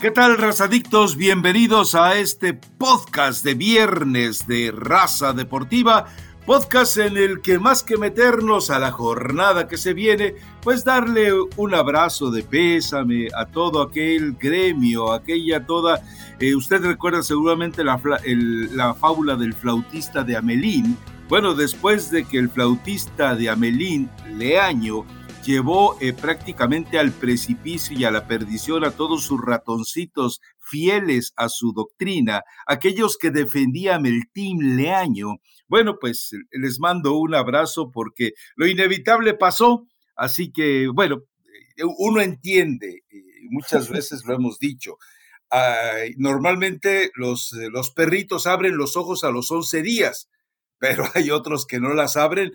¿Qué 0.00 0.10
tal, 0.10 0.36
razadictos? 0.36 1.16
Bienvenidos 1.16 1.94
a 1.94 2.18
este 2.18 2.52
podcast 2.52 3.42
de 3.42 3.54
viernes 3.54 4.46
de 4.46 4.70
Raza 4.70 5.32
Deportiva, 5.32 6.04
podcast 6.44 6.98
en 6.98 7.16
el 7.16 7.40
que 7.40 7.58
más 7.58 7.82
que 7.82 7.96
meternos 7.96 8.68
a 8.68 8.78
la 8.78 8.92
jornada 8.92 9.66
que 9.66 9.78
se 9.78 9.94
viene, 9.94 10.34
pues 10.62 10.84
darle 10.84 11.32
un 11.56 11.74
abrazo 11.74 12.30
de 12.30 12.42
pésame 12.42 13.28
a 13.34 13.46
todo 13.46 13.80
aquel 13.80 14.34
gremio, 14.34 15.12
aquella 15.14 15.64
toda... 15.64 16.02
Eh, 16.40 16.54
usted 16.54 16.82
recuerda 16.82 17.22
seguramente 17.22 17.82
la, 17.82 17.98
la 18.72 18.92
fábula 18.92 19.34
del 19.34 19.54
flautista 19.54 20.22
de 20.22 20.36
Amelín. 20.36 20.94
Bueno, 21.30 21.54
después 21.54 22.10
de 22.10 22.24
que 22.24 22.36
el 22.36 22.50
flautista 22.50 23.34
de 23.34 23.48
Amelín, 23.48 24.10
Leaño, 24.36 25.06
llevó 25.46 25.96
eh, 26.00 26.12
prácticamente 26.12 26.98
al 26.98 27.12
precipicio 27.12 27.96
y 27.96 28.04
a 28.04 28.10
la 28.10 28.26
perdición 28.26 28.84
a 28.84 28.90
todos 28.90 29.24
sus 29.24 29.40
ratoncitos 29.40 30.40
fieles 30.58 31.32
a 31.36 31.48
su 31.48 31.72
doctrina, 31.72 32.42
aquellos 32.66 33.16
que 33.16 33.30
defendían 33.30 34.06
el 34.06 34.24
Team 34.32 34.58
Leaño. 34.76 35.36
Bueno, 35.68 35.98
pues 36.00 36.32
les 36.50 36.80
mando 36.80 37.16
un 37.16 37.34
abrazo 37.34 37.92
porque 37.92 38.32
lo 38.56 38.66
inevitable 38.66 39.34
pasó, 39.34 39.86
así 40.16 40.50
que, 40.52 40.88
bueno, 40.88 41.22
eh, 41.76 41.84
uno 41.98 42.20
entiende, 42.20 43.04
eh, 43.08 43.22
muchas 43.48 43.88
veces 43.90 44.24
lo 44.26 44.34
hemos 44.34 44.58
dicho, 44.58 44.98
normalmente 46.16 47.12
los, 47.14 47.52
los 47.52 47.92
perritos 47.92 48.48
abren 48.48 48.76
los 48.76 48.96
ojos 48.96 49.22
a 49.22 49.30
los 49.30 49.50
11 49.52 49.80
días, 49.82 50.28
pero 50.78 51.04
hay 51.14 51.30
otros 51.30 51.66
que 51.66 51.78
no 51.78 51.94
las 51.94 52.16
abren 52.16 52.52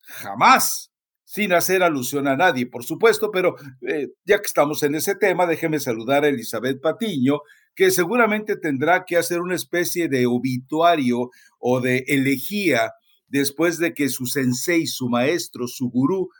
jamás 0.00 0.92
sin 1.28 1.52
hacer 1.52 1.82
alusión 1.82 2.26
a 2.26 2.36
nadie, 2.36 2.64
por 2.64 2.84
supuesto, 2.84 3.30
pero 3.30 3.54
eh, 3.86 4.08
ya 4.24 4.38
que 4.38 4.46
estamos 4.46 4.82
en 4.82 4.94
ese 4.94 5.14
tema, 5.14 5.46
déjeme 5.46 5.78
saludar 5.78 6.24
a 6.24 6.28
Elizabeth 6.28 6.80
Patiño, 6.80 7.40
que 7.74 7.90
seguramente 7.90 8.56
tendrá 8.56 9.04
que 9.04 9.18
hacer 9.18 9.40
una 9.40 9.54
especie 9.54 10.08
de 10.08 10.24
obituario 10.24 11.28
o 11.58 11.82
de 11.82 11.98
elegía 12.08 12.92
después 13.26 13.76
de 13.76 13.92
que 13.92 14.08
su 14.08 14.24
sensei, 14.24 14.86
su 14.86 15.10
maestro, 15.10 15.68
su 15.68 15.90
gurú, 15.90 16.30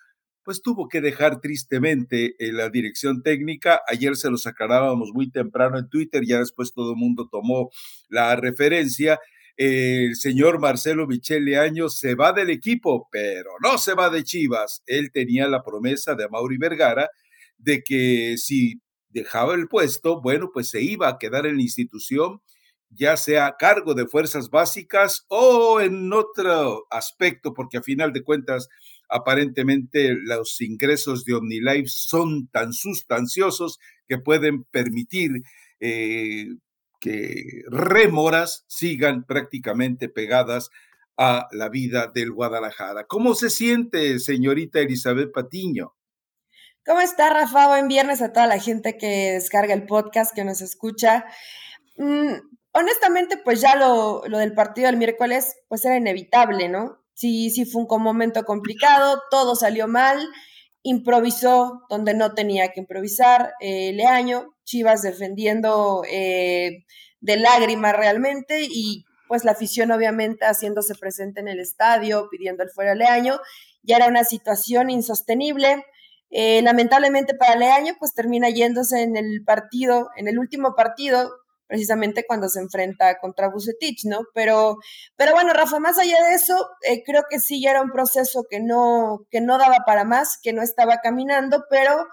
pues 0.42 0.62
tuvo 0.62 0.89
que 0.89 1.03
dejar 1.03 1.42
tristemente 1.42 2.34
eh, 2.39 2.55
la 2.55 2.70
dirección 2.70 3.22
técnica. 3.22 3.83
Ayer 3.89 4.16
se 4.16 4.31
los 4.31 4.47
aclarábamos 4.47 5.11
muy 5.12 5.31
temprano 5.31 5.78
en 5.78 5.91
Twitter, 5.91 6.25
ya 6.25 6.39
después 6.39 6.72
todo 6.72 6.92
el 6.92 6.97
mundo 6.97 7.28
tomó 7.31 7.69
la 8.09 8.34
referencia 8.36 9.19
el 9.59 10.14
señor 10.14 10.61
Marcelo 10.61 11.09
Michele 11.09 11.59
Año 11.59 11.89
se 11.89 12.14
va 12.14 12.33
del 12.33 12.48
equipo, 12.48 13.09
pero 13.11 13.51
no 13.61 13.77
se 13.77 13.95
va 13.95 14.09
de 14.09 14.23
Chivas. 14.23 14.84
Él 14.87 15.11
tenía 15.12 15.48
la 15.48 15.65
promesa 15.65 16.15
de 16.15 16.28
Mauri 16.28 16.59
Vergara 16.59 17.11
de 17.59 17.83
que 17.83 18.37
si 18.39 18.81
dejaba 19.09 19.55
el 19.55 19.67
puesto, 19.67 20.20
bueno, 20.23 20.50
pues 20.53 20.70
se 20.70 20.81
iba 20.81 21.09
a 21.09 21.19
quedar 21.19 21.45
en 21.45 21.56
la 21.56 21.62
institución, 21.62 22.41
ya 22.89 23.17
sea 23.17 23.48
a 23.48 23.56
cargo 23.56 23.95
de 23.95 24.06
fuerzas 24.06 24.48
básicas 24.48 25.27
o 25.27 25.81
en 25.81 26.12
otro 26.12 26.87
aspecto, 26.91 27.53
porque 27.53 27.78
a 27.78 27.83
final 27.83 28.12
de 28.12 28.22
cuentas, 28.22 28.69
aparentemente 29.09 30.15
los 30.15 30.61
ingresos 30.61 31.25
de 31.25 31.34
OmniLife 31.34 31.89
son 31.89 32.47
tan 32.47 32.72
sustanciosos 32.72 33.81
que 34.06 34.19
pueden 34.19 34.62
permitir 34.65 35.43
eh, 35.81 36.47
que 37.01 37.63
remoras 37.69 38.65
sigan 38.69 39.25
prácticamente 39.25 40.09
pegadas 40.09 40.71
a 41.17 41.49
la 41.51 41.69
vida 41.69 42.11
del 42.13 42.33
Guadalajara. 42.33 43.07
¿Cómo 43.07 43.35
se 43.35 43.51
siente, 43.51 44.19
señorita 44.21 44.79
Elizabeth 44.79 45.33
Patiño? 45.33 45.95
¿Cómo 46.87 47.01
está, 47.01 47.29
Rafa? 47.29 47.69
Buen 47.69 47.89
viernes 47.89 48.23
a 48.23 48.33
toda 48.33 48.47
la 48.47 48.59
gente 48.59 48.97
que 48.97 49.33
descarga 49.33 49.75
el 49.75 49.84
podcast, 49.84 50.34
que 50.34 50.45
nos 50.45 50.61
escucha. 50.61 51.27
Mm, 51.97 52.34
honestamente, 52.72 53.37
pues 53.37 53.61
ya 53.61 53.77
lo, 53.77 54.22
lo, 54.27 54.39
del 54.39 54.55
partido 54.55 54.87
del 54.87 54.97
miércoles, 54.97 55.56
pues 55.69 55.84
era 55.84 55.97
inevitable, 55.97 56.69
¿no? 56.69 56.99
Sí, 57.15 57.51
sí 57.51 57.65
fue 57.65 57.83
un 57.83 58.03
momento 58.03 58.45
complicado, 58.45 59.21
todo 59.31 59.56
salió 59.56 59.89
mal, 59.89 60.25
improvisó 60.83 61.83
donde 61.91 62.15
no 62.15 62.33
tenía 62.34 62.69
que 62.69 62.81
improvisar, 62.81 63.53
eh, 63.61 63.93
Leaño, 63.93 64.56
Chivas 64.69 65.01
defendiendo 65.01 66.03
eh, 66.11 66.84
de 67.21 67.37
lágrimas 67.39 67.97
realmente 67.97 68.61
y 68.62 69.06
pues 69.27 69.45
la 69.45 69.53
afición 69.53 69.91
obviamente 69.93 70.45
haciéndose 70.45 70.95
presente 70.95 71.41
en 71.41 71.49
el 71.49 71.59
estadio, 71.59 72.29
pidiendo 72.31 72.62
el 72.62 72.71
fuera 72.71 72.95
Leaño, 72.95 73.41
ya 73.83 73.97
era 73.97 74.09
una 74.09 74.25
situación 74.25 74.91
insostenible. 74.91 75.84
Eh, 76.31 76.61
lamentablemente 76.61 77.34
para 77.34 77.57
Leaño 77.57 77.95
pues 77.99 78.12
termina 78.12 78.51
yéndose 78.51 79.03
en 79.03 79.17
el 79.17 79.43
partido, 79.47 80.11
en 80.17 80.28
el 80.28 80.39
último 80.39 80.75
partido, 80.75 81.31
precisamente 81.67 82.25
cuando 82.27 82.51
se 82.51 82.61
enfrenta 82.61 83.19
contra 83.19 83.49
Bucetich, 83.49 84.05
¿no? 84.05 84.21
Pero, 84.34 84.77
pero 85.17 85.33
bueno, 85.33 85.55
Rafa, 85.55 85.78
más 85.78 85.99
allá 85.99 86.23
de 86.25 86.34
eso, 86.34 86.69
eh, 86.83 87.03
creo 87.05 87.25
que 87.31 87.41
sí 87.41 87.62
ya 87.62 87.71
era 87.71 87.83
un 87.83 87.91
proceso 87.91 88.45
que 88.51 88.61
no, 88.61 89.27
que 89.31 89.41
no 89.41 89.57
daba 89.57 89.78
para 89.87 90.05
más, 90.05 90.39
que 90.43 90.53
no 90.53 90.61
estaba 90.61 90.99
caminando, 91.03 91.65
pero 91.71 92.07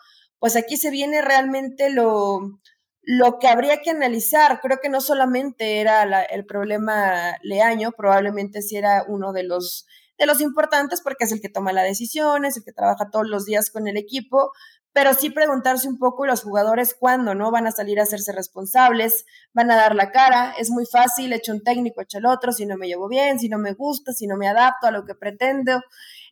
pues 0.45 0.55
aquí 0.55 0.77
se 0.77 0.91
viene 0.91 1.23
realmente 1.23 1.89
lo, 1.89 2.59
lo 3.01 3.39
que 3.39 3.47
habría 3.47 3.81
que 3.81 3.89
analizar. 3.89 4.59
Creo 4.61 4.77
que 4.79 4.89
no 4.89 5.01
solamente 5.01 5.81
era 5.81 6.03
el 6.21 6.45
problema 6.45 7.35
Leaño, 7.41 7.93
probablemente 7.93 8.61
sí 8.61 8.75
era 8.75 9.05
uno 9.07 9.33
de 9.33 9.41
los 9.41 9.87
de 10.19 10.27
los 10.27 10.41
importantes 10.41 11.01
porque 11.01 11.23
es 11.23 11.31
el 11.31 11.41
que 11.41 11.49
toma 11.49 11.73
las 11.73 11.85
decisiones, 11.85 12.57
el 12.57 12.63
que 12.63 12.73
trabaja 12.73 13.09
todos 13.09 13.27
los 13.27 13.45
días 13.45 13.71
con 13.71 13.87
el 13.87 13.97
equipo, 13.97 14.51
pero 14.93 15.15
sí 15.15 15.31
preguntarse 15.31 15.87
un 15.87 15.97
poco 15.97 16.27
los 16.27 16.43
jugadores 16.43 16.93
cuándo, 16.93 17.33
¿no? 17.33 17.49
Van 17.49 17.65
a 17.65 17.71
salir 17.71 17.99
a 17.99 18.03
hacerse 18.03 18.31
responsables, 18.31 19.25
van 19.51 19.71
a 19.71 19.75
dar 19.75 19.95
la 19.95 20.11
cara, 20.11 20.53
es 20.59 20.69
muy 20.69 20.85
fácil, 20.85 21.33
echo 21.33 21.53
un 21.53 21.63
técnico, 21.63 22.03
echo 22.03 22.19
el 22.19 22.27
otro, 22.27 22.51
si 22.51 22.67
no 22.67 22.77
me 22.77 22.85
llevo 22.85 23.07
bien, 23.07 23.39
si 23.39 23.49
no 23.49 23.57
me 23.57 23.73
gusta, 23.73 24.13
si 24.13 24.27
no 24.27 24.37
me 24.37 24.47
adapto 24.47 24.85
a 24.85 24.91
lo 24.91 25.05
que 25.05 25.15
pretendo. 25.15 25.81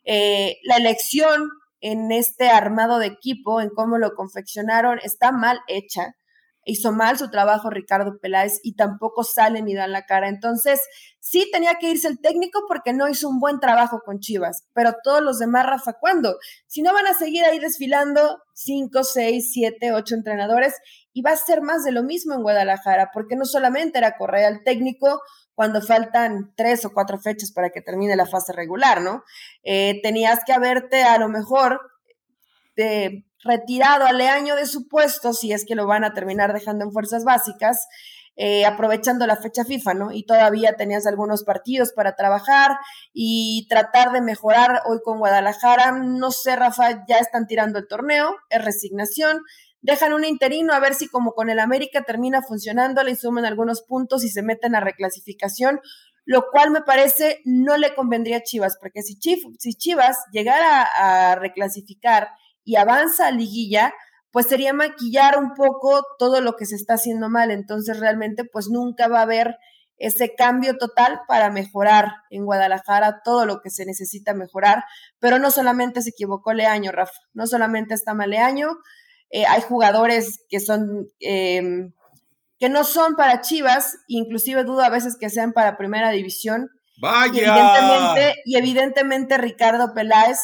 Eh, 0.04 0.58
la 0.62 0.76
elección 0.76 1.50
en 1.84 2.10
este 2.12 2.48
armado 2.48 2.98
de 2.98 3.06
equipo, 3.06 3.60
en 3.60 3.68
cómo 3.68 3.98
lo 3.98 4.14
confeccionaron, 4.14 4.98
está 5.02 5.32
mal 5.32 5.60
hecha 5.68 6.14
hizo 6.64 6.92
mal 6.92 7.18
su 7.18 7.30
trabajo 7.30 7.70
Ricardo 7.70 8.18
Peláez 8.20 8.60
y 8.62 8.74
tampoco 8.74 9.22
sale 9.22 9.62
ni 9.62 9.74
dan 9.74 9.92
la 9.92 10.06
cara. 10.06 10.28
Entonces, 10.28 10.80
sí 11.20 11.48
tenía 11.52 11.74
que 11.74 11.90
irse 11.90 12.08
el 12.08 12.20
técnico 12.20 12.62
porque 12.68 12.92
no 12.92 13.08
hizo 13.08 13.28
un 13.28 13.38
buen 13.38 13.60
trabajo 13.60 14.00
con 14.04 14.20
Chivas, 14.20 14.66
pero 14.72 14.94
todos 15.02 15.22
los 15.22 15.38
demás, 15.38 15.66
Rafa, 15.66 15.94
¿cuándo? 16.00 16.36
Si 16.66 16.82
no 16.82 16.92
van 16.92 17.06
a 17.06 17.14
seguir 17.14 17.44
ahí 17.44 17.58
desfilando 17.58 18.38
cinco, 18.54 19.04
seis, 19.04 19.50
siete, 19.52 19.92
ocho 19.92 20.14
entrenadores 20.14 20.74
y 21.14 21.22
va 21.22 21.30
a 21.30 21.36
ser 21.36 21.62
más 21.62 21.84
de 21.84 21.92
lo 21.92 22.02
mismo 22.02 22.34
en 22.34 22.42
Guadalajara, 22.42 23.10
porque 23.14 23.36
no 23.36 23.46
solamente 23.46 23.98
era 23.98 24.18
correr 24.18 24.44
al 24.44 24.64
técnico 24.64 25.22
cuando 25.54 25.80
faltan 25.80 26.52
tres 26.56 26.84
o 26.84 26.92
cuatro 26.92 27.18
fechas 27.18 27.52
para 27.52 27.70
que 27.70 27.80
termine 27.80 28.16
la 28.16 28.26
fase 28.26 28.52
regular, 28.52 29.00
¿no? 29.00 29.22
Eh, 29.62 30.00
tenías 30.02 30.40
que 30.44 30.52
haberte 30.52 31.04
a 31.04 31.16
lo 31.18 31.28
mejor 31.28 31.80
de 32.76 33.24
retirado 33.44 34.06
a 34.06 34.12
Leaño 34.12 34.56
de 34.56 34.66
su 34.66 34.88
puesto, 34.88 35.32
si 35.32 35.52
es 35.52 35.64
que 35.64 35.76
lo 35.76 35.86
van 35.86 36.02
a 36.02 36.14
terminar 36.14 36.52
dejando 36.52 36.84
en 36.84 36.92
fuerzas 36.92 37.24
básicas, 37.24 37.86
eh, 38.36 38.66
aprovechando 38.66 39.28
la 39.28 39.36
fecha 39.36 39.64
FIFA, 39.64 39.94
¿no? 39.94 40.10
Y 40.10 40.26
todavía 40.26 40.74
tenías 40.76 41.06
algunos 41.06 41.44
partidos 41.44 41.92
para 41.92 42.16
trabajar 42.16 42.72
y 43.12 43.68
tratar 43.68 44.10
de 44.10 44.20
mejorar 44.20 44.82
hoy 44.86 44.98
con 45.04 45.18
Guadalajara. 45.18 45.92
No 45.92 46.32
sé, 46.32 46.56
Rafa, 46.56 47.04
ya 47.06 47.18
están 47.18 47.46
tirando 47.46 47.78
el 47.78 47.86
torneo, 47.86 48.34
es 48.50 48.64
resignación. 48.64 49.42
Dejan 49.84 50.14
un 50.14 50.24
interino 50.24 50.72
a 50.72 50.80
ver 50.80 50.94
si 50.94 51.08
como 51.08 51.32
con 51.32 51.50
el 51.50 51.58
América 51.58 52.00
termina 52.04 52.40
funcionando, 52.40 53.02
le 53.02 53.16
suman 53.16 53.44
algunos 53.44 53.82
puntos 53.82 54.24
y 54.24 54.30
se 54.30 54.40
meten 54.40 54.74
a 54.74 54.80
reclasificación, 54.80 55.78
lo 56.24 56.46
cual 56.50 56.70
me 56.70 56.80
parece 56.80 57.42
no 57.44 57.76
le 57.76 57.94
convendría 57.94 58.38
a 58.38 58.42
Chivas, 58.42 58.78
porque 58.80 59.02
si, 59.02 59.18
Chivas 59.18 60.16
llegara 60.32 60.84
a 60.84 61.34
reclasificar 61.34 62.30
y 62.64 62.76
avanza 62.76 63.26
a 63.26 63.30
liguilla, 63.30 63.92
pues 64.30 64.46
sería 64.46 64.72
maquillar 64.72 65.38
un 65.38 65.52
poco 65.52 66.02
todo 66.18 66.40
lo 66.40 66.56
que 66.56 66.64
se 66.64 66.76
está 66.76 66.94
haciendo 66.94 67.28
mal. 67.28 67.50
Entonces 67.50 68.00
realmente 68.00 68.44
pues 68.50 68.70
nunca 68.70 69.06
va 69.06 69.18
a 69.18 69.24
haber 69.24 69.58
ese 69.98 70.34
cambio 70.34 70.78
total 70.78 71.20
para 71.28 71.50
mejorar 71.50 72.08
en 72.30 72.46
Guadalajara 72.46 73.20
todo 73.22 73.44
lo 73.44 73.60
que 73.60 73.68
se 73.68 73.84
necesita 73.84 74.32
mejorar. 74.32 74.84
Pero 75.18 75.38
no 75.38 75.50
solamente 75.50 76.00
se 76.00 76.08
equivocó 76.08 76.54
Leaño, 76.54 76.90
Rafa, 76.90 77.12
no 77.34 77.46
solamente 77.46 77.92
está 77.92 78.14
mal 78.14 78.30
Leaño, 78.30 78.70
eh, 79.30 79.46
hay 79.46 79.62
jugadores 79.62 80.40
que 80.48 80.60
son... 80.60 81.10
Em, 81.20 81.92
que 82.58 82.68
no 82.68 82.84
son 82.84 83.16
para 83.16 83.40
Chivas, 83.40 83.96
inclusive 84.06 84.64
dudo 84.64 84.80
a 84.82 84.88
veces 84.88 85.16
que 85.18 85.28
sean 85.28 85.52
para 85.52 85.76
primera 85.76 86.10
división. 86.10 86.70
Vaya. 86.98 87.32
Y 87.34 87.44
evidentemente, 87.44 88.34
y 88.44 88.56
evidentemente 88.56 89.38
Ricardo 89.38 89.92
Peláez 89.92 90.38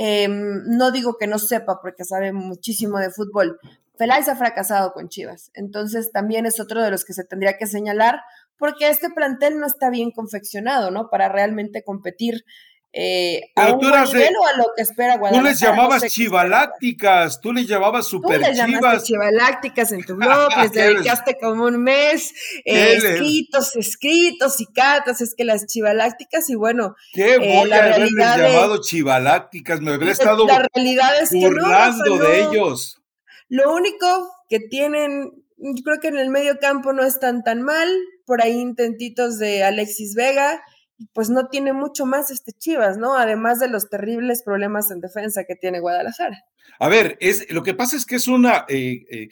Em, 0.00 0.62
no 0.64 0.92
digo 0.92 1.16
que 1.18 1.26
no 1.26 1.40
sepa 1.40 1.80
porque 1.82 2.04
sabe 2.04 2.32
muchísimo 2.32 2.98
de 2.98 3.10
fútbol. 3.10 3.58
Peláez 3.96 4.28
ha 4.28 4.36
fracasado 4.36 4.92
con 4.92 5.08
Chivas, 5.08 5.50
entonces 5.54 6.12
también 6.12 6.46
es 6.46 6.60
otro 6.60 6.80
de 6.80 6.92
los 6.92 7.04
que 7.04 7.14
se 7.14 7.24
tendría 7.24 7.58
que 7.58 7.66
señalar 7.66 8.20
porque 8.56 8.90
este 8.90 9.10
plantel 9.10 9.58
no 9.58 9.66
está 9.66 9.90
bien 9.90 10.12
confeccionado, 10.12 10.92
¿no? 10.92 11.10
Para 11.10 11.28
realmente 11.28 11.82
competir 11.82 12.44
eh, 12.90 13.50
a 13.54 13.74
un 13.74 13.80
buen 13.80 14.04
nivel 14.04 14.34
o 14.40 14.46
a 14.46 14.56
lo 14.56 14.64
que 14.74 14.82
espera 14.82 15.18
Guadalajara. 15.18 15.42
Tú 15.42 15.44
les 15.44 15.60
llamabas 15.60 16.02
chivalácticas, 16.06 17.40
tú 17.40 17.52
les 17.52 17.68
llamabas 17.68 18.06
super 18.06 18.40
tú 18.40 18.46
les 18.46 18.64
chivas. 18.64 19.04
chivalácticas 19.04 19.92
en 19.92 20.04
tu 20.04 20.16
blog, 20.16 20.48
les 20.56 20.72
dedicaste 20.72 21.38
como 21.38 21.64
un 21.64 21.82
mes, 21.82 22.32
eh, 22.64 22.94
escritos, 22.96 23.76
escritos 23.76 24.60
y 24.60 24.66
cartas, 24.66 25.20
es 25.20 25.34
que 25.36 25.44
las 25.44 25.66
chivalácticas 25.66 26.48
y 26.48 26.54
bueno. 26.54 26.94
Qué 27.12 27.34
eh, 27.34 27.38
voy 27.38 27.70
a 27.70 27.84
haberles 27.84 28.10
llamado 28.10 28.80
chivalácticas, 28.80 29.80
me 29.82 29.92
habría 29.92 30.12
estado 30.12 30.46
la 30.46 30.66
realidad 30.74 31.20
es 31.20 31.30
que 31.30 31.50
no, 31.50 32.18
de 32.18 32.40
ellos. 32.40 33.02
Lo 33.50 33.74
único 33.74 34.30
que 34.48 34.60
tienen, 34.60 35.44
yo 35.58 35.82
creo 35.84 36.00
que 36.00 36.08
en 36.08 36.18
el 36.18 36.30
medio 36.30 36.58
campo 36.58 36.94
no 36.94 37.04
están 37.04 37.44
tan 37.44 37.60
mal, 37.60 37.88
por 38.24 38.42
ahí 38.42 38.58
intentitos 38.58 39.38
de 39.38 39.62
Alexis 39.62 40.14
Vega, 40.14 40.62
pues 41.12 41.30
no 41.30 41.48
tiene 41.48 41.72
mucho 41.72 42.06
más 42.06 42.30
este 42.30 42.52
Chivas, 42.52 42.98
¿no? 42.98 43.16
Además 43.16 43.60
de 43.60 43.68
los 43.68 43.88
terribles 43.88 44.42
problemas 44.42 44.90
en 44.90 45.00
defensa 45.00 45.44
que 45.44 45.54
tiene 45.54 45.80
Guadalajara. 45.80 46.44
A 46.78 46.88
ver, 46.88 47.16
es, 47.20 47.50
lo 47.52 47.62
que 47.62 47.74
pasa 47.74 47.96
es 47.96 48.04
que 48.04 48.16
es 48.16 48.28
una, 48.28 48.64
eh, 48.68 49.04
eh, 49.10 49.28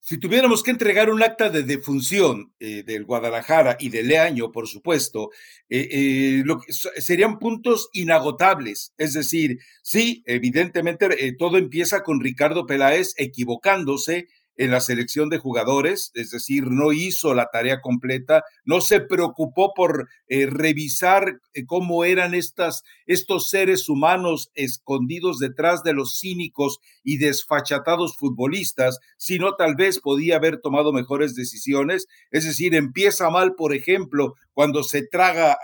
si 0.00 0.18
tuviéramos 0.18 0.62
que 0.62 0.70
entregar 0.70 1.10
un 1.10 1.22
acta 1.22 1.50
de 1.50 1.62
defunción 1.62 2.52
eh, 2.58 2.82
del 2.84 3.04
Guadalajara 3.04 3.76
y 3.78 3.88
de 3.88 4.02
Leaño, 4.02 4.52
por 4.52 4.66
supuesto, 4.66 5.30
lo 5.68 6.60
serían 6.98 7.38
puntos 7.38 7.88
inagotables. 7.92 8.92
Es 8.98 9.14
decir, 9.14 9.58
sí, 9.82 10.22
evidentemente 10.26 11.34
todo 11.38 11.56
empieza 11.56 12.02
con 12.02 12.20
Ricardo 12.20 12.66
Peláez 12.66 13.14
equivocándose 13.16 14.28
en 14.56 14.70
la 14.70 14.80
selección 14.80 15.28
de 15.28 15.38
jugadores, 15.38 16.10
es 16.14 16.30
decir, 16.30 16.68
no 16.68 16.92
hizo 16.92 17.34
la 17.34 17.48
tarea 17.52 17.80
completa, 17.80 18.44
no 18.64 18.80
se 18.80 19.00
preocupó 19.00 19.72
por 19.74 20.08
eh, 20.28 20.46
revisar 20.46 21.40
eh, 21.54 21.64
cómo 21.66 22.04
eran 22.04 22.34
estas, 22.34 22.82
estos 23.06 23.48
seres 23.48 23.88
humanos 23.88 24.50
escondidos 24.54 25.38
detrás 25.38 25.82
de 25.82 25.92
los 25.92 26.18
cínicos 26.20 26.78
y 27.02 27.18
desfachatados 27.18 28.16
futbolistas, 28.16 28.98
sino 29.16 29.54
tal 29.56 29.74
vez 29.74 30.00
podía 30.00 30.36
haber 30.36 30.60
tomado 30.60 30.92
mejores 30.92 31.34
decisiones. 31.34 32.06
Es 32.30 32.44
decir, 32.44 32.74
empieza 32.74 33.30
mal, 33.30 33.54
por 33.54 33.74
ejemplo, 33.74 34.34
cuando 34.52 34.84
se 34.84 35.06
traga 35.06 35.58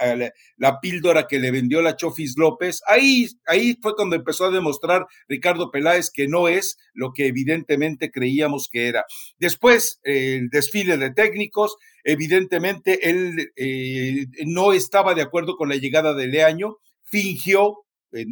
la 0.56 0.80
píldora 0.80 1.26
que 1.28 1.38
le 1.38 1.52
vendió 1.52 1.80
la 1.80 1.96
Chofis 1.96 2.36
López. 2.36 2.82
Ahí, 2.86 3.28
ahí 3.46 3.78
fue 3.80 3.94
cuando 3.94 4.16
empezó 4.16 4.46
a 4.46 4.50
demostrar 4.50 5.06
Ricardo 5.28 5.70
Peláez 5.70 6.10
que 6.10 6.26
no 6.26 6.48
es 6.48 6.76
lo 6.92 7.12
que 7.12 7.28
evidentemente 7.28 8.10
creíamos 8.10 8.68
que 8.68 8.79
era. 8.88 9.04
Después, 9.38 10.00
el 10.02 10.48
desfile 10.50 10.96
de 10.96 11.12
técnicos, 11.12 11.76
evidentemente 12.04 13.10
él 13.10 13.52
eh, 13.56 14.26
no 14.46 14.72
estaba 14.72 15.14
de 15.14 15.22
acuerdo 15.22 15.56
con 15.56 15.68
la 15.68 15.76
llegada 15.76 16.14
de 16.14 16.28
Leaño, 16.28 16.76
fingió, 17.04 17.78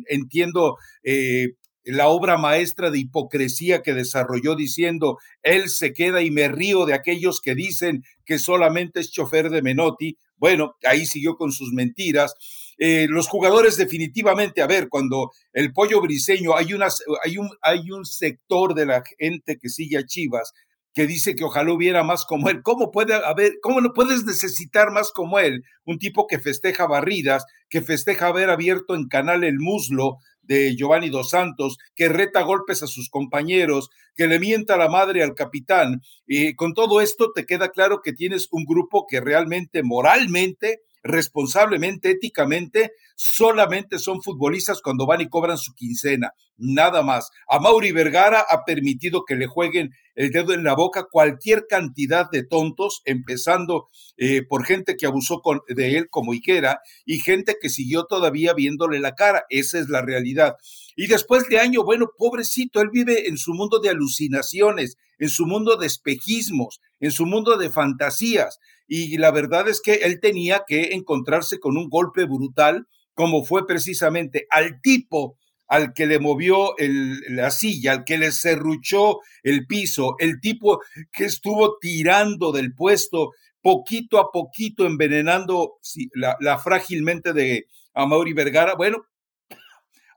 entiendo, 0.08 0.76
eh, 1.02 1.48
la 1.84 2.08
obra 2.08 2.36
maestra 2.36 2.90
de 2.90 2.98
hipocresía 2.98 3.82
que 3.82 3.94
desarrolló 3.94 4.54
diciendo, 4.54 5.18
él 5.42 5.70
se 5.70 5.92
queda 5.92 6.22
y 6.22 6.30
me 6.30 6.48
río 6.48 6.84
de 6.84 6.94
aquellos 6.94 7.40
que 7.40 7.54
dicen 7.54 8.02
que 8.26 8.38
solamente 8.38 9.00
es 9.00 9.10
chofer 9.10 9.48
de 9.48 9.62
Menotti. 9.62 10.18
Bueno, 10.36 10.74
ahí 10.84 11.06
siguió 11.06 11.36
con 11.36 11.50
sus 11.50 11.72
mentiras. 11.72 12.34
Eh, 12.78 13.06
los 13.08 13.26
jugadores 13.28 13.76
definitivamente, 13.76 14.62
a 14.62 14.66
ver, 14.66 14.88
cuando 14.88 15.32
el 15.52 15.72
pollo 15.72 16.00
briseño, 16.00 16.56
hay, 16.56 16.72
unas, 16.72 17.02
hay, 17.24 17.36
un, 17.36 17.50
hay 17.60 17.90
un 17.90 18.04
sector 18.04 18.74
de 18.74 18.86
la 18.86 19.02
gente 19.18 19.58
que 19.58 19.68
sigue 19.68 19.98
a 19.98 20.06
Chivas 20.06 20.52
que 20.94 21.06
dice 21.06 21.36
que 21.36 21.44
ojalá 21.44 21.72
hubiera 21.72 22.02
más 22.02 22.24
como 22.24 22.48
él. 22.48 22.60
¿Cómo 22.62 22.90
puede 22.90 23.14
haber, 23.14 23.60
cómo 23.62 23.80
no 23.80 23.92
puedes 23.92 24.24
necesitar 24.24 24.90
más 24.90 25.12
como 25.12 25.38
él? 25.38 25.62
Un 25.84 25.98
tipo 25.98 26.26
que 26.26 26.40
festeja 26.40 26.88
barridas, 26.88 27.44
que 27.68 27.82
festeja 27.82 28.26
haber 28.26 28.50
abierto 28.50 28.96
en 28.96 29.06
canal 29.06 29.44
el 29.44 29.58
muslo 29.60 30.16
de 30.42 30.74
Giovanni 30.74 31.10
Dos 31.10 31.30
Santos, 31.30 31.76
que 31.94 32.08
reta 32.08 32.42
golpes 32.42 32.82
a 32.82 32.88
sus 32.88 33.10
compañeros, 33.10 33.90
que 34.16 34.26
le 34.26 34.40
mienta 34.40 34.76
la 34.76 34.88
madre 34.88 35.22
al 35.22 35.34
capitán. 35.34 36.00
Y 36.26 36.54
con 36.56 36.74
todo 36.74 37.00
esto 37.00 37.30
te 37.32 37.46
queda 37.46 37.68
claro 37.68 38.00
que 38.02 38.12
tienes 38.12 38.48
un 38.50 38.64
grupo 38.64 39.06
que 39.06 39.20
realmente 39.20 39.82
moralmente 39.84 40.80
responsablemente, 41.02 42.10
éticamente, 42.10 42.92
solamente 43.16 43.98
son 43.98 44.22
futbolistas 44.22 44.80
cuando 44.80 45.06
van 45.06 45.20
y 45.20 45.28
cobran 45.28 45.58
su 45.58 45.74
quincena, 45.74 46.32
nada 46.56 47.02
más. 47.02 47.30
A 47.48 47.58
Mauri 47.58 47.92
Vergara 47.92 48.44
ha 48.48 48.64
permitido 48.64 49.24
que 49.24 49.36
le 49.36 49.46
jueguen 49.46 49.90
el 50.14 50.30
dedo 50.30 50.52
en 50.52 50.64
la 50.64 50.74
boca 50.74 51.06
cualquier 51.10 51.66
cantidad 51.68 52.28
de 52.30 52.42
tontos, 52.42 53.02
empezando 53.04 53.88
eh, 54.16 54.42
por 54.42 54.64
gente 54.64 54.96
que 54.96 55.06
abusó 55.06 55.40
con, 55.40 55.60
de 55.68 55.96
él 55.96 56.08
como 56.10 56.34
Iquera 56.34 56.80
y 57.04 57.20
gente 57.20 57.56
que 57.60 57.68
siguió 57.68 58.04
todavía 58.04 58.52
viéndole 58.52 58.98
la 58.98 59.14
cara. 59.14 59.44
Esa 59.48 59.78
es 59.78 59.88
la 59.88 60.02
realidad. 60.02 60.56
Y 60.96 61.06
después 61.06 61.48
de 61.48 61.60
año, 61.60 61.84
bueno, 61.84 62.10
pobrecito, 62.16 62.80
él 62.80 62.90
vive 62.92 63.28
en 63.28 63.38
su 63.38 63.54
mundo 63.54 63.78
de 63.78 63.90
alucinaciones, 63.90 64.96
en 65.20 65.28
su 65.28 65.46
mundo 65.46 65.76
de 65.76 65.86
espejismos, 65.86 66.80
en 66.98 67.12
su 67.12 67.24
mundo 67.24 67.56
de 67.56 67.70
fantasías. 67.70 68.58
Y 68.88 69.18
la 69.18 69.30
verdad 69.30 69.68
es 69.68 69.80
que 69.80 69.94
él 69.96 70.18
tenía 70.20 70.64
que 70.66 70.94
encontrarse 70.94 71.60
con 71.60 71.76
un 71.76 71.88
golpe 71.88 72.24
brutal, 72.24 72.88
como 73.14 73.44
fue 73.44 73.66
precisamente 73.66 74.46
al 74.50 74.80
tipo 74.80 75.36
al 75.68 75.92
que 75.92 76.06
le 76.06 76.18
movió 76.18 76.74
la 76.78 77.50
silla, 77.50 77.92
al 77.92 78.04
que 78.04 78.16
le 78.16 78.32
serruchó 78.32 79.18
el 79.42 79.66
piso, 79.66 80.16
el 80.18 80.40
tipo 80.40 80.80
que 81.12 81.26
estuvo 81.26 81.76
tirando 81.78 82.52
del 82.52 82.74
puesto 82.74 83.32
poquito 83.60 84.18
a 84.18 84.32
poquito, 84.32 84.86
envenenando 84.86 85.74
la, 86.14 86.38
la 86.40 86.58
frágilmente 86.58 87.34
de 87.34 87.66
Amaury 87.92 88.32
Vergara. 88.32 88.76
Bueno, 88.76 89.04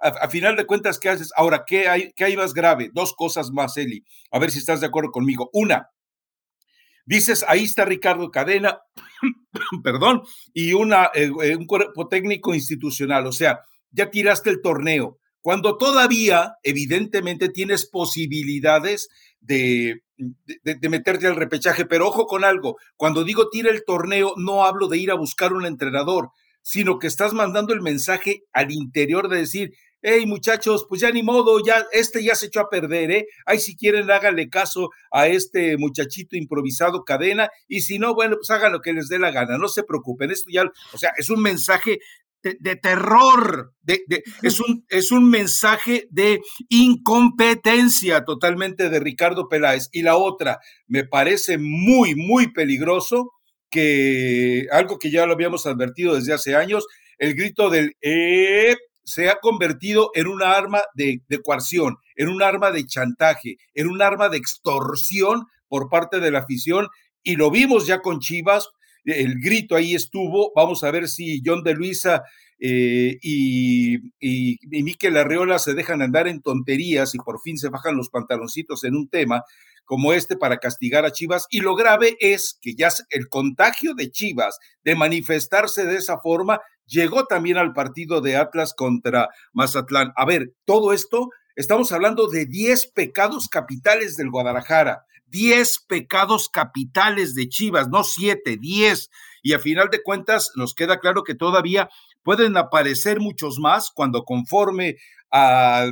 a, 0.02 0.30
final 0.30 0.56
de 0.56 0.66
cuentas, 0.66 0.98
¿qué 1.00 1.10
haces? 1.10 1.32
Ahora, 1.36 1.64
¿qué 1.66 1.88
hay, 1.88 2.12
¿qué 2.14 2.26
hay 2.26 2.36
más 2.36 2.54
grave? 2.54 2.90
Dos 2.94 3.14
cosas 3.14 3.52
más, 3.52 3.78
Eli. 3.78 4.04
A 4.32 4.40
ver 4.40 4.52
si 4.52 4.60
estás 4.60 4.82
de 4.82 4.88
acuerdo 4.88 5.12
conmigo. 5.12 5.50
Una, 5.54 5.91
dices, 7.06 7.46
ahí 7.48 7.64
está 7.64 7.86
Ricardo 7.86 8.32
Cadena, 8.32 8.80
perdón, 9.84 10.24
y 10.54 10.74
una, 10.74 11.12
eh, 11.14 11.32
eh, 11.44 11.56
un 11.56 11.66
cuerpo 11.66 12.08
técnico 12.08 12.54
institucional. 12.54 13.28
O 13.28 13.32
sea, 13.32 13.62
ya 13.92 14.10
tiraste 14.10 14.50
el 14.50 14.62
torneo. 14.62 15.20
Cuando 15.42 15.78
todavía, 15.78 16.54
evidentemente, 16.64 17.50
tienes 17.50 17.90
posibilidades 17.90 19.10
de, 19.40 20.04
de, 20.18 20.76
de, 20.76 20.90
meterte 20.90 21.26
al 21.26 21.36
repechaje, 21.36 21.86
pero 21.86 22.08
ojo 22.08 22.28
con 22.28 22.44
algo, 22.44 22.78
cuando 22.96 23.24
digo 23.24 23.50
tira 23.50 23.72
el 23.72 23.84
torneo, 23.84 24.36
no 24.38 24.66
hablo 24.66 24.88
de 24.88 25.00
ir 25.00 25.10
a 25.10 25.16
buscar 25.16 25.54
un 25.54 25.66
entrenador, 25.66 26.30
sino 26.62 27.00
que 27.00 27.08
estás 27.08 27.34
mandando 27.34 27.74
el 27.74 27.82
mensaje 27.82 28.44
al 28.54 28.72
interior 28.72 29.30
de 29.30 29.38
decir, 29.38 29.74
hey 30.02 30.26
muchachos, 30.26 30.86
pues 30.88 31.02
ya 31.02 31.12
ni 31.12 31.24
modo, 31.24 31.64
ya 31.66 31.86
este 31.92 32.24
ya 32.24 32.36
se 32.36 32.48
echó 32.48 32.62
a 32.62 32.70
perder, 32.70 33.12
¿eh? 33.12 33.28
Ahí 33.46 33.60
si 33.60 33.76
quieren 33.76 34.10
háganle 34.10 34.50
caso 34.50 34.90
a 35.12 35.28
este 35.28 35.78
muchachito 35.78 36.36
improvisado 36.36 37.04
cadena 37.04 37.50
y 37.68 37.82
si 37.82 38.00
no, 38.00 38.14
bueno, 38.14 38.36
pues 38.38 38.50
hagan 38.50 38.72
lo 38.72 38.82
que 38.82 38.94
les 38.94 39.08
dé 39.08 39.20
la 39.20 39.32
gana, 39.32 39.58
no 39.58 39.68
se 39.68 39.84
preocupen, 39.84 40.32
esto 40.32 40.50
ya, 40.52 40.64
o 40.94 40.98
sea, 40.98 41.12
es 41.18 41.30
un 41.30 41.42
mensaje 41.42 42.00
de, 42.44 42.76
terror, 42.76 43.74
de, 43.82 44.04
es, 44.42 44.60
un, 44.60 44.86
es 44.90 45.12
un 45.12 45.30
mensaje 45.30 46.08
de 46.10 46.42
incompetencia 46.70 48.26
totalmente 48.26 48.90
de 48.90 49.00
Ricardo 49.00 49.48
Peláez. 49.48 49.90
Y 49.92 50.02
la 50.02 50.16
otra, 50.18 50.60
me 50.88 51.06
parece 51.06 51.58
muy, 51.60 52.16
muy 52.16 52.52
peligroso 52.52 53.32
que 53.70 54.68
algo 54.72 55.00
que 55.00 55.12
ya 55.12 55.26
lo 55.26 55.34
habíamos 55.34 55.66
advertido 55.66 56.16
desde 56.16 56.34
hace 56.34 56.56
años, 56.56 56.88
el 57.18 57.36
grito 57.36 57.70
del 57.70 57.96
eh, 58.02 58.76
se 59.04 59.30
ha 59.30 59.38
convertido 59.42 60.12
en 60.14 60.28
un 60.28 60.44
arma 60.44 60.82
de, 60.94 61.22
de 61.28 61.42
coerción, 61.42 61.98
en 62.16 62.30
un 62.30 62.42
arma 62.42 62.72
de 62.72 62.86
chantaje, 62.86 63.58
en 63.74 63.88
un 63.88 64.02
arma 64.02 64.30
de 64.30 64.38
extorsión 64.38 65.46
por 65.68 65.90
parte 65.90 66.20
de 66.20 66.32
la 66.32 66.40
afición 66.40 66.88
y 67.24 67.36
lo 67.36 67.52
vimos 67.52 67.88
ya 67.88 68.00
con 68.00 68.20
Chivas, 68.20 68.70
el 69.06 69.36
grito 69.40 69.76
ahí 69.76 69.96
estuvo, 69.96 70.52
vamos 70.56 70.84
a 70.84 70.92
ver 70.92 71.08
si 71.08 71.42
John 71.46 71.64
de 71.64 71.74
Luisa 71.74 72.24
eh, 72.60 73.18
y, 73.22 73.96
y, 74.20 74.58
y 74.62 74.84
Miquel 74.84 75.18
Arreola 75.18 75.60
se 75.60 75.74
dejan 75.74 76.02
andar 76.02 76.28
en 76.28 76.42
tonterías 76.42 77.16
y 77.16 77.18
por 77.18 77.42
fin 77.42 77.58
se 77.58 77.70
bajan 77.70 77.98
los 77.98 78.10
pantaloncitos 78.10 78.84
en 78.84 78.96
un 78.96 79.10
tema 79.10 79.44
como 79.86 80.14
este 80.14 80.38
para 80.38 80.58
castigar 80.58 81.06
a 81.06 81.12
Chivas. 81.12 81.48
Y 81.50 81.62
lo 81.62 81.76
grave 81.76 82.16
es 82.20 82.58
que 82.62 82.76
ya 82.76 82.90
el 83.10 83.28
contagio 83.30 83.94
de 83.96 84.12
Chivas 84.12 84.58
de 84.84 84.96
manifestarse 84.96 85.86
de 85.86 85.98
esa 85.98 86.20
forma 86.20 86.62
llegó 86.86 87.26
también 87.26 87.58
al 87.58 87.74
partido 87.74 88.22
de 88.22 88.36
Atlas 88.38 88.74
contra 88.74 89.30
Mazatlán. 89.54 90.14
A 90.16 90.26
ver, 90.26 90.54
todo 90.66 90.94
esto, 90.94 91.30
estamos 91.56 91.92
hablando 91.92 92.28
de 92.28 92.46
10 92.46 92.88
pecados 92.88 93.48
capitales 93.48 94.18
del 94.18 94.30
Guadalajara, 94.30 95.06
10 95.28 95.86
pecados 95.88 96.50
capitales 96.50 97.36
de 97.36 97.48
Chivas, 97.48 97.88
no 97.88 98.04
7, 98.04 98.58
10. 98.58 99.10
y 99.44 99.54
a 99.54 99.60
final 99.60 99.90
de 99.90 100.04
cuentas 100.04 100.52
nos 100.56 100.76
queda 100.76 101.00
claro 101.00 101.24
que 101.24 101.36
todavía 101.36 101.90
pueden 102.24 102.58
aparecer 102.58 103.20
muchos 103.20 103.60
más 103.60 103.92
cuando 103.94 104.24
conforme 104.24 104.98
a, 105.32 105.92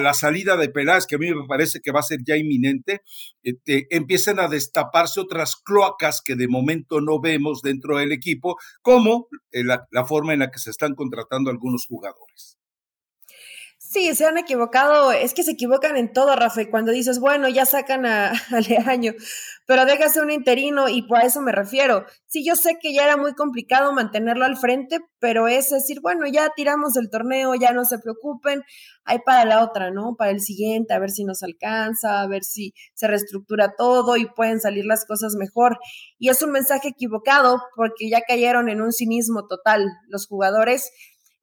la 0.00 0.14
salida 0.14 0.56
de 0.56 0.68
Peláez, 0.68 1.06
que 1.06 1.16
a 1.16 1.18
mí 1.18 1.32
me 1.34 1.46
parece 1.46 1.80
que 1.80 1.90
va 1.90 2.00
a 2.00 2.04
ser 2.04 2.20
ya 2.24 2.36
inminente, 2.36 3.02
este, 3.42 3.86
empiecen 3.90 4.38
a 4.38 4.48
destaparse 4.48 5.20
otras 5.20 5.56
cloacas 5.56 6.22
que 6.24 6.36
de 6.36 6.48
momento 6.48 7.00
no 7.00 7.20
vemos 7.20 7.62
dentro 7.62 7.98
del 7.98 8.12
equipo, 8.12 8.56
como 8.82 9.26
eh, 9.50 9.64
la 9.64 10.04
forma 10.06 10.32
en 10.32 10.40
la 10.40 10.50
que 10.50 10.60
se 10.60 10.70
están 10.70 10.94
contratando 10.94 11.50
algunos 11.50 11.86
jugadores. 11.86 12.57
Sí, 13.90 14.14
se 14.14 14.26
han 14.26 14.36
equivocado, 14.36 15.12
es 15.12 15.32
que 15.32 15.42
se 15.42 15.52
equivocan 15.52 15.96
en 15.96 16.12
todo, 16.12 16.36
Rafa, 16.36 16.68
cuando 16.70 16.92
dices, 16.92 17.20
bueno, 17.20 17.48
ya 17.48 17.64
sacan 17.64 18.04
a, 18.04 18.32
a 18.52 18.60
Leaño, 18.60 19.14
pero 19.64 19.86
déjase 19.86 20.20
un 20.20 20.30
interino 20.30 20.90
y 20.90 21.08
por 21.08 21.22
eso 21.22 21.40
me 21.40 21.52
refiero. 21.52 22.04
Sí, 22.26 22.44
yo 22.44 22.54
sé 22.54 22.76
que 22.78 22.92
ya 22.92 23.04
era 23.04 23.16
muy 23.16 23.32
complicado 23.32 23.94
mantenerlo 23.94 24.44
al 24.44 24.58
frente, 24.58 24.98
pero 25.20 25.48
es 25.48 25.70
decir, 25.70 26.00
bueno, 26.02 26.26
ya 26.26 26.50
tiramos 26.54 26.98
el 26.98 27.08
torneo, 27.08 27.54
ya 27.54 27.72
no 27.72 27.86
se 27.86 27.98
preocupen, 27.98 28.62
hay 29.04 29.20
para 29.24 29.46
la 29.46 29.64
otra, 29.64 29.90
¿no? 29.90 30.16
Para 30.18 30.32
el 30.32 30.40
siguiente, 30.40 30.92
a 30.92 30.98
ver 30.98 31.10
si 31.10 31.24
nos 31.24 31.42
alcanza, 31.42 32.20
a 32.20 32.26
ver 32.26 32.44
si 32.44 32.74
se 32.92 33.08
reestructura 33.08 33.72
todo 33.74 34.18
y 34.18 34.26
pueden 34.26 34.60
salir 34.60 34.84
las 34.84 35.06
cosas 35.06 35.34
mejor. 35.34 35.78
Y 36.18 36.28
es 36.28 36.42
un 36.42 36.50
mensaje 36.50 36.88
equivocado 36.88 37.62
porque 37.74 38.10
ya 38.10 38.20
cayeron 38.20 38.68
en 38.68 38.82
un 38.82 38.92
cinismo 38.92 39.46
total 39.46 39.86
los 40.08 40.26
jugadores 40.26 40.90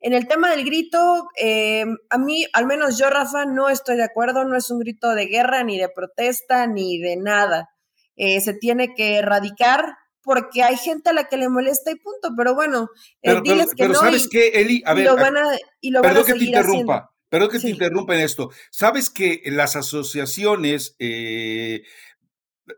en 0.06 0.14
el 0.14 0.28
tema 0.28 0.52
del 0.52 0.64
grito, 0.64 1.30
eh, 1.36 1.84
a 2.12 2.20
mí, 2.20 2.46
al 2.54 2.68
menos 2.68 3.00
yo, 3.00 3.10
Rafa, 3.10 3.46
no 3.46 3.70
estoy 3.70 3.98
de 3.98 4.04
acuerdo, 4.04 4.46
no 4.46 4.56
es 4.56 4.70
un 4.70 4.78
grito 4.78 5.16
de 5.16 5.26
guerra, 5.26 5.64
ni 5.64 5.80
de 5.80 5.90
protesta, 5.90 6.68
ni 6.68 7.00
de 7.00 7.18
nada. 7.18 7.70
Eh, 8.16 8.40
se 8.40 8.54
tiene 8.54 8.94
que 8.94 9.16
erradicar 9.16 9.98
porque 10.22 10.62
hay 10.62 10.78
gente 10.78 11.10
a 11.10 11.14
la 11.14 11.24
que 11.24 11.38
le 11.38 11.50
molesta 11.50 11.90
y 11.90 11.96
punto, 11.96 12.30
pero 12.38 12.54
bueno, 12.54 12.90
eh, 13.24 13.32
pero, 13.32 13.42
diles 13.42 13.74
que 13.76 13.88
no. 13.88 13.96
¿sabes 13.96 14.28
qué, 14.30 14.50
Eli? 14.50 14.84
A 14.86 14.94
ver, 14.94 15.06
y 15.06 15.08
lo 15.08 15.16
van 15.16 15.38
a, 15.38 15.58
y 15.82 15.90
lo 15.90 16.04
perdón 16.04 16.26
que 16.26 16.34
te 16.34 16.46
interrumpa. 16.46 17.12
Perdón 17.28 17.50
que 17.50 17.60
te 17.60 17.70
interrumpa 17.72 18.14
en 18.14 18.22
esto. 18.22 18.52
Sabes 18.70 19.10
que 19.10 19.42
las 19.46 19.76
asociaciones 19.76 20.96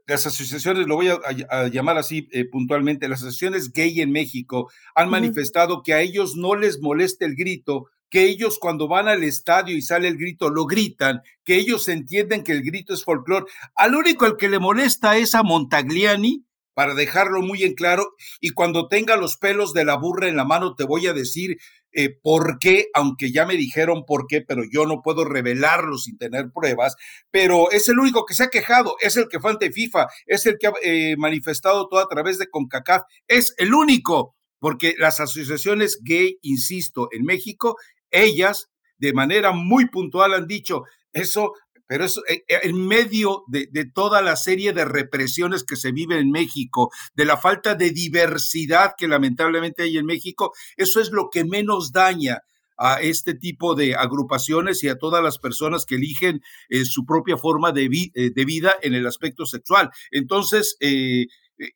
las 0.05 0.25
asociaciones, 0.25 0.87
lo 0.87 0.95
voy 0.95 1.09
a, 1.09 1.67
llamar 1.67 1.97
así 1.97 2.27
eh, 2.31 2.45
puntualmente, 2.45 3.07
las 3.07 3.21
asociaciones 3.21 3.71
gay 3.71 4.01
en 4.01 4.11
México 4.11 4.69
han 4.95 5.09
manifestado 5.09 5.81
que 5.83 5.93
a 5.93 6.01
ellos 6.01 6.35
no 6.35 6.55
les 6.55 6.81
molesta 6.81 7.25
el 7.25 7.35
grito, 7.35 7.85
que 8.09 8.25
ellos 8.25 8.57
cuando 8.59 8.87
van 8.87 9.07
al 9.07 9.23
estadio 9.23 9.75
y 9.75 9.81
sale 9.81 10.07
el 10.07 10.17
grito 10.17 10.49
lo 10.49 10.65
gritan, 10.65 11.21
que 11.43 11.55
ellos 11.55 11.87
entienden 11.87 12.43
que 12.43 12.53
el 12.53 12.63
grito 12.63 12.93
es 12.93 13.03
folclore. 13.03 13.45
Al 13.75 13.95
único 13.95 14.25
al 14.25 14.37
que 14.37 14.49
le 14.49 14.59
molesta 14.59 15.17
es 15.17 15.35
a 15.35 15.43
Montagliani, 15.43 16.45
para 16.73 16.93
dejarlo 16.93 17.41
muy 17.41 17.63
en 17.63 17.73
claro, 17.73 18.13
y 18.39 18.51
cuando 18.51 18.87
tenga 18.87 19.17
los 19.17 19.37
pelos 19.37 19.73
de 19.73 19.83
la 19.83 19.95
burra 19.95 20.27
en 20.27 20.35
la 20.35 20.45
mano 20.45 20.75
te 20.75 20.83
voy 20.83 21.07
a 21.07 21.13
decir 21.13 21.57
eh, 21.91 22.09
por 22.21 22.59
qué, 22.59 22.87
aunque 22.93 23.31
ya 23.31 23.45
me 23.45 23.55
dijeron 23.55 24.05
por 24.05 24.27
qué, 24.27 24.41
pero 24.41 24.63
yo 24.71 24.85
no 24.85 25.01
puedo 25.01 25.25
revelarlo 25.25 25.97
sin 25.97 26.17
tener 26.17 26.51
pruebas, 26.51 26.95
pero 27.31 27.71
es 27.71 27.87
el 27.89 27.99
único 27.99 28.25
que 28.25 28.33
se 28.33 28.43
ha 28.43 28.49
quejado, 28.49 28.95
es 28.99 29.17
el 29.17 29.27
que 29.27 29.39
fue 29.39 29.51
ante 29.51 29.71
FIFA, 29.71 30.07
es 30.25 30.45
el 30.45 30.57
que 30.59 30.67
ha 30.67 30.73
eh, 30.83 31.15
manifestado 31.17 31.87
todo 31.87 31.99
a 31.99 32.07
través 32.07 32.37
de 32.37 32.49
CONCACAF, 32.49 33.03
es 33.27 33.53
el 33.57 33.73
único, 33.73 34.35
porque 34.59 34.95
las 34.97 35.19
asociaciones 35.19 35.99
gay, 36.03 36.37
insisto, 36.41 37.09
en 37.11 37.23
México, 37.23 37.77
ellas 38.11 38.69
de 38.97 39.13
manera 39.13 39.51
muy 39.51 39.87
puntual 39.89 40.33
han 40.33 40.47
dicho, 40.47 40.83
eso 41.13 41.53
pero 41.87 42.05
es 42.05 42.17
eh, 42.29 42.43
eh, 42.47 42.59
en 42.63 42.85
medio 42.85 43.43
de, 43.47 43.67
toda 43.93 44.21
la 44.21 44.35
serie 44.35 44.73
de 44.73 44.85
represiones 44.85 45.63
que 45.63 45.75
se 45.75 45.91
vive 45.91 46.19
en 46.19 46.29
México, 46.29 46.91
de 47.15 47.25
la 47.25 47.37
falta 47.37 47.75
de 47.75 47.91
diversidad 47.91 48.93
que 48.97 49.07
lamentablemente 49.07 49.83
hay 49.83 49.97
en 49.97 50.05
México, 50.05 50.53
eso 50.75 50.99
es 50.99 51.11
lo 51.11 51.29
que 51.29 51.45
menos 51.45 51.91
daña 51.91 52.41
a 52.79 53.01
este 53.01 53.33
tipo 53.33 53.73
de 53.73 53.95
agrupaciones 53.95 54.83
y 54.83 54.89
a 54.89 54.99
todas 54.99 55.23
las 55.23 55.39
personas 55.39 55.85
que 55.85 55.95
eligen 55.95 56.41
eh, 56.69 56.85
su 56.85 57.05
propia 57.05 57.35
forma 57.35 57.71
de, 57.71 57.87
vida 57.87 58.75
en 58.83 58.93
el 58.93 59.07
aspecto 59.07 59.47
sexual. 59.47 59.89
Entonces, 60.11 60.77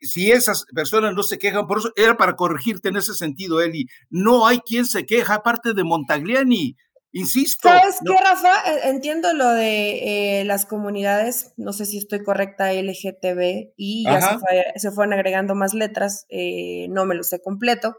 si 0.01 0.31
esas 0.31 0.65
personas 0.75 1.15
no 1.15 1.23
se 1.23 1.39
quejan, 1.39 1.65
por 1.65 1.79
eso 1.79 1.91
era 1.95 2.17
para 2.17 2.35
corregirte 2.35 2.89
en 2.89 2.97
ese 2.97 3.15
sentido, 3.15 3.61
Eli, 3.61 3.87
no 4.11 4.45
hay 4.45 4.59
quien 4.59 4.85
se 4.85 5.07
queja, 5.07 5.35
aparte 5.35 5.73
de 5.73 5.83
Montagliani. 5.83 6.77
Insisto. 7.13 7.67
¿Sabes 7.67 7.97
qué, 8.05 8.15
Rafa? 8.17 8.71
E, 8.71 8.89
entiendo 8.89 9.33
lo 9.33 9.49
de 9.49 10.39
eh, 10.39 10.45
las 10.45 10.65
comunidades, 10.65 11.53
no 11.57 11.73
sé 11.73 11.85
si 11.85 11.97
estoy 11.97 12.23
correcta, 12.23 12.71
LGTB, 12.73 13.73
y 13.75 14.05
ya 14.05 14.21
se, 14.21 14.39
fue, 14.39 14.91
fueron 14.93 15.13
agregando 15.13 15.55
más 15.55 15.73
letras, 15.73 16.25
eh, 16.29 16.87
no 16.89 17.05
me 17.05 17.15
lo 17.15 17.23
sé 17.23 17.41
completo. 17.41 17.97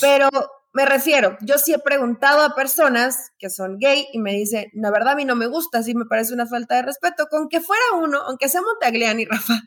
Pero 0.00 0.28
me 0.72 0.84
refiero, 0.84 1.36
yo 1.40 1.58
sí 1.58 1.72
he 1.72 1.78
preguntado 1.78 2.42
a 2.42 2.54
personas 2.54 3.30
que 3.38 3.50
son 3.50 3.78
gay 3.78 4.06
y 4.12 4.18
me 4.18 4.32
dicen, 4.32 4.66
la 4.72 4.90
verdad 4.90 5.12
a 5.12 5.16
mí 5.16 5.24
no 5.24 5.34
me 5.34 5.46
gusta, 5.46 5.82
sí 5.82 5.94
me 5.94 6.04
parece 6.04 6.32
una 6.32 6.46
falta 6.46 6.76
de 6.76 6.82
respeto, 6.82 7.26
con 7.28 7.48
que 7.48 7.60
fuera 7.60 7.82
uno, 7.96 8.20
aunque 8.20 8.48
sea 8.48 8.62
Montagliani, 8.62 9.24
Rafa, 9.30 9.60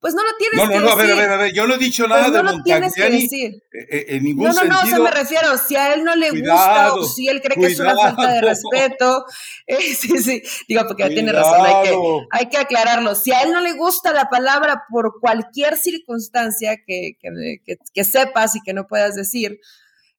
pues 0.00 0.14
no 0.14 0.22
lo 0.22 0.30
tienes 0.38 0.56
no, 0.56 0.64
no, 0.64 0.70
que 0.70 0.78
no, 0.78 0.96
decir. 0.96 0.96
No, 0.96 0.96
no, 0.96 1.00
a 1.00 1.04
ver, 1.04 1.12
a 1.12 1.14
ver, 1.14 1.30
a 1.30 1.42
ver, 1.42 1.52
yo 1.52 1.66
no 1.66 1.74
he 1.74 1.78
dicho 1.78 2.08
nada 2.08 2.22
pues 2.22 2.32
no 2.32 2.50
de 2.50 2.56
lo 2.56 2.62
tienes 2.62 2.94
que 2.94 3.10
decir. 3.10 3.62
Eh, 3.72 3.86
eh, 3.90 4.04
en 4.08 4.24
ningún 4.24 4.46
no, 4.46 4.52
no, 4.52 4.58
sentido. 4.58 4.82
No, 4.82 4.90
no, 4.90 4.96
no, 4.96 5.04
me 5.04 5.10
refiero, 5.10 5.58
si 5.58 5.76
a 5.76 5.92
él 5.92 6.04
no 6.04 6.16
le 6.16 6.30
gusta 6.30 6.94
o 6.94 7.04
si 7.04 7.28
él 7.28 7.42
cree 7.42 7.56
que 7.56 7.72
es 7.72 7.78
una 7.78 7.94
falta 7.94 8.32
de 8.32 8.40
respeto, 8.40 9.26
eh, 9.66 9.94
sí, 9.94 10.18
sí, 10.18 10.42
digo, 10.66 10.82
porque 10.86 11.04
cuidado. 11.04 11.14
tiene 11.14 11.32
razón, 11.32 11.66
hay 11.66 11.82
que, 11.84 11.96
hay 12.30 12.48
que 12.48 12.56
aclararlo. 12.56 13.14
Si 13.14 13.30
a 13.32 13.42
él 13.42 13.52
no 13.52 13.60
le 13.60 13.74
gusta 13.74 14.12
la 14.12 14.30
palabra 14.30 14.84
por 14.90 15.20
cualquier 15.20 15.76
circunstancia 15.76 16.78
que, 16.86 17.18
que, 17.20 17.60
que, 17.64 17.76
que 17.92 18.04
sepas 18.04 18.56
y 18.56 18.62
que 18.62 18.72
no 18.72 18.86
puedas 18.86 19.14
decir, 19.14 19.60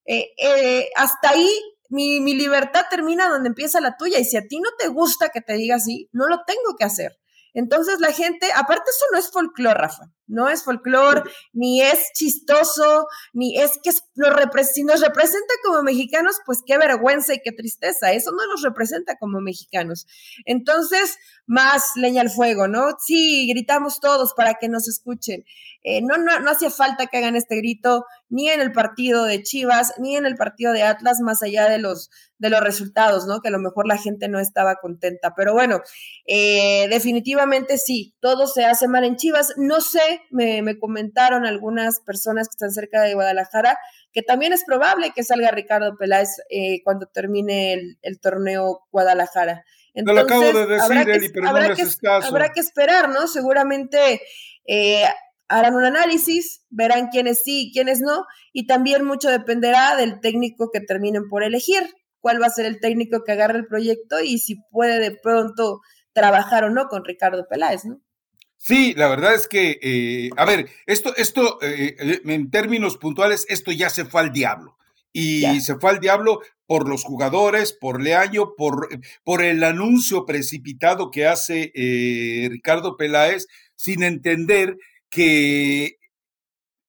eh, 0.04 0.30
eh, 0.36 0.88
hasta 0.96 1.30
ahí 1.30 1.50
mi, 1.88 2.20
mi 2.20 2.34
libertad 2.34 2.84
termina 2.90 3.28
donde 3.28 3.48
empieza 3.48 3.80
la 3.80 3.96
tuya. 3.96 4.18
Y 4.18 4.24
si 4.24 4.36
a 4.36 4.46
ti 4.46 4.60
no 4.60 4.70
te 4.78 4.88
gusta 4.88 5.28
que 5.28 5.40
te 5.40 5.54
diga 5.54 5.76
así, 5.76 6.08
no 6.12 6.26
lo 6.28 6.42
tengo 6.46 6.76
que 6.78 6.84
hacer. 6.84 7.18
Entonces 7.54 8.00
la 8.00 8.12
gente, 8.12 8.48
aparte 8.54 8.90
eso 8.90 9.04
no 9.12 9.18
es 9.18 9.30
folclore, 9.30 9.78
Rafa, 9.78 10.10
no 10.26 10.48
es 10.48 10.64
folclore, 10.64 11.22
ni 11.52 11.82
es 11.82 12.10
chistoso, 12.14 13.06
ni 13.32 13.58
es 13.58 13.78
que 13.82 13.90
lo 14.14 14.28
si 14.64 14.84
nos 14.84 15.00
representa 15.00 15.54
como 15.64 15.82
mexicanos, 15.82 16.36
pues 16.46 16.62
qué 16.66 16.78
vergüenza 16.78 17.34
y 17.34 17.40
qué 17.40 17.52
tristeza, 17.52 18.12
eso 18.12 18.30
no 18.32 18.46
nos 18.46 18.62
representa 18.62 19.16
como 19.16 19.40
mexicanos. 19.40 20.06
Entonces, 20.44 21.18
más 21.46 21.92
leña 21.96 22.22
al 22.22 22.30
fuego, 22.30 22.68
¿no? 22.68 22.96
Sí, 22.98 23.48
gritamos 23.48 24.00
todos 24.00 24.34
para 24.34 24.54
que 24.54 24.68
nos 24.68 24.88
escuchen. 24.88 25.44
Eh, 25.84 26.00
no, 26.00 26.16
no, 26.16 26.38
no 26.40 26.50
hacía 26.50 26.70
falta 26.70 27.06
que 27.06 27.18
hagan 27.18 27.34
este 27.34 27.56
grito 27.56 28.04
ni 28.28 28.48
en 28.48 28.60
el 28.60 28.72
partido 28.72 29.24
de 29.24 29.42
Chivas, 29.42 29.94
ni 29.98 30.16
en 30.16 30.26
el 30.26 30.36
partido 30.36 30.72
de 30.72 30.82
Atlas, 30.82 31.20
más 31.20 31.42
allá 31.42 31.68
de 31.68 31.78
los, 31.78 32.10
de 32.38 32.50
los 32.50 32.60
resultados, 32.60 33.26
¿no? 33.26 33.40
Que 33.40 33.48
a 33.48 33.52
lo 33.52 33.58
mejor 33.58 33.86
la 33.86 33.98
gente 33.98 34.28
no 34.28 34.38
estaba 34.38 34.76
contenta. 34.76 35.34
Pero 35.36 35.52
bueno, 35.52 35.80
eh, 36.26 36.86
definitivamente 36.88 37.78
sí, 37.78 38.14
todo 38.20 38.46
se 38.46 38.64
hace 38.64 38.88
mal 38.88 39.04
en 39.04 39.16
Chivas. 39.16 39.54
No 39.56 39.80
sé, 39.80 40.11
me, 40.30 40.62
me, 40.62 40.78
comentaron 40.78 41.46
algunas 41.46 42.00
personas 42.00 42.48
que 42.48 42.52
están 42.52 42.72
cerca 42.72 43.02
de 43.02 43.14
Guadalajara 43.14 43.78
que 44.12 44.22
también 44.22 44.52
es 44.52 44.64
probable 44.64 45.12
que 45.14 45.24
salga 45.24 45.50
Ricardo 45.50 45.96
Peláez 45.96 46.30
eh, 46.50 46.82
cuando 46.84 47.06
termine 47.06 47.72
el, 47.72 47.98
el 48.02 48.20
torneo 48.20 48.86
Guadalajara. 48.90 49.64
Entonces, 49.94 50.24
lo 50.24 50.26
acabo 50.26 50.58
de 50.58 50.66
decir, 50.66 51.10
Eli, 51.10 51.28
pero 51.30 51.46
no 51.46 51.52
me 51.52 51.66
haces 51.66 51.96
caso. 51.96 52.28
Habrá 52.28 52.50
que 52.52 52.60
esperar, 52.60 53.08
¿no? 53.08 53.26
Seguramente 53.26 54.22
eh, 54.66 55.04
harán 55.48 55.74
un 55.74 55.84
análisis, 55.84 56.64
verán 56.70 57.08
quiénes 57.08 57.42
sí 57.42 57.68
y 57.68 57.72
quiénes 57.72 58.00
no, 58.00 58.24
y 58.52 58.66
también 58.66 59.04
mucho 59.04 59.28
dependerá 59.28 59.96
del 59.96 60.20
técnico 60.20 60.70
que 60.72 60.80
terminen 60.80 61.28
por 61.28 61.42
elegir, 61.42 61.82
cuál 62.20 62.40
va 62.40 62.46
a 62.46 62.50
ser 62.50 62.66
el 62.66 62.80
técnico 62.80 63.24
que 63.24 63.32
agarre 63.32 63.58
el 63.58 63.66
proyecto 63.66 64.20
y 64.20 64.38
si 64.38 64.56
puede 64.70 64.98
de 64.98 65.10
pronto 65.10 65.80
trabajar 66.12 66.64
o 66.64 66.70
no 66.70 66.86
con 66.86 67.04
Ricardo 67.04 67.46
Peláez, 67.48 67.84
¿no? 67.84 68.00
Sí, 68.64 68.94
la 68.96 69.08
verdad 69.08 69.34
es 69.34 69.48
que, 69.48 69.80
eh, 69.82 70.30
a 70.36 70.44
ver, 70.44 70.70
esto, 70.86 71.12
esto, 71.16 71.60
eh, 71.62 71.96
eh, 71.98 72.20
en 72.24 72.48
términos 72.48 72.96
puntuales, 72.96 73.44
esto 73.48 73.72
ya 73.72 73.90
se 73.90 74.04
fue 74.04 74.20
al 74.20 74.32
diablo. 74.32 74.78
Y 75.12 75.60
se 75.60 75.74
fue 75.74 75.90
al 75.90 76.00
diablo 76.00 76.40
por 76.64 76.88
los 76.88 77.02
jugadores, 77.02 77.72
por 77.72 78.00
Leaño, 78.00 78.54
por, 78.56 78.88
por 79.24 79.42
el 79.42 79.62
anuncio 79.64 80.24
precipitado 80.24 81.10
que 81.10 81.26
hace 81.26 81.70
Ricardo 82.50 82.96
Peláez, 82.96 83.46
sin 83.76 84.04
entender 84.04 84.78
que 85.10 85.98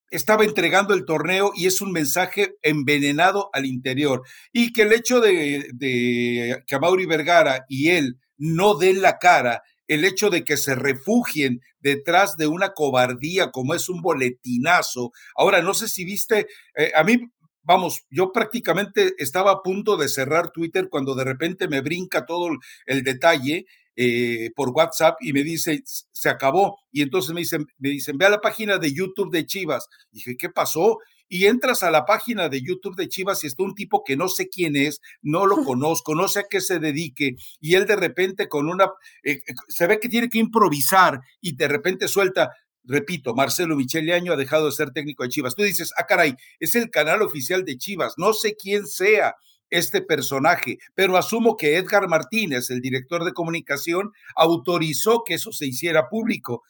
estaba 0.10 0.46
entregando 0.46 0.94
el 0.94 1.04
torneo 1.04 1.52
y 1.54 1.66
es 1.66 1.82
un 1.82 1.92
mensaje 1.92 2.56
envenenado 2.62 3.50
al 3.52 3.66
interior. 3.66 4.22
Y 4.54 4.72
que 4.72 4.84
el 4.84 4.94
hecho 4.94 5.20
de, 5.20 5.70
de 5.74 6.64
que 6.66 6.80
Mauri 6.80 7.06
Vergara 7.06 7.66
y 7.68 7.90
él 7.90 8.20
no 8.38 8.76
den 8.76 9.02
la 9.02 9.18
cara, 9.20 9.64
el 9.88 10.06
hecho 10.06 10.30
de 10.30 10.44
que 10.44 10.58
se 10.58 10.76
refugien 10.76 11.62
detrás 11.80 12.38
de 12.38 12.48
una 12.48 12.74
cobardía 12.74 13.52
como 13.52 13.74
es 13.74 13.90
un 13.90 14.02
boletinazo. 14.02 15.12
Ahora, 15.36 15.62
no 15.62 15.74
sé 15.74 15.88
si 15.88 16.06
viste, 16.06 16.48
eh, 16.76 16.92
a 16.96 17.04
mí 17.04 17.18
vamos, 17.64 18.04
yo 18.10 18.32
prácticamente 18.32 19.14
estaba 19.18 19.52
a 19.52 19.62
punto 19.62 19.98
de 19.98 20.10
cerrar 20.10 20.52
Twitter 20.52 20.90
cuando 20.90 21.16
de 21.16 21.24
repente 21.24 21.68
me 21.68 21.82
brinca 21.82 22.26
todo 22.26 22.50
el 22.86 23.04
detalle 23.04 23.66
eh, 23.96 24.50
por 24.56 24.70
WhatsApp 24.70 25.18
y 25.22 25.34
me 25.34 25.44
dice, 25.44 25.84
se 25.86 26.30
acabó. 26.30 26.80
Y 26.92 27.02
entonces 27.02 27.34
me 27.34 27.42
dicen, 27.42 27.68
me 27.78 27.90
dicen, 27.90 28.18
ve 28.18 28.26
a 28.26 28.32
la 28.32 28.42
página 28.42 28.78
de 28.78 28.94
YouTube 28.94 29.32
de 29.32 29.46
Chivas. 29.46 29.88
dije, 30.12 30.36
¿qué 30.38 30.50
pasó? 30.50 30.98
Y 31.30 31.46
entras 31.48 31.84
a 31.84 31.92
la 31.92 32.06
página 32.06 32.50
de 32.50 32.62
YouTube 32.62 32.96
de 32.96 33.08
Chivas 33.08 33.44
y 33.44 33.48
está 33.48 33.64
un 33.64 33.76
tipo 33.76 34.04
que 34.04 34.16
no 34.16 34.30
sé 34.30 34.50
quién 34.50 34.76
es, 34.76 35.02
no 35.22 35.46
lo 35.46 35.58
conozco, 35.66 36.16
no 36.16 36.28
sé 36.28 36.40
a 36.40 36.46
qué 36.50 36.62
se 36.62 36.80
dedique. 36.80 37.36
Y 37.60 37.76
él 37.76 37.86
de 37.86 37.96
repente 37.96 38.48
con 38.48 38.70
una, 38.70 38.92
eh, 39.24 39.40
se 39.68 39.88
ve 39.88 40.00
que 40.00 40.10
tiene 40.10 40.30
que 40.30 40.40
improvisar 40.40 41.20
y 41.42 41.56
de 41.56 41.68
repente 41.68 42.08
suelta, 42.08 42.52
repito, 42.84 43.34
Marcelo 43.34 43.76
Michele 43.76 44.14
ha 44.14 44.36
dejado 44.36 44.66
de 44.66 44.72
ser 44.72 44.92
técnico 44.92 45.24
de 45.24 45.30
Chivas. 45.30 45.56
Tú 45.56 45.64
dices, 45.64 45.92
ah, 45.98 46.06
caray, 46.06 46.36
es 46.60 46.76
el 46.76 46.90
canal 46.90 47.22
oficial 47.22 47.64
de 47.64 47.78
Chivas, 47.78 48.16
no 48.18 48.34
sé 48.34 48.56
quién 48.56 48.86
sea 48.86 49.36
este 49.70 50.02
personaje, 50.02 50.78
pero 50.94 51.18
asumo 51.18 51.58
que 51.58 51.78
Edgar 51.78 52.08
Martínez, 52.08 52.70
el 52.70 52.80
director 52.80 53.24
de 53.24 53.34
comunicación, 53.34 54.12
autorizó 54.36 55.24
que 55.26 55.34
eso 55.36 55.52
se 55.52 55.66
hiciera 55.66 56.10
público. 56.10 56.64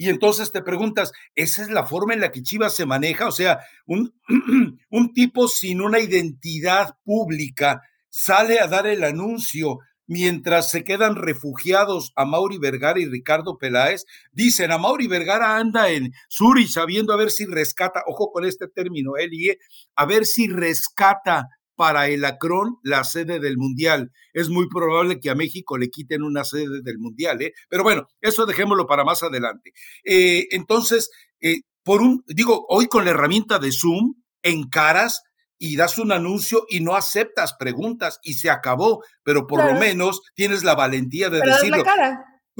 Y 0.00 0.08
entonces 0.08 0.50
te 0.50 0.62
preguntas, 0.62 1.12
¿esa 1.34 1.60
es 1.60 1.68
la 1.68 1.84
forma 1.84 2.14
en 2.14 2.20
la 2.20 2.32
que 2.32 2.42
Chivas 2.42 2.74
se 2.74 2.86
maneja? 2.86 3.28
O 3.28 3.32
sea, 3.32 3.60
un, 3.84 4.14
un 4.90 5.12
tipo 5.12 5.46
sin 5.46 5.82
una 5.82 6.00
identidad 6.00 6.96
pública 7.04 7.82
sale 8.08 8.60
a 8.60 8.66
dar 8.66 8.86
el 8.86 9.04
anuncio 9.04 9.80
mientras 10.06 10.70
se 10.70 10.84
quedan 10.84 11.16
refugiados 11.16 12.14
a 12.16 12.24
Mauri 12.24 12.56
Vergara 12.56 12.98
y 12.98 13.04
Ricardo 13.04 13.58
Peláez, 13.58 14.06
dicen 14.32 14.72
a 14.72 14.78
Mauri 14.78 15.06
Vergara 15.06 15.58
anda 15.58 15.90
en 15.90 16.14
Suri 16.30 16.66
sabiendo 16.66 17.12
a 17.12 17.18
ver 17.18 17.30
si 17.30 17.44
rescata, 17.44 18.02
ojo 18.06 18.32
con 18.32 18.46
este 18.46 18.68
término, 18.68 19.18
Elie, 19.18 19.58
a 19.96 20.06
ver 20.06 20.24
si 20.24 20.48
rescata 20.48 21.46
para 21.80 22.08
el 22.08 22.26
Acron 22.26 22.76
la 22.82 23.04
sede 23.04 23.40
del 23.40 23.56
Mundial. 23.56 24.12
Es 24.34 24.50
muy 24.50 24.68
probable 24.68 25.18
que 25.18 25.30
a 25.30 25.34
México 25.34 25.78
le 25.78 25.88
quiten 25.88 26.22
una 26.22 26.44
sede 26.44 26.82
del 26.82 26.98
Mundial, 26.98 27.40
¿eh? 27.40 27.54
pero 27.70 27.82
bueno, 27.82 28.06
eso 28.20 28.44
dejémoslo 28.44 28.86
para 28.86 29.02
más 29.02 29.22
adelante. 29.22 29.72
Eh, 30.04 30.46
entonces, 30.50 31.10
eh, 31.40 31.62
por 31.82 32.02
un, 32.02 32.22
digo, 32.26 32.66
hoy 32.68 32.84
con 32.86 33.06
la 33.06 33.12
herramienta 33.12 33.58
de 33.58 33.72
Zoom, 33.72 34.12
en 34.42 34.68
caras, 34.68 35.22
y 35.58 35.76
das 35.76 35.96
un 35.96 36.12
anuncio 36.12 36.66
y 36.68 36.80
no 36.80 36.96
aceptas 36.96 37.54
preguntas 37.54 38.20
y 38.22 38.34
se 38.34 38.50
acabó, 38.50 39.02
pero 39.22 39.46
por 39.46 39.64
lo 39.64 39.80
menos 39.80 40.20
tienes 40.34 40.62
la 40.62 40.74
valentía 40.74 41.30
de 41.30 41.40
decirlo. 41.40 41.82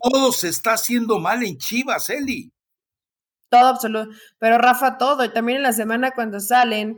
Todo 0.02 0.32
se 0.32 0.48
está 0.48 0.72
haciendo 0.72 1.18
mal 1.18 1.42
en 1.42 1.58
Chivas, 1.58 2.08
Eli. 2.08 2.54
Todo 3.50 3.66
absoluto. 3.66 4.16
Pero 4.38 4.56
Rafa, 4.56 4.96
todo. 4.96 5.26
Y 5.26 5.28
también 5.28 5.58
en 5.58 5.64
la 5.64 5.74
semana 5.74 6.12
cuando 6.12 6.40
salen 6.40 6.96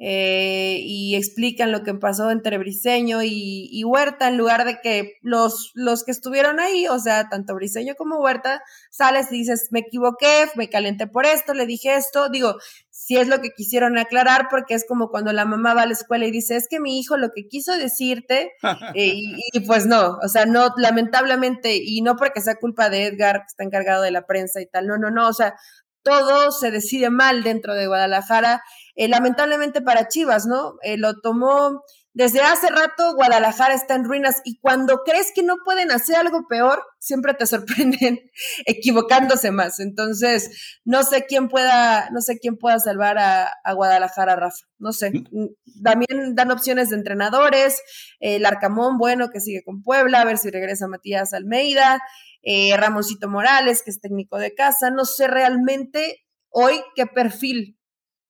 eh, 0.00 0.78
y 0.82 1.16
explican 1.16 1.72
lo 1.72 1.82
que 1.82 1.92
pasó 1.94 2.30
entre 2.30 2.56
Briseño 2.58 3.20
y, 3.22 3.82
Huerta, 3.84 4.28
en 4.28 4.36
lugar 4.36 4.64
de 4.64 4.80
que 4.80 5.14
los, 5.22 5.72
los 5.74 6.04
que 6.04 6.12
estuvieron 6.12 6.60
ahí, 6.60 6.86
o 6.86 6.98
sea, 7.00 7.28
tanto 7.28 7.54
Briseño 7.54 7.94
como 7.96 8.20
Huerta, 8.20 8.62
sales 8.90 9.32
y 9.32 9.38
dices, 9.38 9.68
me 9.70 9.80
equivoqué, 9.80 10.46
me 10.54 10.68
calenté 10.68 11.08
por 11.08 11.26
esto, 11.26 11.52
le 11.52 11.66
dije 11.66 11.96
esto, 11.96 12.28
digo, 12.28 12.56
si 12.90 13.16
es 13.16 13.26
lo 13.26 13.40
que 13.40 13.50
quisieron 13.50 13.98
aclarar, 13.98 14.48
porque 14.50 14.74
es 14.74 14.86
como 14.86 15.08
cuando 15.08 15.32
la 15.32 15.44
mamá 15.44 15.74
va 15.74 15.82
a 15.82 15.86
la 15.86 15.94
escuela 15.94 16.26
y 16.26 16.30
dice, 16.30 16.56
es 16.56 16.68
que 16.68 16.78
mi 16.78 17.00
hijo 17.00 17.16
lo 17.16 17.30
que 17.34 17.48
quiso 17.48 17.76
decirte, 17.76 18.52
eh, 18.94 19.14
y, 19.52 19.60
pues 19.66 19.86
no, 19.86 20.18
o 20.22 20.28
sea, 20.28 20.46
no, 20.46 20.74
lamentablemente, 20.76 21.76
y 21.82 22.02
no 22.02 22.16
porque 22.16 22.40
sea 22.40 22.54
culpa 22.56 22.88
de 22.88 23.06
Edgar, 23.06 23.40
que 23.40 23.46
está 23.48 23.64
encargado 23.64 24.02
de 24.02 24.12
la 24.12 24.26
prensa 24.26 24.60
y 24.60 24.66
tal, 24.66 24.86
no, 24.86 24.96
no, 24.96 25.10
no, 25.10 25.28
o 25.28 25.32
sea, 25.32 25.56
todo 26.02 26.52
se 26.52 26.70
decide 26.70 27.10
mal 27.10 27.42
dentro 27.42 27.74
de 27.74 27.86
Guadalajara 27.86 28.62
eh, 28.98 29.06
lamentablemente 29.06 29.80
para 29.80 30.08
Chivas, 30.08 30.44
¿no? 30.44 30.74
Eh, 30.82 30.96
lo 30.96 31.20
tomó 31.20 31.84
desde 32.14 32.40
hace 32.40 32.68
rato, 32.68 33.14
Guadalajara 33.14 33.74
está 33.74 33.94
en 33.94 34.02
ruinas 34.02 34.40
y 34.42 34.58
cuando 34.58 35.02
crees 35.04 35.30
que 35.32 35.44
no 35.44 35.54
pueden 35.64 35.92
hacer 35.92 36.16
algo 36.16 36.48
peor, 36.48 36.82
siempre 36.98 37.32
te 37.34 37.46
sorprenden 37.92 38.18
equivocándose 38.66 39.52
más. 39.52 39.78
Entonces, 39.78 40.80
no 40.84 41.04
sé 41.04 41.26
quién 41.26 41.46
pueda, 41.48 42.10
no 42.10 42.20
sé 42.20 42.40
quién 42.40 42.56
pueda 42.56 42.80
salvar 42.80 43.18
a, 43.18 43.52
Guadalajara, 43.72 44.34
Rafa. 44.34 44.66
No 44.78 44.90
sé. 44.90 45.12
Mm, 45.12 45.46
también 45.84 46.34
dan 46.34 46.50
opciones 46.50 46.90
de 46.90 46.96
entrenadores, 46.96 47.80
el 48.18 48.44
Arcamón, 48.46 48.98
bueno, 48.98 49.30
que 49.30 49.38
sigue 49.38 49.62
con 49.64 49.84
Puebla, 49.84 50.22
a 50.22 50.24
ver 50.24 50.38
si 50.38 50.50
regresa 50.50 50.88
Matías 50.88 51.32
Almeida, 51.34 52.00
eh, 52.42 52.76
Ramoncito 52.76 53.28
Morales, 53.28 53.84
que 53.84 53.92
es 53.92 54.00
técnico 54.00 54.38
de 54.38 54.56
casa. 54.56 54.90
No 54.90 55.04
sé 55.04 55.28
realmente 55.28 56.24
hoy 56.50 56.82
qué 56.96 57.06
perfil 57.06 57.77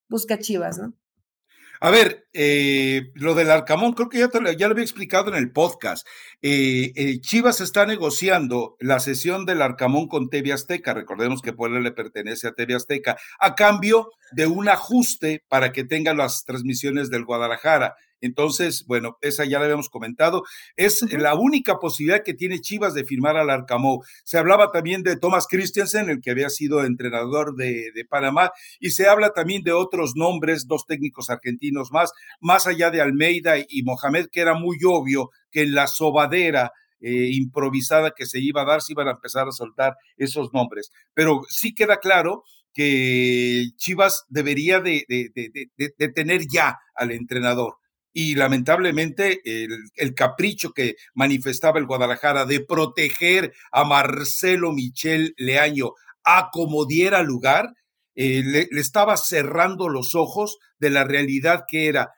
busca 0.09 0.39
Chivas, 0.39 0.79
¿no? 0.79 0.95
A 1.81 1.91
ver, 1.91 2.27
eh, 2.33 3.13
lo 3.15 3.35
del 3.35 3.53
Arcamón, 3.53 3.93
creo 3.93 4.09
que 4.09 4.19
ya, 4.19 4.29
ya, 4.57 4.67
lo 4.67 4.73
había 4.73 4.83
explicado 4.83 5.31
en 5.31 5.37
el 5.37 5.53
podcast. 5.53 6.07
Eh, 6.43 6.93
eh, 6.97 7.21
Chivas 7.21 7.61
está 7.61 7.87
negociando 7.87 8.77
la 8.81 8.99
sesión 8.99 9.47
del 9.47 9.63
Arcamón 9.63 10.09
con 10.09 10.29
TV 10.29 10.53
Azteca. 10.53 10.93
Recordemos 10.93 11.41
que 11.41 11.53
Puebla 11.53 11.79
le 11.79 11.93
pertenece 11.93 12.49
a 12.49 12.53
TV 12.53 12.75
Azteca, 12.75 13.17
a 13.39 13.55
cambio 13.55 14.11
de 14.33 14.49
un 14.49 14.69
ajuste 14.69 15.45
para 15.49 15.71
que 15.73 15.85
tenga 15.85 16.15
las 16.15 16.45
transmisiones 16.45 17.11
del 17.11 17.25
Guadalajara. 17.25 17.95
Entonces, 18.21 18.85
bueno, 18.87 19.17
esa 19.21 19.45
ya 19.45 19.59
la 19.59 19.67
habíamos 19.67 19.89
comentado. 19.89 20.43
Es 20.77 21.03
la 21.13 21.35
única 21.35 21.79
posibilidad 21.79 22.23
que 22.25 22.35
tiene 22.35 22.61
Chivas 22.61 22.95
de 22.95 23.05
firmar 23.05 23.37
al 23.37 23.51
Arcamó. 23.51 24.03
Se 24.25 24.39
hablaba 24.39 24.71
también 24.73 25.03
de 25.03 25.17
Thomas 25.17 25.47
Christensen, 25.49 26.11
el 26.11 26.21
que 26.21 26.31
había 26.31 26.51
sido 26.51 26.85
entrenador 26.85 27.55
de, 27.55 27.93
Panamá, 28.09 28.51
y 28.81 28.91
se 28.91 29.07
habla 29.09 29.31
también 29.31 29.63
de 29.63 29.73
otros 29.73 30.13
nombres, 30.17 30.67
dos 30.67 30.87
técnicos 30.87 31.31
argentinos 31.31 31.93
más, 31.93 32.13
más 32.41 32.67
allá 32.67 32.91
de 32.91 33.01
Almeida 33.01 33.57
y 33.59 33.83
Mohamed, 33.83 34.27
que 34.33 34.41
era 34.41 34.55
muy 34.55 34.79
obvio 34.85 35.31
que 35.51 35.63
en 35.63 35.75
la 35.75 35.87
sobadera 35.87 36.73
eh, 37.01 37.29
improvisada 37.33 38.13
que 38.17 38.27
se 38.27 38.41
iba 38.41 38.63
a 38.63 38.65
dar, 38.65 38.83
se 38.83 38.93
iban 38.93 39.09
a 39.09 39.13
empezar 39.13 39.47
a 39.47 39.53
soltar 39.53 39.97
esos 40.17 40.53
nombres. 40.53 40.91
Pero 41.15 41.43
sí 41.49 41.75
queda 41.75 41.99
claro 41.99 42.45
que 42.73 43.67
Chivas 43.77 44.25
debería 44.29 44.81
de, 44.81 45.05
de 45.09 46.09
tener 46.09 46.47
ya 46.49 46.79
al 46.95 47.11
entrenador 47.11 47.79
y 48.13 48.35
lamentablemente 48.35 49.41
el, 49.45 50.15
capricho 50.15 50.73
que 50.73 50.97
manifestaba 51.15 51.79
el 51.79 51.87
Guadalajara 51.87 52.45
de 52.45 52.61
proteger 52.61 53.53
a 53.71 53.85
Marcelo 53.85 54.73
Michel 54.73 55.35
Leaño 55.37 55.93
a 56.25 56.49
como 56.53 56.85
diera 56.87 57.23
lugar, 57.23 57.69
eh, 58.15 58.43
le, 58.45 58.69
le 58.71 58.81
estaba 58.81 59.17
cerrando 59.17 59.89
los 59.89 60.15
ojos 60.15 60.59
de 60.79 60.91
la 60.91 61.05
realidad 61.05 61.65
que 61.69 61.89
era 61.89 62.11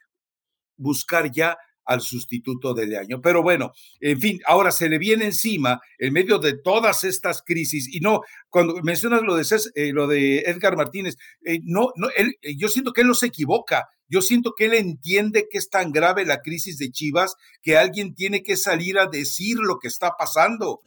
buscar 0.77 1.31
ya 1.31 1.57
al 1.85 2.01
sustituto 2.01 2.75
de 2.75 2.87
Leaño. 2.87 3.21
Pero 3.21 3.43
bueno, 3.43 3.73
en 4.01 4.21
fin, 4.21 4.41
ahora 4.47 4.71
se 4.71 4.89
le 4.89 4.99
viene 4.99 5.27
encima 5.27 5.81
en 5.99 6.13
medio 6.13 6.39
de 6.39 6.59
todas 6.59 7.05
estas 7.05 7.43
crisis 7.43 7.89
y 7.93 8.01
no, 8.01 8.21
cuando 8.49 8.75
mencionas 8.83 9.23
lo 9.23 9.37
de, 9.37 9.45
eh, 9.75 9.93
lo 9.93 10.07
de 10.07 10.41
Edgar 10.41 10.77
Martínez, 10.77 11.17
eh, 11.45 11.61
no, 11.65 11.91
no, 11.97 12.09
él, 12.17 12.37
eh, 12.43 12.57
yo 12.57 12.69
siento 12.69 12.93
que 12.93 13.03
él 13.03 13.09
no 13.09 13.15
se 13.15 13.27
equivoca. 13.27 13.89
Yo 14.09 14.23
siento 14.23 14.55
que 14.57 14.67
él 14.67 14.75
entiende 14.75 15.47
que 15.49 15.59
es 15.59 15.71
tan 15.71 15.93
grave 15.93 16.27
la 16.27 16.41
crisis 16.41 16.79
de 16.79 16.91
Chivas 16.91 17.37
que 17.63 17.77
alguien 17.77 18.15
tiene 18.15 18.43
que 18.43 18.57
salir 18.57 18.99
a 18.99 19.07
decir 19.07 19.59
lo 19.59 19.79
que 19.79 19.87
está 19.87 20.17
pasando. 20.19 20.81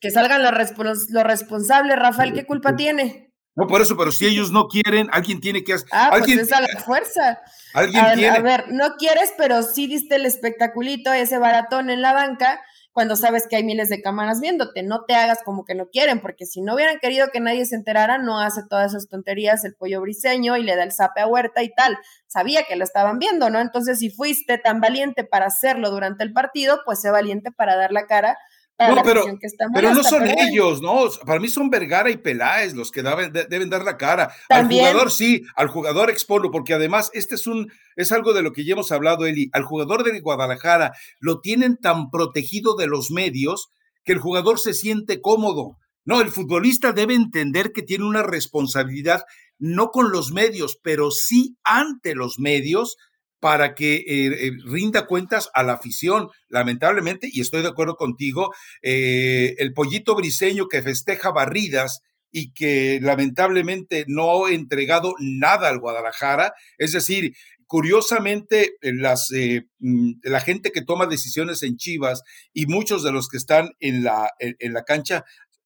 Que 0.00 0.10
salgan 0.10 0.42
los, 0.42 1.10
los 1.10 1.24
responsables, 1.24 1.96
Rafael, 1.96 2.32
¿qué 2.32 2.44
culpa 2.44 2.74
tiene? 2.74 3.33
No, 3.56 3.68
por 3.68 3.80
eso, 3.80 3.96
pero 3.96 4.10
si 4.10 4.26
ellos 4.26 4.50
no 4.50 4.66
quieren, 4.66 5.08
alguien 5.12 5.40
tiene 5.40 5.62
que 5.62 5.74
hacer. 5.74 5.88
Ah, 5.92 6.08
pues 6.10 6.22
alguien, 6.22 6.38
pues 6.38 6.48
es 6.50 6.56
a 6.56 6.60
la 6.60 6.80
fuerza. 6.80 7.40
Alguien 7.72 8.04
a, 8.04 8.14
tiene. 8.14 8.36
A 8.36 8.40
ver, 8.40 8.72
no 8.72 8.96
quieres, 8.96 9.32
pero 9.38 9.62
sí 9.62 9.86
diste 9.86 10.16
el 10.16 10.26
espectaculito, 10.26 11.12
ese 11.12 11.38
baratón 11.38 11.88
en 11.88 12.02
la 12.02 12.12
banca, 12.12 12.60
cuando 12.92 13.14
sabes 13.14 13.46
que 13.48 13.54
hay 13.54 13.62
miles 13.62 13.88
de 13.88 14.02
cámaras 14.02 14.40
viéndote. 14.40 14.82
No 14.82 15.04
te 15.04 15.14
hagas 15.14 15.38
como 15.44 15.64
que 15.64 15.76
no 15.76 15.88
quieren, 15.88 16.20
porque 16.20 16.46
si 16.46 16.62
no 16.62 16.74
hubieran 16.74 16.98
querido 16.98 17.28
que 17.32 17.38
nadie 17.38 17.64
se 17.64 17.76
enterara, 17.76 18.18
no 18.18 18.40
hace 18.40 18.62
todas 18.68 18.92
esas 18.92 19.08
tonterías 19.08 19.64
el 19.64 19.76
pollo 19.76 20.00
briseño 20.00 20.56
y 20.56 20.64
le 20.64 20.74
da 20.74 20.82
el 20.82 20.92
zape 20.92 21.20
a 21.20 21.28
Huerta 21.28 21.62
y 21.62 21.72
tal. 21.72 21.96
Sabía 22.26 22.64
que 22.64 22.74
lo 22.74 22.82
estaban 22.82 23.20
viendo, 23.20 23.50
¿no? 23.50 23.60
Entonces, 23.60 24.00
si 24.00 24.10
fuiste 24.10 24.58
tan 24.58 24.80
valiente 24.80 25.22
para 25.22 25.46
hacerlo 25.46 25.92
durante 25.92 26.24
el 26.24 26.32
partido, 26.32 26.80
pues 26.84 27.00
sé 27.00 27.10
valiente 27.10 27.52
para 27.52 27.76
dar 27.76 27.92
la 27.92 28.06
cara 28.06 28.36
no, 28.78 29.02
pero, 29.04 29.24
pero 29.72 29.94
no 29.94 30.02
son 30.02 30.26
ellos, 30.26 30.82
¿no? 30.82 31.04
Para 31.24 31.38
mí 31.38 31.48
son 31.48 31.70
Vergara 31.70 32.10
y 32.10 32.16
Peláez 32.16 32.74
los 32.74 32.90
que 32.90 33.02
deben, 33.02 33.70
dar 33.70 33.84
la 33.84 33.96
cara. 33.96 34.34
Al 34.48 34.66
jugador 34.66 35.12
sí, 35.12 35.42
al 35.54 35.68
jugador 35.68 36.10
exponlo, 36.10 36.50
porque 36.50 36.74
además 36.74 37.10
este 37.14 37.36
es 37.36 37.46
un, 37.46 37.70
es 37.94 38.10
algo 38.10 38.32
de 38.32 38.42
lo 38.42 38.52
que 38.52 38.64
ya 38.64 38.72
hemos 38.72 38.90
hablado, 38.90 39.26
Eli. 39.26 39.48
Al 39.52 39.62
jugador 39.62 40.02
de 40.02 40.18
Guadalajara 40.18 40.92
lo 41.20 41.40
tienen 41.40 41.76
tan 41.76 42.10
protegido 42.10 42.74
de 42.74 42.88
los 42.88 43.12
medios 43.12 43.70
que 44.04 44.12
el 44.12 44.18
jugador 44.18 44.58
se 44.58 44.74
siente 44.74 45.20
cómodo. 45.20 45.76
No, 46.04 46.20
el 46.20 46.30
futbolista 46.30 46.92
debe 46.92 47.14
entender 47.14 47.72
que 47.72 47.82
tiene 47.82 48.04
una 48.04 48.22
responsabilidad, 48.22 49.22
no 49.58 49.90
con 49.90 50.10
los 50.10 50.32
medios, 50.32 50.78
pero 50.82 51.12
sí 51.12 51.56
ante 51.62 52.14
los 52.14 52.38
medios 52.38 52.96
para 53.44 53.74
que 53.74 53.96
eh, 53.96 54.04
eh, 54.06 54.52
rinda 54.64 55.06
cuentas 55.06 55.50
a 55.52 55.62
la 55.62 55.74
afición. 55.74 56.30
Lamentablemente, 56.48 57.28
y 57.30 57.42
estoy 57.42 57.60
de 57.60 57.68
acuerdo 57.68 57.94
contigo, 57.96 58.54
eh, 58.80 59.54
el 59.58 59.74
pollito 59.74 60.14
briseño 60.14 60.66
que 60.66 60.80
festeja 60.80 61.30
barridas 61.30 62.00
y 62.32 62.54
que 62.54 63.00
lamentablemente 63.02 64.06
no 64.08 64.46
ha 64.46 64.50
entregado 64.50 65.12
nada 65.20 65.68
al 65.68 65.78
Guadalajara, 65.78 66.54
es 66.78 66.92
decir, 66.92 67.34
curiosamente, 67.66 68.76
las, 68.80 69.28
mm, 69.30 70.12
la 70.22 70.40
gente 70.40 70.72
que 70.72 70.80
toma 70.80 71.04
decisiones 71.04 71.62
en 71.62 71.76
Chivas 71.76 72.22
y 72.54 72.64
muchos 72.64 73.02
de 73.02 73.12
los 73.12 73.28
que 73.28 73.36
están 73.36 73.72
en 73.78 74.04
la, 74.04 74.30
en, 74.38 74.72
la 74.72 74.84
cancha 74.84 75.22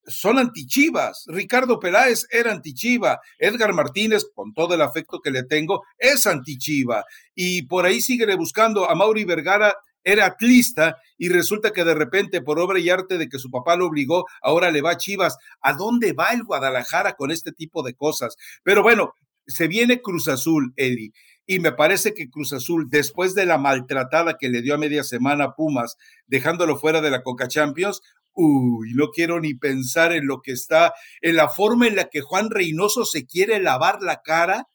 son 0.09 0.39
antichivas. 0.39 1.25
Ricardo 1.29 1.79
Peláez 1.79 2.27
era 2.31 2.51
antichiva. 2.53 3.21
Edgar 3.39 3.73
Martínez, 3.73 4.25
con 4.35 4.53
todo 4.55 4.75
el 4.75 4.83
afecto 4.83 5.21
que 5.21 5.31
le 5.31 5.45
tengo, 5.45 5.85
es 5.99 6.27
antichiva. 6.27 7.05
Y 7.35 7.63
por 7.63 7.87
ahí 7.87 8.01
sigue 8.01 8.35
buscando 8.35 8.91
a 8.91 8.95
Mauri 8.95 9.25
Vergara 9.25 9.75
era 10.05 10.27
atlista 10.27 10.97
y 11.19 11.29
resulta 11.29 11.73
que 11.73 11.85
de 11.85 11.95
repente, 11.95 12.41
por 12.41 12.59
obra 12.59 12.79
y 12.79 12.89
arte 12.89 13.19
de 13.19 13.29
que 13.29 13.39
su 13.39 13.51
papá 13.51 13.77
lo 13.77 13.87
obligó, 13.87 14.25
ahora 14.41 14.71
le 14.71 14.81
va 14.81 14.93
a 14.93 14.97
Chivas. 14.97 15.37
¿A 15.61 15.75
dónde 15.75 16.13
va 16.13 16.31
el 16.31 16.45
Guadalajara 16.45 17.13
con 17.13 17.31
este 17.31 17.53
tipo 17.53 17.83
de 17.83 17.95
cosas? 17.95 18.37
Pero 18.63 18.83
bueno, 18.83 19.13
se 19.47 19.69
viene 19.69 20.01
Cruz 20.01 20.29
Azul, 20.29 20.73
Eddie. 20.77 21.13
Y 21.47 21.61
me 21.61 21.73
parece 21.73 22.13
que 22.13 22.29
Cruz 22.29 22.53
Azul, 22.53 22.89
después 22.91 23.35
de 23.35 23.47
la 23.47 23.59
maltratada 23.59 24.37
que 24.39 24.51
le 24.51 24.61
dio 24.63 24.75
a 24.75 24.79
media 24.79 25.03
semana 25.03 25.45
a 25.45 25.55
Pumas, 25.55 25.97
dejándolo 26.27 26.77
fuera 26.77 27.01
de 27.01 27.11
la 27.11 27.23
Coca 27.23 27.49
Champions, 27.49 28.03
uy, 28.39 28.93
no 28.95 29.09
quiero 29.09 29.41
ni 29.41 29.55
pensar 29.55 30.13
en 30.13 30.27
lo 30.27 30.41
que 30.41 30.53
está, 30.53 30.95
en 31.21 31.35
la 31.35 31.49
forma 31.49 31.89
en 31.89 31.97
la 31.97 32.09
que 32.09 32.21
Juan 32.21 32.51
Reynoso 32.51 33.05
se 33.05 33.27
quiere 33.27 33.61
lavar 33.61 34.01
la 34.01 34.23
cara 34.23 34.69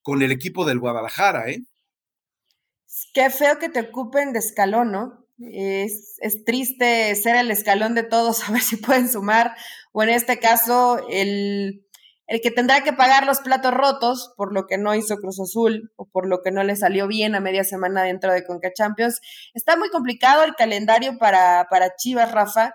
con 0.00 0.22
el 0.22 0.32
equipo 0.32 0.64
del 0.64 0.78
Guadalajara, 0.78 1.50
¿eh? 1.50 1.60
Qué 3.12 3.28
feo 3.28 3.58
que 3.58 3.68
te 3.68 3.80
ocupen 3.80 4.32
de 4.32 4.38
escalón, 4.38 4.92
¿no? 4.92 5.26
Es, 5.38 6.16
es, 6.20 6.44
triste 6.44 7.14
ser 7.16 7.36
el 7.36 7.50
escalón 7.50 7.94
de 7.94 8.02
todos, 8.02 8.42
a 8.48 8.52
ver 8.52 8.62
si 8.62 8.76
pueden 8.76 9.10
sumar, 9.10 9.54
o 9.92 10.02
en 10.02 10.08
este 10.08 10.38
caso, 10.38 11.06
el, 11.10 11.86
el 12.26 12.40
que 12.40 12.50
tendrá 12.50 12.82
que 12.82 12.94
pagar 12.94 13.26
los 13.26 13.40
platos 13.40 13.74
rotos 13.74 14.32
por 14.38 14.54
lo 14.54 14.66
que 14.66 14.78
no 14.78 14.94
hizo 14.94 15.18
Cruz 15.18 15.38
Azul 15.38 15.92
o 15.96 16.06
por 16.06 16.26
lo 16.26 16.40
que 16.40 16.50
no 16.50 16.64
le 16.64 16.76
salió 16.76 17.06
bien 17.06 17.34
a 17.34 17.40
media 17.40 17.62
semana 17.62 18.04
dentro 18.04 18.32
de 18.32 18.44
Conca 18.44 18.72
Champions. 18.72 19.20
Está 19.52 19.76
muy 19.76 19.90
complicado 19.90 20.44
el 20.44 20.54
calendario 20.54 21.18
para, 21.18 21.66
para 21.68 21.94
Chivas, 21.96 22.32
Rafa, 22.32 22.74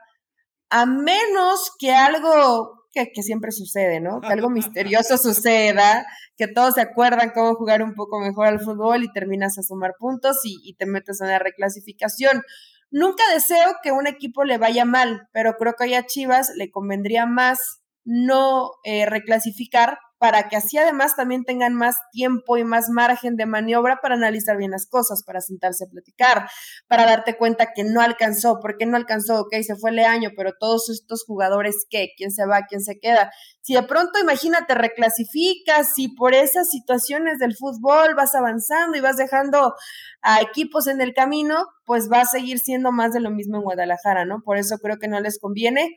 a 0.71 0.85
menos 0.85 1.71
que 1.77 1.93
algo 1.93 2.87
que, 2.91 3.23
siempre 3.23 3.51
sucede, 3.51 3.99
¿no? 3.99 4.21
Que 4.21 4.33
algo 4.33 4.49
misterioso 4.49 5.17
suceda, 5.17 6.05
que 6.37 6.47
todos 6.47 6.75
se 6.75 6.81
acuerdan 6.81 7.31
cómo 7.33 7.55
jugar 7.55 7.83
un 7.83 7.93
poco 7.93 8.19
mejor 8.19 8.47
al 8.47 8.59
fútbol 8.59 9.03
y 9.03 9.11
terminas 9.11 9.57
a 9.57 9.63
sumar 9.63 9.93
puntos 9.99 10.37
y, 10.43 10.59
y 10.63 10.73
te 10.75 10.85
metes 10.85 11.21
en 11.21 11.27
la 11.27 11.39
reclasificación. 11.39 12.41
Nunca 12.89 13.23
deseo 13.33 13.75
que 13.83 13.91
un 13.91 14.07
equipo 14.07 14.43
le 14.43 14.57
vaya 14.57 14.83
mal, 14.83 15.29
pero 15.31 15.55
creo 15.57 15.75
que 15.77 15.95
a 15.95 16.05
Chivas 16.05 16.51
le 16.55 16.71
convendría 16.71 17.25
más 17.25 17.81
no 18.03 18.71
eh, 18.83 19.05
reclasificar 19.05 19.97
para 20.21 20.49
que 20.49 20.55
así 20.55 20.77
además 20.77 21.15
también 21.15 21.45
tengan 21.45 21.73
más 21.73 21.95
tiempo 22.11 22.55
y 22.55 22.63
más 22.63 22.89
margen 22.89 23.37
de 23.37 23.47
maniobra 23.47 24.01
para 24.03 24.13
analizar 24.13 24.55
bien 24.55 24.69
las 24.69 24.85
cosas, 24.85 25.23
para 25.23 25.41
sentarse 25.41 25.85
a 25.85 25.87
platicar, 25.87 26.47
para 26.87 27.07
darte 27.07 27.37
cuenta 27.37 27.73
que 27.73 27.83
no 27.83 28.01
alcanzó, 28.01 28.59
porque 28.61 28.85
no 28.85 28.97
alcanzó, 28.97 29.41
ok, 29.41 29.55
se 29.65 29.75
fue 29.75 29.89
el 29.89 29.97
año, 29.97 30.29
pero 30.37 30.51
todos 30.59 30.91
estos 30.91 31.23
jugadores, 31.25 31.87
¿qué? 31.89 32.09
¿Quién 32.15 32.29
se 32.29 32.45
va? 32.45 32.67
¿Quién 32.69 32.81
se 32.81 32.99
queda? 32.99 33.31
Si 33.61 33.73
de 33.73 33.81
pronto, 33.81 34.19
imagínate, 34.19 34.75
reclasificas, 34.75 35.97
y 35.97 36.09
por 36.15 36.35
esas 36.35 36.69
situaciones 36.69 37.39
del 37.39 37.55
fútbol 37.55 38.13
vas 38.13 38.35
avanzando 38.35 38.99
y 38.99 39.01
vas 39.01 39.17
dejando 39.17 39.73
a 40.21 40.41
equipos 40.41 40.85
en 40.85 41.01
el 41.01 41.15
camino, 41.15 41.65
pues 41.85 42.11
va 42.11 42.21
a 42.21 42.25
seguir 42.25 42.59
siendo 42.59 42.91
más 42.91 43.11
de 43.11 43.21
lo 43.21 43.31
mismo 43.31 43.57
en 43.57 43.63
Guadalajara, 43.63 44.25
¿no? 44.25 44.41
Por 44.45 44.57
eso 44.57 44.77
creo 44.77 44.97
que 44.97 45.07
no 45.07 45.19
les 45.19 45.39
conviene. 45.39 45.95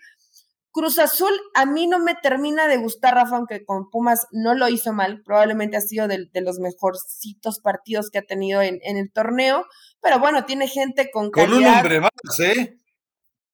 Cruz 0.74 0.98
Azul 0.98 1.30
a 1.54 1.66
mí 1.66 1.86
no 1.86 2.00
me 2.00 2.16
termina 2.16 2.66
de 2.66 2.78
gustar, 2.78 3.14
Rafa, 3.14 3.36
aunque 3.36 3.64
con 3.64 3.90
Pumas 3.90 4.26
no 4.32 4.56
lo 4.56 4.68
hizo 4.68 4.92
mal. 4.92 5.22
Probablemente 5.22 5.76
ha 5.76 5.80
sido 5.80 6.08
de, 6.08 6.28
los 6.42 6.58
mejorcitos 6.58 7.60
partidos 7.60 8.10
que 8.10 8.18
ha 8.18 8.22
tenido 8.22 8.60
en, 8.60 8.80
el 8.82 9.12
torneo. 9.12 9.66
Pero 10.02 10.18
bueno, 10.18 10.46
tiene 10.46 10.66
gente 10.66 11.12
con 11.12 11.30
calidad. 11.30 11.54
Con 11.54 11.62
un 11.62 11.74
hombre 11.76 12.00
más, 12.00 12.40
¿eh? 12.40 12.76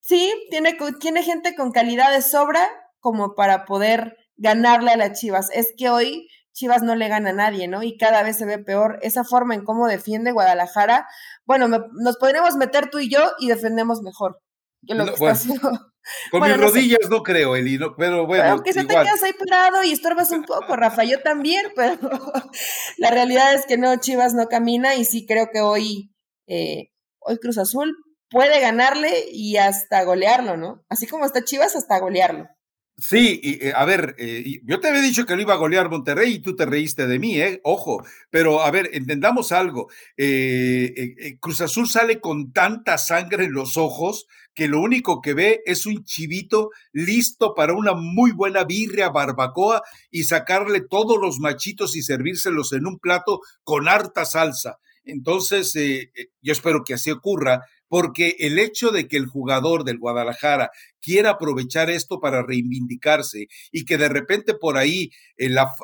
Sí, 0.00 0.32
tiene, 0.48 0.78
tiene 0.98 1.22
gente 1.22 1.54
con 1.54 1.72
calidad 1.72 2.10
de 2.10 2.22
sobra 2.22 2.66
como 3.00 3.34
para 3.34 3.66
poder 3.66 4.16
ganarle 4.36 4.92
a 4.92 4.96
las 4.96 5.20
Chivas. 5.20 5.50
Es 5.52 5.74
que 5.76 5.90
hoy 5.90 6.26
Chivas 6.54 6.82
no 6.82 6.94
le 6.94 7.08
gana 7.08 7.30
a 7.30 7.34
nadie, 7.34 7.68
¿no? 7.68 7.82
Y 7.82 7.98
cada 7.98 8.22
vez 8.22 8.38
se 8.38 8.46
ve 8.46 8.56
peor 8.56 8.98
esa 9.02 9.24
forma 9.24 9.54
en 9.54 9.62
cómo 9.62 9.88
defiende 9.88 10.32
Guadalajara. 10.32 11.06
Bueno, 11.44 11.68
nos 11.68 12.16
podríamos 12.16 12.56
meter 12.56 12.88
tú 12.88 12.98
y 12.98 13.10
yo 13.10 13.32
y 13.38 13.48
defendemos 13.48 14.00
mejor 14.00 14.40
que 14.86 14.94
lo 14.94 15.04
que 15.04 15.12
está 15.12 15.89
con 16.30 16.42
mis 16.42 16.56
rodillas 16.56 17.08
no 17.10 17.22
creo, 17.22 17.56
Eli, 17.56 17.78
pero 17.96 18.26
bueno. 18.26 18.44
Aunque 18.44 18.72
se 18.72 18.84
te 18.84 18.94
quedas 18.94 19.22
ahí 19.22 19.32
parado 19.32 19.82
y 19.84 19.92
estorbas 19.92 20.30
un 20.30 20.44
poco, 20.44 20.76
Rafa, 20.76 21.04
yo 21.04 21.20
también, 21.20 21.66
pero 21.76 21.98
la 22.98 23.10
realidad 23.10 23.54
es 23.54 23.66
que 23.66 23.76
no, 23.76 23.96
Chivas 23.96 24.34
no 24.34 24.46
camina 24.46 24.94
y 24.94 25.04
sí 25.04 25.26
creo 25.26 25.48
que 25.52 25.60
hoy, 25.60 26.12
eh, 26.46 26.90
hoy 27.20 27.38
Cruz 27.38 27.58
Azul 27.58 27.94
puede 28.30 28.60
ganarle 28.60 29.26
y 29.30 29.56
hasta 29.56 30.04
golearlo, 30.04 30.56
¿no? 30.56 30.84
Así 30.88 31.06
como 31.06 31.26
está 31.26 31.44
Chivas, 31.44 31.76
hasta 31.76 31.98
golearlo. 31.98 32.48
Sí, 33.00 33.40
y, 33.42 33.66
eh, 33.66 33.72
a 33.74 33.86
ver, 33.86 34.14
eh, 34.18 34.60
yo 34.62 34.78
te 34.78 34.88
había 34.88 35.00
dicho 35.00 35.24
que 35.24 35.34
lo 35.34 35.40
iba 35.40 35.54
a 35.54 35.56
golear 35.56 35.88
Monterrey 35.88 36.34
y 36.34 36.38
tú 36.40 36.54
te 36.54 36.66
reíste 36.66 37.06
de 37.06 37.18
mí, 37.18 37.40
¿eh? 37.40 37.58
Ojo, 37.64 38.04
pero 38.28 38.60
a 38.60 38.70
ver, 38.70 38.90
entendamos 38.92 39.52
algo. 39.52 39.88
Cruz 41.40 41.60
Azul 41.62 41.88
sale 41.88 42.20
con 42.20 42.52
tanta 42.52 42.98
sangre 42.98 43.44
en 43.46 43.52
los 43.52 43.78
ojos 43.78 44.26
que 44.52 44.68
lo 44.68 44.80
único 44.80 45.22
que 45.22 45.32
ve 45.32 45.62
es 45.64 45.86
un 45.86 46.04
chivito 46.04 46.70
listo 46.92 47.54
para 47.54 47.72
una 47.72 47.94
muy 47.94 48.32
buena 48.32 48.64
birria 48.64 49.08
barbacoa 49.08 49.80
y 50.10 50.24
sacarle 50.24 50.82
todos 50.82 51.18
los 51.18 51.38
machitos 51.38 51.96
y 51.96 52.02
servírselos 52.02 52.74
en 52.74 52.86
un 52.86 52.98
plato 52.98 53.40
con 53.64 53.88
harta 53.88 54.26
salsa. 54.26 54.78
Entonces, 55.04 55.72
yo 56.42 56.52
espero 56.52 56.84
que 56.84 56.94
así 56.94 57.10
ocurra, 57.10 57.62
porque 57.90 58.36
el 58.38 58.60
hecho 58.60 58.92
de 58.92 59.08
que 59.08 59.16
el 59.16 59.26
jugador 59.26 59.82
del 59.82 59.98
Guadalajara 59.98 60.70
quiera 61.02 61.30
aprovechar 61.30 61.90
esto 61.90 62.20
para 62.20 62.40
reivindicarse 62.40 63.48
y 63.72 63.84
que 63.84 63.98
de 63.98 64.08
repente 64.08 64.54
por 64.54 64.78
ahí 64.78 65.10
eh, 65.36 65.48
la, 65.48 65.74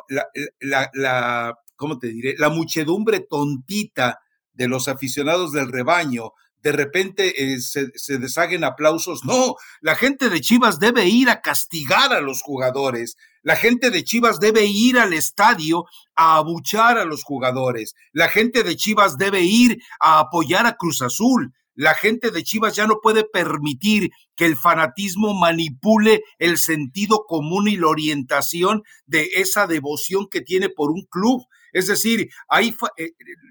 la, 0.60 0.88
la, 0.94 1.58
¿cómo 1.74 1.98
te 1.98 2.06
diré? 2.06 2.36
La 2.38 2.48
muchedumbre 2.48 3.26
tontita 3.28 4.20
de 4.52 4.68
los 4.68 4.86
aficionados 4.86 5.50
del 5.50 5.72
rebaño 5.72 6.32
de 6.62 6.72
repente 6.72 7.54
eh, 7.54 7.60
se, 7.60 7.92
se, 7.94 8.18
deshaguen 8.18 8.64
aplausos. 8.64 9.24
No, 9.24 9.54
la 9.80 9.94
gente 9.94 10.28
de 10.28 10.40
Chivas 10.40 10.80
debe 10.80 11.06
ir 11.06 11.30
a 11.30 11.40
castigar 11.40 12.12
a 12.12 12.20
los 12.20 12.42
jugadores. 12.42 13.16
La 13.42 13.54
gente 13.54 13.90
de 13.90 14.02
Chivas 14.02 14.40
debe 14.40 14.64
ir 14.64 14.98
al 14.98 15.12
estadio 15.12 15.84
a 16.16 16.36
abuchar 16.38 16.98
a 16.98 17.04
los 17.04 17.22
jugadores. 17.22 17.94
La 18.12 18.28
gente 18.28 18.64
de 18.64 18.74
Chivas 18.74 19.16
debe 19.16 19.42
ir 19.42 19.78
a 20.00 20.18
apoyar 20.18 20.66
a 20.66 20.76
Cruz 20.76 21.02
Azul 21.02 21.52
la 21.76 21.94
gente 21.94 22.30
de 22.30 22.42
Chivas 22.42 22.74
ya 22.74 22.86
no 22.86 23.00
puede 23.02 23.22
permitir 23.22 24.10
que 24.34 24.46
el 24.46 24.56
fanatismo 24.56 25.34
manipule 25.34 26.22
el 26.38 26.56
sentido 26.56 27.24
común 27.28 27.68
y 27.68 27.76
la 27.76 27.88
orientación 27.88 28.82
de 29.04 29.28
esa 29.36 29.66
devoción 29.66 30.26
que 30.30 30.40
tiene 30.40 30.70
por 30.70 30.90
un 30.90 31.02
club. 31.08 31.44
Es 31.72 31.86
decir, 31.86 32.30
hay, 32.48 32.74
eh, 32.96 33.10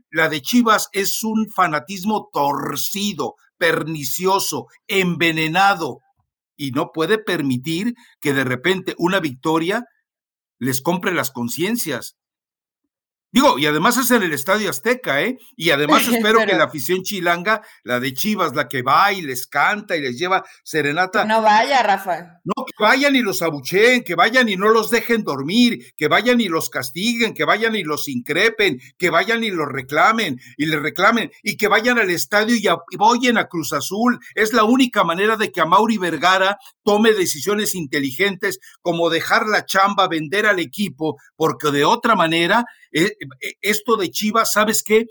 la 0.10 0.28
de 0.28 0.42
Chivas 0.42 0.90
es 0.92 1.24
un 1.24 1.48
fanatismo 1.56 2.30
torcido, 2.34 3.36
pernicioso, 3.58 4.66
envenenado, 4.88 6.00
y 6.58 6.72
no 6.72 6.92
puede 6.92 7.20
permitir 7.20 7.94
que 8.20 8.34
de 8.34 8.44
repente 8.44 8.96
una 8.98 9.20
victoria 9.20 9.86
les 10.58 10.82
compre 10.82 11.14
las 11.14 11.30
conciencias. 11.30 12.18
Digo, 13.36 13.60
y 13.60 13.65
además 13.65 13.98
es 13.98 14.12
en 14.12 14.24
el 14.24 14.32
Estadio 14.32 14.69
Azteca, 14.69 15.21
¿eh? 15.21 15.38
Y 15.58 15.71
además 15.71 16.08
espero 16.08 16.39
que 16.45 16.56
la 16.56 16.63
afición 16.63 17.04
chilanga, 17.04 17.62
la 17.84 18.00
de 18.00 18.13
Chivas, 18.13 18.56
la 18.56 18.69
que 18.69 18.82
va 18.82 19.12
y 19.12 19.24
les 19.24 19.45
canta 19.45 19.98
y 19.98 20.02
les 20.02 20.17
lleva 20.17 20.45
serenata. 20.63 21.26
no 21.26 21.41
vaya, 21.41 21.84
Rafa. 21.84 22.39
No, 22.45 22.63
que 22.63 22.82
vayan 22.82 23.13
y 23.13 23.19
los 23.19 23.41
abucheen, 23.41 24.06
que 24.06 24.15
vayan 24.15 24.48
y 24.48 24.56
no 24.56 24.69
los 24.69 24.89
dejen 24.89 25.26
dormir, 25.26 25.93
que 25.98 26.08
vayan 26.08 26.39
y 26.39 26.48
los 26.48 26.69
castiguen, 26.69 27.34
que 27.34 27.43
vayan 27.43 27.76
y 27.76 27.84
los 27.84 28.08
increpen, 28.08 28.80
que 28.98 29.10
vayan 29.10 29.43
y 29.43 29.52
los 29.52 29.67
reclamen 29.67 30.39
y 30.56 30.67
les 30.67 30.82
reclamen, 30.82 31.30
y 31.43 31.58
que 31.58 31.67
vayan 31.67 32.00
al 32.00 32.12
estadio 32.12 32.56
y 32.56 32.69
apoyen 32.69 33.38
a 33.38 33.50
Cruz 33.50 33.74
Azul. 33.74 34.17
Es 34.34 34.54
la 34.54 34.63
única 34.63 35.04
manera 35.04 35.36
de 35.36 35.52
que 35.52 35.60
a 35.60 35.65
Mauri 35.65 35.98
Vergara 35.98 36.58
tome 36.84 37.12
decisiones 37.12 37.76
inteligentes 37.76 38.60
como 38.82 39.10
dejar 39.10 39.45
la 39.45 39.65
chamba, 39.65 40.08
vender 40.08 40.45
al 40.45 40.60
equipo, 40.60 41.17
porque 41.36 41.71
de 41.71 41.84
otra 41.84 42.15
manera 42.15 42.63
eh, 42.98 43.12
eh, 43.19 43.25
esto 43.62 43.98
de 43.98 44.12
Chivas, 44.12 44.54
¿sabes 44.54 44.84
qué? 44.84 45.06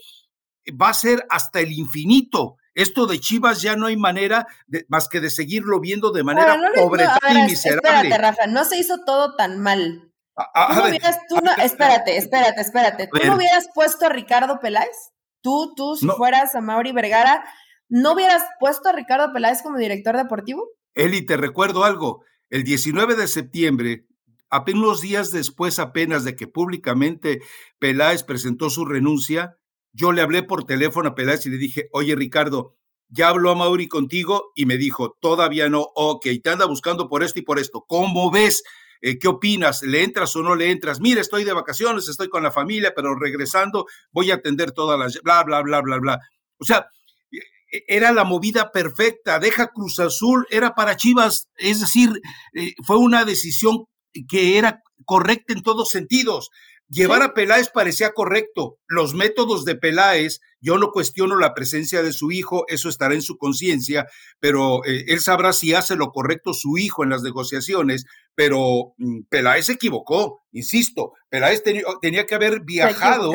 Va 0.81 0.91
a 0.91 0.95
ser 0.95 1.27
hasta 1.31 1.61
el 1.61 1.73
infinito. 1.73 2.57
Esto 2.75 3.07
de 3.07 3.21
Chivas 3.21 3.63
ya 3.63 3.77
no 3.77 3.87
hay 3.87 3.97
manera 3.97 4.47
más 4.89 5.09
que 5.09 5.21
de 5.21 5.31
seguirlo 5.31 5.81
viendo 5.81 6.11
de 6.11 6.25
manera 6.25 6.59
pobre 6.75 7.07
y 7.31 7.43
miserable. 7.43 7.89
Espérate, 7.89 8.19
Rafa, 8.19 8.47
no 8.47 8.65
se 8.65 8.79
hizo 8.79 9.05
todo 9.05 9.37
tan 9.37 9.61
mal. 9.61 10.11
tú 10.37 10.75
no 10.75 10.89
hubieras, 10.89 11.19
tú 11.29 11.37
no, 11.37 11.53
espérate, 11.63 12.17
espérate, 12.17 12.61
espérate. 12.61 13.07
¿Tú 13.07 13.27
no 13.27 13.37
hubieras 13.37 13.69
puesto 13.75 14.07
a 14.07 14.09
Ricardo 14.09 14.59
Peláez? 14.61 15.13
Tú, 15.41 15.75
tú, 15.77 15.97
si 15.97 16.09
fueras 16.09 16.55
a 16.55 16.61
Mauri 16.61 16.93
Vergara, 16.93 17.45
¿no 17.89 18.15
hubieras 18.15 18.43
puesto 18.59 18.89
a 18.89 18.93
Ricardo 18.93 19.33
Peláez 19.33 19.63
como 19.63 19.79
director 19.79 20.17
deportivo? 20.17 20.67
Eli, 20.95 21.25
te 21.25 21.37
recuerdo 21.37 21.85
algo. 21.85 22.25
El 22.51 22.65
19 22.65 23.15
de 23.15 23.29
septiembre 23.29 24.07
Apenas 24.55 24.83
unos 24.85 25.01
días 25.01 25.33
después 25.33 25.81
apenas 25.81 26.23
de 26.23 26.37
que 26.37 26.47
públicamente 26.47 27.43
Peláez 27.81 28.23
presentó 28.23 28.71
su 28.71 28.85
renuncia, 28.85 29.57
yo 29.93 30.13
le 30.13 30.23
hablé 30.23 30.45
por 30.45 30.63
teléfono 30.63 31.09
a 31.09 31.15
Peláez 31.17 31.45
y 31.47 31.51
le 31.51 31.57
dije, 31.57 31.89
oye 31.91 32.15
Ricardo, 32.15 32.77
ya 33.09 33.31
habló 33.31 33.51
a 33.51 33.57
Mauri 33.57 33.89
contigo 33.89 34.53
y 34.55 34.67
me 34.67 34.77
dijo, 34.77 35.17
todavía 35.21 35.69
no, 35.69 35.89
ok, 35.97 36.29
te 36.41 36.51
anda 36.51 36.67
buscando 36.67 37.09
por 37.09 37.25
esto 37.25 37.41
y 37.41 37.43
por 37.43 37.59
esto. 37.59 37.85
¿Cómo 37.89 38.31
ves? 38.31 38.63
Eh, 39.01 39.19
¿Qué 39.19 39.27
opinas? 39.27 39.83
¿Le 39.83 40.05
entras 40.05 40.37
o 40.37 40.43
no 40.45 40.55
le 40.55 40.71
entras? 40.71 41.01
Mira, 41.01 41.21
estoy 41.21 41.43
de 41.43 41.53
vacaciones, 41.53 42.09
estoy 42.09 42.29
con 42.29 42.45
la 42.45 42.53
familia, 42.53 42.93
pero 42.95 43.19
regresando 43.19 43.87
voy 44.13 44.31
a 44.31 44.35
atender 44.37 44.71
todas 44.71 44.97
las, 44.97 45.21
bla, 45.21 45.43
bla, 45.43 45.63
bla, 45.63 45.81
bla, 45.81 45.99
bla. 45.99 46.21
O 46.59 46.65
sea, 46.65 46.87
e, 47.33 47.39
e, 47.77 47.85
era 47.89 48.13
la 48.13 48.23
movida 48.23 48.71
perfecta, 48.71 49.41
deja 49.41 49.73
Cruz 49.75 49.99
Azul, 49.99 50.47
era 50.49 50.77
para 50.77 50.97
Chivas, 50.97 51.49
es 51.57 51.81
decir, 51.81 52.21
eh, 52.53 52.75
fue 52.85 52.99
una 52.99 53.25
decisión 53.25 53.87
que 54.29 54.59
era 54.59 54.83
correcta 55.05 55.53
en 55.53 55.63
todos 55.63 55.91
sentidos. 55.91 56.51
Llevar 56.89 57.23
a 57.23 57.33
Peláez 57.33 57.71
parecía 57.71 58.13
correcto. 58.13 58.79
Los 58.87 59.15
métodos 59.15 59.65
de 59.65 59.75
Peláez, 59.75 60.41
yo 60.61 60.77
no 60.79 60.91
cuestiono 60.93 61.37
la 61.37 61.55
presencia 61.55 62.03
de 62.03 62.13
su 62.13 62.31
hijo, 62.31 62.67
eso 62.69 62.89
estará 62.89 63.15
en 63.15 63.23
su 63.23 63.39
conciencia, 63.39 64.07
pero 64.39 64.85
eh, 64.85 65.05
él 65.09 65.21
sabrá 65.21 65.53
si 65.55 65.75
hace 65.75 65.97
lo 65.97 66.13
correcto 66.13 66.53
su 66.53 66.77
hijo 66.77 67.03
en 67.03 67.11
las 67.11 67.23
negociaciones, 67.23 68.05
pero 68.35 68.95
mm, 68.99 69.23
Peláez 69.31 69.67
se 69.67 69.73
equivocó, 69.73 70.43
insisto, 70.53 71.15
Peláez 71.31 71.63
tenía 72.03 72.27
que 72.27 72.35
haber 72.35 72.61
viajado. 72.61 73.33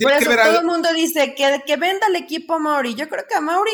Por 0.00 0.12
eso 0.12 0.30
todo 0.30 0.60
el 0.60 0.66
mundo 0.66 0.92
dice 0.94 1.34
que, 1.36 1.62
que 1.66 1.76
venda 1.76 2.06
el 2.08 2.16
equipo 2.16 2.54
a 2.54 2.58
Mauri. 2.58 2.94
Yo 2.94 3.08
creo 3.08 3.24
que 3.28 3.36
a 3.36 3.40
Mauri 3.40 3.70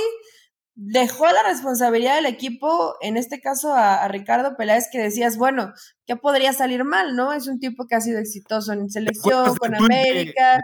dejó 0.78 1.24
la 1.24 1.42
responsabilidad 1.42 2.16
del 2.16 2.26
equipo, 2.26 2.96
en 3.00 3.16
este 3.16 3.40
caso 3.40 3.72
a, 3.72 4.06
Ricardo 4.08 4.56
Peláez, 4.58 4.88
que 4.92 4.98
decías, 4.98 5.38
bueno, 5.38 5.72
¿qué 6.06 6.16
podría 6.16 6.52
salir 6.52 6.84
mal, 6.84 7.16
no? 7.16 7.32
Es 7.32 7.48
un 7.48 7.58
tipo 7.58 7.86
que 7.86 7.94
ha 7.94 8.00
sido 8.02 8.18
exitoso 8.18 8.74
en 8.74 8.90
selección, 8.90 9.56
con 9.56 9.74
América. 9.74 10.60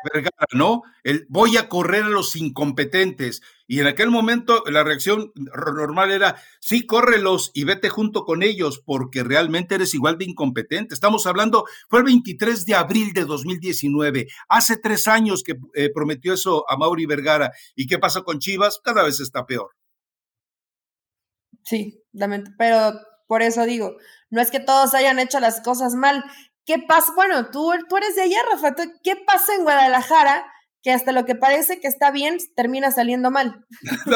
¿no? 0.53 0.83
El, 1.03 1.25
voy 1.31 1.57
a 1.57 1.71
correr 1.71 2.05
a 2.05 2.09
los 2.11 2.37
incompetentes. 2.37 3.41
Y 3.67 3.81
en 3.81 3.87
aquel 3.87 4.11
momento 4.11 4.63
la 4.71 4.85
reacción 4.85 5.33
normal 5.35 6.11
era, 6.11 6.37
sí, 6.61 6.85
córrelos 6.85 7.51
y 7.55 7.65
vete 7.65 7.89
junto 7.89 8.27
con 8.27 8.43
ellos, 8.43 8.83
porque 8.85 9.25
realmente 9.25 9.77
eres 9.77 9.95
igual 9.95 10.19
de 10.19 10.27
incompetente. 10.27 10.93
Estamos 10.93 11.27
hablando, 11.27 11.65
fue 11.89 12.01
el 12.01 12.05
23 12.05 12.67
de 12.67 12.75
abril 12.75 13.15
de 13.15 13.25
2019, 13.25 14.29
hace 14.51 14.77
tres 14.77 15.09
años 15.09 15.43
que 15.43 15.55
eh, 15.75 15.89
prometió 15.91 16.35
eso 16.35 16.67
a 16.69 16.77
Mauri 16.77 17.07
Vergara. 17.07 17.51
¿Y 17.75 17.87
qué 17.87 17.99
pasa 17.99 18.21
con 18.21 18.41
Chivas? 18.41 18.79
Cada 18.85 19.05
vez 19.05 19.19
está 19.19 19.47
peor. 19.47 19.71
Sí, 21.65 22.03
pero 22.59 22.93
por 23.27 23.43
eso 23.43 23.65
digo, 23.65 23.97
no 24.31 24.41
es 24.41 24.51
que 24.51 24.61
todos 24.61 24.95
hayan 24.95 25.19
hecho 25.19 25.41
las 25.41 25.61
cosas 25.61 25.95
mal. 25.95 26.25
¿Qué 26.65 26.79
pasa? 26.79 27.13
Bueno, 27.15 27.51
tú, 27.51 27.73
tú 27.89 27.97
eres 27.97 28.15
de 28.15 28.23
allá, 28.23 28.39
Rafa. 28.51 28.75
¿Qué 29.03 29.17
pasa 29.17 29.55
en 29.55 29.63
Guadalajara 29.63 30.45
que 30.83 30.93
hasta 30.93 31.13
lo 31.13 31.25
que 31.25 31.35
parece 31.35 31.81
que 31.81 31.89
está 31.89 32.11
bien 32.11 32.39
termina 32.57 32.91
saliendo 32.91 33.31
mal? 33.31 33.65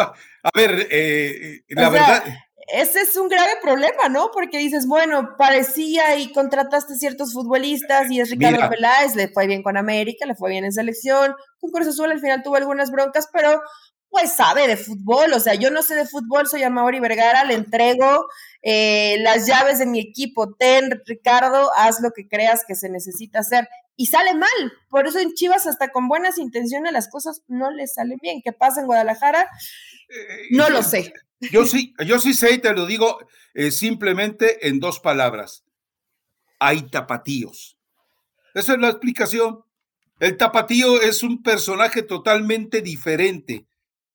a 0.42 0.50
ver, 0.54 0.88
eh, 0.90 1.64
la 1.68 1.88
verdad. 1.88 2.24
ese 2.68 3.00
es 3.00 3.16
un 3.16 3.28
grave 3.28 3.52
problema, 3.62 4.08
¿no? 4.08 4.30
Porque 4.32 4.58
dices, 4.58 4.86
bueno, 4.86 5.36
parecía 5.36 6.16
y 6.18 6.32
contrataste 6.32 6.94
ciertos 6.96 7.32
futbolistas 7.32 8.10
y 8.10 8.20
es 8.20 8.30
Ricardo 8.30 8.68
Peláez, 8.68 9.14
le 9.16 9.28
fue 9.28 9.46
bien 9.46 9.62
con 9.62 9.76
América, 9.76 10.26
le 10.26 10.34
fue 10.34 10.50
bien 10.50 10.64
en 10.64 10.72
selección, 10.72 11.34
con 11.58 11.70
Cruz 11.70 11.88
Azul 11.88 12.10
al 12.10 12.20
final 12.20 12.42
tuvo 12.42 12.56
algunas 12.56 12.90
broncas, 12.90 13.28
pero 13.32 13.60
pues 14.08 14.34
sabe 14.34 14.66
de 14.68 14.76
fútbol, 14.76 15.32
o 15.32 15.40
sea, 15.40 15.54
yo 15.54 15.70
no 15.70 15.82
sé 15.82 15.94
de 15.94 16.06
fútbol, 16.06 16.46
soy 16.46 16.62
Amaury 16.62 17.00
Vergara, 17.00 17.44
le 17.44 17.54
entrego 17.54 18.26
eh, 18.62 19.16
las 19.20 19.46
llaves 19.46 19.78
de 19.78 19.86
mi 19.86 20.00
equipo, 20.00 20.54
ten, 20.54 21.02
Ricardo, 21.04 21.70
haz 21.76 22.00
lo 22.00 22.12
que 22.12 22.26
creas 22.28 22.64
que 22.66 22.74
se 22.74 22.88
necesita 22.88 23.40
hacer. 23.40 23.68
Y 23.96 24.06
sale 24.06 24.34
mal, 24.34 24.72
por 24.90 25.06
eso 25.06 25.18
en 25.18 25.32
Chivas 25.34 25.66
hasta 25.66 25.88
con 25.88 26.08
buenas 26.08 26.38
intenciones 26.38 26.92
las 26.92 27.08
cosas 27.08 27.42
no 27.48 27.70
le 27.70 27.86
salen 27.86 28.18
bien. 28.20 28.42
¿Qué 28.44 28.52
pasa 28.52 28.80
en 28.80 28.86
Guadalajara? 28.86 29.48
No 30.50 30.68
lo 30.68 30.82
sé. 30.82 31.12
Yo 31.40 31.64
sí, 31.64 31.94
yo 32.04 32.18
sí 32.18 32.34
sé 32.34 32.54
y 32.54 32.58
te 32.58 32.72
lo 32.72 32.86
digo 32.86 33.18
eh, 33.54 33.70
simplemente 33.70 34.68
en 34.68 34.80
dos 34.80 35.00
palabras. 35.00 35.64
Hay 36.58 36.88
tapatíos. 36.90 37.78
Esa 38.54 38.74
es 38.74 38.78
la 38.78 38.88
explicación. 38.88 39.64
El 40.20 40.36
tapatío 40.36 41.00
es 41.00 41.22
un 41.22 41.42
personaje 41.42 42.02
totalmente 42.02 42.80
diferente 42.80 43.66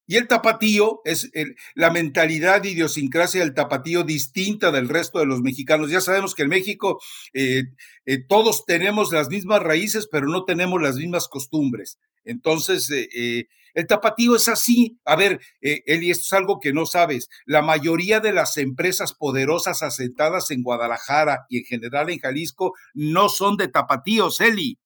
y 0.06 0.16
el 0.16 0.26
tapatío 0.26 1.00
es 1.04 1.30
la 1.74 1.90
mentalidad 1.90 2.62
de 2.62 2.70
idiosincrasia 2.70 3.40
del 3.40 3.54
tapatío 3.54 4.02
distinta 4.02 4.72
del 4.72 4.88
resto 4.88 5.20
de 5.20 5.26
los 5.26 5.40
mexicanos. 5.40 5.90
Ya 5.90 6.00
sabemos 6.00 6.34
que 6.34 6.42
en 6.42 6.48
México 6.48 7.00
eh, 7.32 7.62
eh, 8.04 8.18
todos 8.28 8.64
tenemos 8.66 9.12
las 9.12 9.28
mismas 9.28 9.62
raíces, 9.62 10.08
pero 10.10 10.26
no 10.26 10.44
tenemos 10.44 10.82
las 10.82 10.96
mismas 10.96 11.28
costumbres. 11.28 11.98
Entonces, 12.24 12.90
eh, 12.90 13.46
el 13.74 13.86
tapatío 13.86 14.34
es 14.34 14.48
así. 14.48 14.98
A 15.04 15.14
ver, 15.14 15.40
Eli, 15.60 16.10
esto 16.10 16.24
es 16.26 16.32
algo 16.32 16.58
que 16.58 16.72
no 16.72 16.84
sabes. 16.84 17.28
La 17.46 17.62
mayoría 17.62 18.18
de 18.20 18.32
las 18.32 18.56
empresas 18.58 19.14
poderosas 19.14 19.82
asentadas 19.82 20.50
en 20.50 20.62
Guadalajara 20.62 21.46
y 21.48 21.58
en 21.58 21.64
general 21.64 22.10
en 22.10 22.18
Jalisco 22.18 22.74
no 22.92 23.28
son 23.28 23.56
de 23.56 23.68
tapatíos, 23.68 24.40
Eli. 24.40 24.78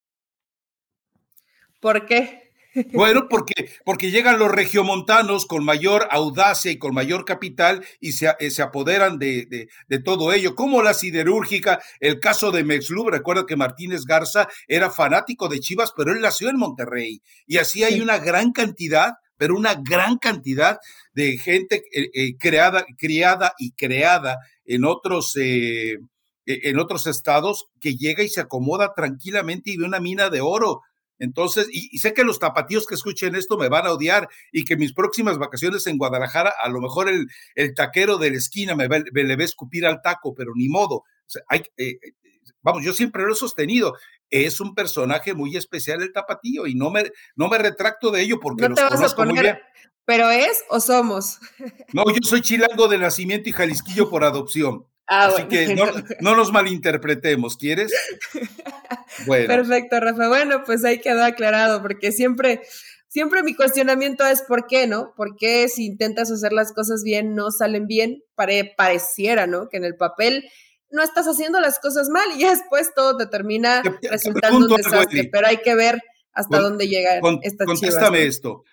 ¿Por 1.80 2.06
qué? 2.06 2.45
Bueno, 2.92 3.28
porque, 3.28 3.70
porque 3.84 4.10
llegan 4.10 4.38
los 4.38 4.50
regiomontanos 4.50 5.46
con 5.46 5.64
mayor 5.64 6.08
audacia 6.10 6.70
y 6.70 6.78
con 6.78 6.94
mayor 6.94 7.24
capital 7.24 7.84
y 8.00 8.12
se, 8.12 8.34
eh, 8.38 8.50
se 8.50 8.62
apoderan 8.62 9.18
de, 9.18 9.68
de, 9.88 9.98
todo 10.00 10.32
ello, 10.32 10.54
como 10.54 10.82
la 10.82 10.92
siderúrgica, 10.92 11.80
el 12.00 12.20
caso 12.20 12.50
de 12.50 12.64
Mexlub, 12.64 13.08
recuerda 13.08 13.46
que 13.46 13.56
Martínez 13.56 14.04
Garza 14.04 14.48
era 14.68 14.90
fanático 14.90 15.48
de 15.48 15.60
Chivas, 15.60 15.92
pero 15.96 16.12
él 16.12 16.20
nació 16.20 16.50
en 16.50 16.58
Monterrey. 16.58 17.22
Y 17.46 17.56
así 17.56 17.82
hay 17.82 18.00
una 18.00 18.18
gran 18.18 18.52
cantidad, 18.52 19.14
pero 19.36 19.56
una 19.56 19.74
gran 19.74 20.18
cantidad 20.18 20.78
de 21.14 21.38
gente 21.38 21.84
eh, 21.92 22.10
eh, 22.12 22.36
creada, 22.38 22.84
criada 22.98 23.54
y 23.58 23.72
creada 23.72 24.38
en 24.64 24.84
otros... 24.84 25.36
E, 25.36 25.98
en 26.48 26.78
otros 26.78 27.08
estados 27.08 27.66
que 27.80 27.96
llega 27.96 28.22
y 28.22 28.28
se 28.28 28.40
acomoda 28.40 28.94
tranquilamente 28.94 29.72
y 29.72 29.78
ve 29.78 29.84
una 29.84 29.98
mina 29.98 30.30
de 30.30 30.40
oro 30.40 30.82
entonces, 31.18 31.68
y, 31.70 31.98
sé 31.98 32.12
que 32.12 32.24
los 32.24 32.38
tapatíos 32.38 32.86
que 32.86 32.94
escuchen 32.94 33.34
esto 33.34 33.56
me 33.56 33.68
van 33.68 33.86
a 33.86 33.92
odiar 33.92 34.28
y 34.52 34.64
que 34.64 34.76
mis 34.76 34.92
próximas 34.92 35.38
vacaciones 35.38 35.86
en 35.86 35.98
Guadalajara, 35.98 36.52
a 36.60 36.68
lo 36.68 36.80
mejor 36.80 37.08
el, 37.08 37.26
el 37.54 37.74
taquero 37.74 38.18
de 38.18 38.30
la 38.30 38.36
esquina 38.36 38.74
me, 38.74 38.88
le 38.88 39.36
va 39.36 39.42
a 39.42 39.44
escupir 39.44 39.86
al 39.86 40.02
taco, 40.02 40.34
pero 40.34 40.52
ni 40.54 40.68
modo. 40.68 41.04
hay, 41.48 41.60
eh, 41.76 41.98
eh, 42.02 42.12
vamos, 42.62 42.84
yo 42.84 42.92
siempre 42.92 43.22
lo 43.24 43.32
he 43.32 43.36
sostenido. 43.36 43.94
Es 44.28 44.60
un 44.60 44.74
personaje 44.74 45.34
muy 45.34 45.56
especial 45.56 46.02
el 46.02 46.12
tapatío 46.12 46.66
y 46.66 46.74
no 46.74 46.90
me, 46.90 47.04
no 47.36 47.48
me 47.48 47.58
retracto 47.58 48.10
de 48.10 48.22
ello 48.22 48.40
porque 48.40 48.68
no 48.68 48.74
te 48.74 48.82
vas 48.82 49.12
a 49.12 49.16
poner, 49.16 49.62
¿Pero 50.04 50.30
es 50.30 50.64
o 50.68 50.80
somos? 50.80 51.38
No, 51.92 52.04
yo 52.10 52.20
soy 52.22 52.40
chilango 52.40 52.86
de 52.86 52.98
nacimiento 52.98 53.48
y 53.48 53.52
jalisquillo 53.52 54.08
por 54.08 54.22
adopción. 54.22 54.86
Ah, 55.06 55.26
Así 55.26 55.44
que 55.44 55.74
no, 55.74 55.86
no, 56.20 56.36
nos 56.36 56.52
malinterpretemos, 56.52 57.56
¿quieres? 57.56 57.92
Bueno. 59.24 59.46
Perfecto, 59.46 59.98
Rafa. 59.98 60.28
Bueno, 60.28 60.62
pues 60.64 60.84
ahí 60.84 61.00
quedó 61.00 61.24
aclarado, 61.24 61.80
porque 61.80 62.12
siempre, 62.12 62.60
siempre 63.08 63.42
mi 63.42 63.54
cuestionamiento 63.54 64.26
es 64.26 64.42
¿por 64.42 64.66
qué, 64.66 64.86
no? 64.86 65.14
¿Por 65.16 65.36
qué 65.36 65.68
si 65.68 65.86
intentas 65.86 66.30
hacer 66.30 66.52
las 66.52 66.74
cosas 66.74 67.02
bien 67.02 67.34
no 67.34 67.50
salen 67.50 67.86
bien? 67.86 68.22
Pare, 68.34 68.74
pareciera, 68.76 69.46
¿no? 69.46 69.70
Que 69.70 69.78
en 69.78 69.84
el 69.84 69.96
papel 69.96 70.44
no 70.90 71.02
estás 71.02 71.26
haciendo 71.26 71.60
las 71.60 71.78
cosas 71.78 72.10
mal 72.10 72.26
y 72.36 72.44
después 72.44 72.92
todo 72.94 73.16
te 73.16 73.26
termina 73.26 73.82
resultando 74.02 74.66
un 74.66 74.76
desastre, 74.76 75.28
pero 75.32 75.46
hay 75.46 75.58
que 75.58 75.74
ver 75.74 76.00
hasta 76.32 76.60
dónde 76.60 76.88
llega 76.88 77.20
esta 77.42 77.64
Contéstame 77.64 78.26
esto. 78.26 78.64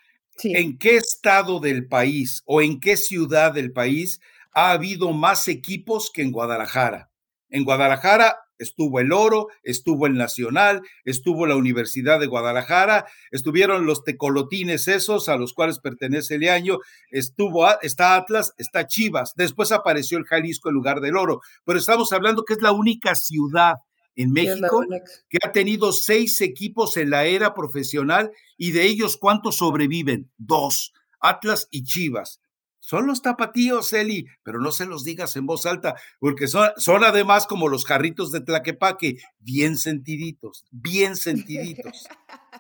¿En 0.43 0.77
qué 0.77 0.97
estado 0.97 1.59
del 1.59 1.87
país 1.87 2.41
o 2.45 2.61
en 2.61 2.79
qué 2.79 2.97
ciudad 2.97 3.53
del 3.53 3.71
país 3.71 4.19
ha 4.53 4.71
habido 4.71 5.11
más 5.11 5.47
equipos 5.47 6.11
que 6.13 6.21
en 6.21 6.31
Guadalajara. 6.31 7.09
En 7.49 7.63
Guadalajara 7.63 8.37
estuvo 8.57 8.99
el 8.99 9.11
Oro, 9.11 9.47
estuvo 9.63 10.07
el 10.07 10.15
Nacional, 10.15 10.81
estuvo 11.05 11.45
la 11.45 11.55
Universidad 11.55 12.19
de 12.19 12.27
Guadalajara, 12.27 13.05
estuvieron 13.31 13.85
los 13.85 14.03
tecolotines 14.03 14.87
esos 14.87 15.29
a 15.29 15.37
los 15.37 15.53
cuales 15.53 15.79
pertenece 15.79 16.35
el 16.35 16.49
año, 16.49 16.79
estuvo, 17.09 17.67
está 17.81 18.15
Atlas, 18.15 18.53
está 18.57 18.87
Chivas, 18.87 19.33
después 19.35 19.71
apareció 19.71 20.17
el 20.17 20.25
Jalisco 20.25 20.69
en 20.69 20.75
lugar 20.75 21.01
del 21.01 21.17
Oro, 21.17 21.41
pero 21.65 21.79
estamos 21.79 22.11
hablando 22.13 22.43
que 22.43 22.53
es 22.53 22.61
la 22.61 22.71
única 22.71 23.15
ciudad 23.15 23.75
en 24.15 24.31
México 24.31 24.83
que 25.27 25.39
ha 25.43 25.51
tenido 25.51 25.91
seis 25.91 26.39
equipos 26.41 26.97
en 26.97 27.09
la 27.09 27.25
era 27.25 27.53
profesional 27.55 28.31
y 28.57 28.71
de 28.71 28.83
ellos 28.85 29.17
cuántos 29.17 29.57
sobreviven? 29.57 30.31
Dos, 30.37 30.93
Atlas 31.19 31.67
y 31.71 31.83
Chivas 31.83 32.39
son 32.83 33.07
los 33.07 33.21
tapatíos, 33.21 33.93
Eli, 33.93 34.27
pero 34.43 34.59
no 34.59 34.73
se 34.73 34.85
los 34.85 35.05
digas 35.05 35.37
en 35.37 35.45
voz 35.45 35.65
alta, 35.65 35.95
porque 36.19 36.47
son, 36.47 36.69
son 36.75 37.05
además 37.05 37.47
como 37.47 37.69
los 37.69 37.85
jarritos 37.85 38.33
de 38.33 38.41
Tlaquepaque, 38.41 39.19
bien 39.39 39.77
sentiditos, 39.77 40.65
bien 40.69 41.15
sentiditos. 41.15 42.07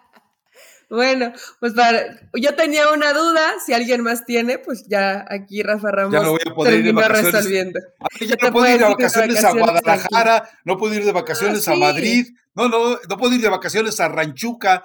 Bueno, 0.89 1.33
pues 1.59 1.73
para, 1.73 2.19
yo 2.35 2.53
tenía 2.53 2.91
una 2.91 3.13
duda, 3.13 3.53
si 3.65 3.73
alguien 3.73 4.03
más 4.03 4.25
tiene, 4.25 4.59
pues 4.59 4.85
ya 4.87 5.25
aquí 5.27 5.63
Rafa 5.63 5.89
Ramos 5.89 6.13
ya 6.13 6.21
no 6.21 6.31
voy 6.31 6.41
a 6.45 6.53
poder 6.53 6.73
ir 6.75 6.85
de 6.85 6.91
vacaciones. 6.91 7.33
resolviendo. 7.33 7.79
ya 8.19 8.35
no 8.39 8.51
puedo 8.51 8.71
ir 8.71 8.79
de 8.79 8.85
vacaciones, 8.85 9.43
a 9.43 9.51
Guadalajara, 9.53 10.49
no 10.65 10.77
puedo 10.77 10.93
ir 10.93 11.03
de 11.03 11.11
vacaciones 11.11 11.67
a 11.67 11.75
Madrid, 11.75 12.27
no, 12.53 12.69
no, 12.69 12.99
no 13.09 13.17
puedo 13.17 13.33
ir 13.33 13.41
de 13.41 13.49
vacaciones 13.49 13.99
a 13.99 14.07
Ranchuca. 14.07 14.83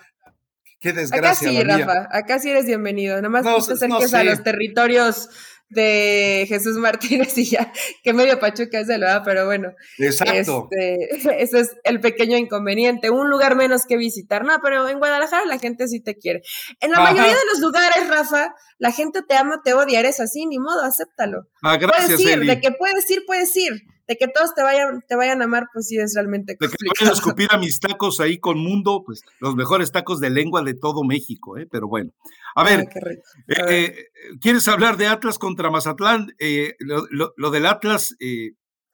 Qué 0.80 0.92
desgracia. 0.92 1.50
Acá 1.50 1.60
sí, 1.60 1.64
Rafa, 1.64 2.08
acá 2.10 2.38
sí 2.38 2.50
eres 2.50 2.66
bienvenido. 2.66 3.16
Nada 3.16 3.28
más 3.28 3.44
no, 3.44 3.56
te 3.64 3.72
acerques 3.72 4.14
a 4.14 4.24
los 4.24 4.42
territorios 4.42 5.28
de 5.70 6.46
Jesús 6.48 6.76
Martínez 6.76 7.36
y 7.36 7.44
ya, 7.44 7.72
que 8.02 8.12
medio 8.12 8.38
Pachuca 8.38 8.80
es 8.80 8.86
de 8.86 8.96
lo 8.98 9.06
pero 9.24 9.46
bueno. 9.46 9.72
Exacto. 9.98 10.68
Este, 10.70 11.42
ese 11.42 11.60
es 11.60 11.76
el 11.84 12.00
pequeño 12.00 12.36
inconveniente. 12.36 13.10
Un 13.10 13.28
lugar 13.28 13.56
menos 13.56 13.86
que 13.86 13.96
visitar. 13.96 14.44
No, 14.44 14.58
pero 14.62 14.88
en 14.88 14.98
Guadalajara 14.98 15.44
la 15.46 15.58
gente 15.58 15.88
sí 15.88 16.00
te 16.00 16.16
quiere. 16.16 16.42
En 16.80 16.92
la 16.92 17.00
mayoría 17.00 17.34
de 17.34 17.46
los 17.52 17.60
lugares, 17.60 18.08
Rafa, 18.08 18.54
la 18.78 18.92
gente 18.92 19.22
te 19.22 19.34
ama, 19.34 19.60
te 19.64 19.74
odia, 19.74 20.00
eres 20.00 20.20
así, 20.20 20.46
ni 20.46 20.58
modo, 20.58 20.82
acéptalo. 20.82 21.48
Ah, 21.62 21.76
gracias, 21.76 22.20
puedes 22.20 22.20
ir, 22.20 22.46
de 22.46 22.60
que 22.60 22.70
puedes 22.72 23.10
ir, 23.10 23.24
puedes 23.26 23.56
ir 23.56 23.82
de 24.08 24.16
que 24.16 24.26
todos 24.26 24.54
te 24.54 24.62
vayan, 24.62 25.04
te 25.06 25.16
vayan 25.16 25.42
a 25.42 25.44
amar, 25.44 25.68
pues 25.72 25.86
sí 25.86 25.98
es 25.98 26.14
realmente 26.14 26.56
De 26.58 26.68
que 26.68 26.76
vayan 26.98 27.12
a 27.12 27.14
escupir 27.14 27.48
a 27.50 27.58
mis 27.58 27.78
tacos 27.78 28.20
ahí 28.20 28.38
con 28.38 28.58
Mundo, 28.58 29.02
pues 29.04 29.22
los 29.38 29.54
mejores 29.54 29.92
tacos 29.92 30.18
de 30.18 30.30
lengua 30.30 30.62
de 30.62 30.74
todo 30.74 31.04
México, 31.04 31.58
¿eh? 31.58 31.68
Pero 31.70 31.88
bueno. 31.88 32.10
A 32.54 32.64
ver, 32.64 32.88
eh, 32.90 33.54
eh, 33.68 33.94
¿quieres 34.40 34.66
hablar 34.66 34.96
de 34.96 35.06
Atlas 35.06 35.38
contra 35.38 35.70
Mazatlán? 35.70 36.34
Eh, 36.38 36.74
lo, 36.80 37.50
del 37.50 37.66
Atlas, 37.66 38.16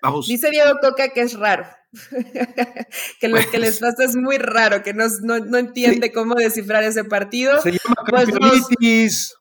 vamos. 0.02 0.26
Dice 0.26 0.50
Diego 0.50 0.78
Coca 0.82 1.08
que 1.10 1.22
es 1.22 1.38
raro. 1.38 1.64
que 3.20 3.28
lo 3.28 3.38
que 3.50 3.58
les 3.60 3.78
pasa 3.78 4.02
es 4.02 4.16
muy 4.16 4.38
raro, 4.38 4.82
que 4.82 4.94
no, 4.94 5.04
no, 5.22 5.58
entiende 5.58 6.12
cómo 6.12 6.34
descifrar 6.34 6.82
ese 6.82 7.04
partido. 7.04 7.62
Se 7.62 7.70
llama 7.70 8.02
pues 8.08 9.32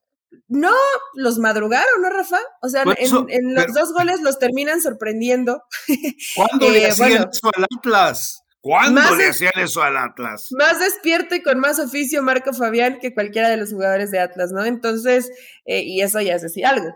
no, 0.53 0.73
los 1.15 1.39
madrugaron, 1.39 2.01
¿no, 2.01 2.09
Rafa? 2.09 2.37
O 2.61 2.69
sea, 2.69 2.83
en, 2.97 3.55
los 3.55 3.73
dos 3.73 3.91
goles 3.91 4.21
los 4.21 4.37
terminan 4.37 4.81
sorprendiendo. 4.81 5.63
¿Cuándo 6.35 6.69
le 6.69 6.87
hacían 6.87 7.27
eso 7.31 7.49
al 7.55 7.65
Atlas? 7.75 8.43
¿Cuándo 8.61 9.15
le 9.15 9.29
hacían 9.29 9.53
eso 9.57 9.81
al 9.81 9.97
Atlas? 9.97 10.49
Más 10.51 10.79
despierto 10.79 11.33
y 11.33 11.41
con 11.41 11.59
más 11.59 11.79
oficio 11.79 12.21
Marco 12.21 12.53
Fabián 12.53 12.99
que 13.01 13.13
cualquiera 13.13 13.49
de 13.49 13.57
los 13.57 13.71
jugadores 13.71 14.11
de 14.11 14.19
Atlas, 14.19 14.51
¿no? 14.51 14.63
Entonces, 14.63 15.31
eh, 15.65 15.81
y 15.81 16.01
eso 16.01 16.21
ya 16.21 16.35
es 16.35 16.43
decir 16.43 16.65
algo. 16.67 16.95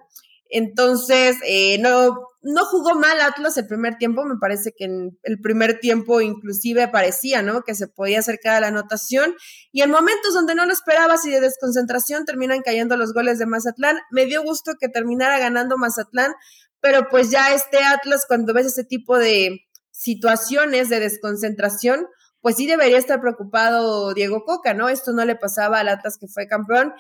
Entonces, 0.49 1.37
eh, 1.43 1.79
no, 1.79 2.27
no 2.41 2.65
jugó 2.65 2.95
mal 2.95 3.19
Atlas 3.21 3.57
el 3.57 3.67
primer 3.67 3.97
tiempo, 3.97 4.23
me 4.23 4.37
parece 4.39 4.71
que 4.77 4.85
en 4.85 5.17
el 5.23 5.39
primer 5.41 5.79
tiempo 5.79 6.21
inclusive 6.21 6.87
parecía, 6.87 7.41
¿no? 7.41 7.63
Que 7.63 7.75
se 7.75 7.87
podía 7.87 8.19
acercar 8.19 8.55
a 8.55 8.61
la 8.61 8.67
anotación 8.67 9.35
y 9.71 9.81
en 9.81 9.91
momentos 9.91 10.33
donde 10.33 10.55
no 10.55 10.65
lo 10.65 10.73
esperabas 10.73 11.25
y 11.25 11.31
de 11.31 11.41
desconcentración 11.41 12.25
terminan 12.25 12.61
cayendo 12.61 12.95
los 12.95 13.13
goles 13.13 13.39
de 13.39 13.47
Mazatlán. 13.47 13.97
Me 14.11 14.25
dio 14.25 14.43
gusto 14.43 14.73
que 14.79 14.87
terminara 14.87 15.39
ganando 15.39 15.77
Mazatlán, 15.77 16.33
pero 16.79 17.07
pues 17.09 17.31
ya 17.31 17.53
este 17.53 17.83
Atlas 17.83 18.25
cuando 18.27 18.53
ves 18.53 18.67
ese 18.67 18.83
tipo 18.83 19.17
de 19.17 19.61
situaciones 19.91 20.89
de 20.89 20.99
desconcentración, 20.99 22.05
pues 22.39 22.55
sí 22.55 22.67
debería 22.67 22.99
estar 22.99 23.19
preocupado 23.19 24.13
Diego 24.13 24.43
Coca, 24.45 24.75
¿no? 24.75 24.89
Esto 24.89 25.11
no 25.11 25.25
le 25.25 25.35
pasaba 25.35 25.79
al 25.79 25.89
Atlas 25.89 26.17
que 26.19 26.27
fue 26.27 26.47
campeón 26.47 26.93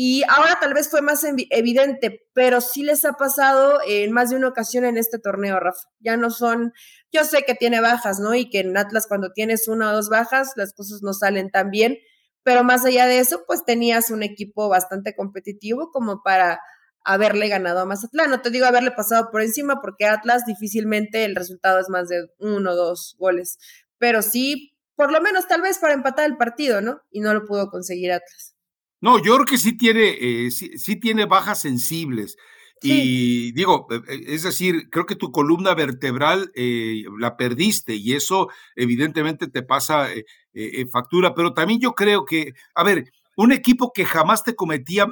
y 0.00 0.22
ahora 0.28 0.56
tal 0.60 0.74
vez 0.74 0.88
fue 0.88 1.02
más 1.02 1.24
evidente, 1.24 2.24
pero 2.32 2.60
sí 2.60 2.84
les 2.84 3.04
ha 3.04 3.14
pasado 3.14 3.80
en 3.84 4.12
más 4.12 4.30
de 4.30 4.36
una 4.36 4.46
ocasión 4.46 4.84
en 4.84 4.96
este 4.96 5.18
torneo, 5.18 5.58
Rafa. 5.58 5.88
Ya 5.98 6.16
no 6.16 6.30
son, 6.30 6.72
yo 7.10 7.24
sé 7.24 7.42
que 7.42 7.56
tiene 7.56 7.80
bajas, 7.80 8.20
¿no? 8.20 8.32
Y 8.32 8.48
que 8.48 8.60
en 8.60 8.76
Atlas 8.76 9.08
cuando 9.08 9.32
tienes 9.32 9.66
una 9.66 9.90
o 9.90 9.92
dos 9.92 10.08
bajas, 10.08 10.52
las 10.54 10.72
cosas 10.72 11.02
no 11.02 11.14
salen 11.14 11.50
tan 11.50 11.70
bien, 11.72 11.98
pero 12.44 12.62
más 12.62 12.84
allá 12.84 13.06
de 13.06 13.18
eso, 13.18 13.42
pues 13.44 13.64
tenías 13.64 14.12
un 14.12 14.22
equipo 14.22 14.68
bastante 14.68 15.16
competitivo 15.16 15.90
como 15.90 16.22
para 16.22 16.60
haberle 17.04 17.48
ganado 17.48 17.80
a 17.80 17.84
Mazatlán. 17.84 18.30
No 18.30 18.40
te 18.40 18.50
digo 18.50 18.66
haberle 18.66 18.92
pasado 18.92 19.32
por 19.32 19.42
encima, 19.42 19.80
porque 19.80 20.06
Atlas 20.06 20.44
difícilmente 20.46 21.24
el 21.24 21.34
resultado 21.34 21.80
es 21.80 21.88
más 21.88 22.08
de 22.08 22.28
uno 22.38 22.70
o 22.70 22.76
dos 22.76 23.16
goles, 23.18 23.58
pero 23.98 24.22
sí, 24.22 24.76
por 24.94 25.10
lo 25.10 25.20
menos 25.20 25.48
tal 25.48 25.60
vez 25.60 25.78
para 25.78 25.94
empatar 25.94 26.26
el 26.26 26.36
partido, 26.36 26.80
¿no? 26.80 27.00
Y 27.10 27.18
no 27.18 27.34
lo 27.34 27.44
pudo 27.46 27.68
conseguir 27.68 28.12
Atlas. 28.12 28.54
No, 29.00 29.18
yo 29.18 29.34
creo 29.34 29.46
que 29.46 29.58
sí 29.58 29.76
tiene, 29.76 30.16
eh, 30.20 30.50
sí, 30.50 30.96
tiene 30.96 31.26
bajas 31.26 31.60
sensibles. 31.60 32.36
Y 32.80 33.52
digo, 33.52 33.88
e, 33.90 33.96
e, 34.14 34.34
es 34.34 34.44
decir, 34.44 34.88
creo 34.90 35.04
que 35.06 35.16
tu 35.16 35.32
columna 35.32 35.74
vertebral 35.74 36.50
eh, 36.54 37.04
la 37.18 37.36
perdiste 37.36 37.94
y 37.96 38.12
eso 38.12 38.48
evidentemente 38.76 39.48
te 39.48 39.62
pasa 39.62 40.08
eh, 40.12 40.86
factura, 40.92 41.34
pero 41.34 41.54
también 41.54 41.80
yo 41.80 41.94
creo 41.94 42.24
que, 42.24 42.52
a 42.74 42.84
ver, 42.84 43.10
un 43.36 43.52
equipo 43.52 43.92
que 43.92 44.04
jamás 44.04 44.44
te 44.44 44.54
cometía, 44.54 45.06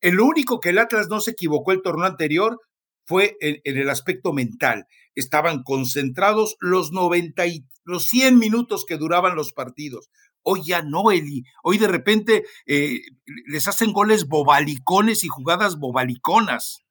el 0.00 0.20
único 0.20 0.60
que 0.60 0.70
el 0.70 0.78
Atlas 0.78 1.08
no 1.08 1.20
se 1.20 1.32
equivocó 1.32 1.72
el 1.72 1.82
torneo 1.82 2.06
anterior 2.06 2.58
fue 3.04 3.36
en, 3.40 3.60
el 3.64 3.90
aspecto 3.90 4.32
mental. 4.32 4.86
Estaban 5.14 5.62
concentrados 5.62 6.56
los 6.60 6.92
90 6.92 7.46
y 7.46 7.64
los 7.84 8.04
100 8.04 8.38
minutos 8.38 8.84
que 8.86 8.96
duraban 8.96 9.36
los 9.36 9.52
partidos. 9.52 10.10
Hoy 10.42 10.62
ya 10.64 10.82
no, 10.82 11.10
Eli. 11.10 11.44
Hoy 11.62 11.78
de 11.78 11.88
repente 11.88 12.44
eh, 12.66 13.00
les 13.46 13.68
hacen 13.68 13.92
goles 13.92 14.26
bobalicones 14.26 15.24
y 15.24 15.28
jugadas 15.28 15.78
bobaliconas. 15.78 16.84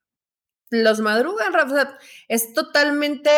Los 0.70 1.02
madrugan, 1.02 1.52
Rafa. 1.54 1.98
Es 2.30 2.54
totalmente 2.54 3.30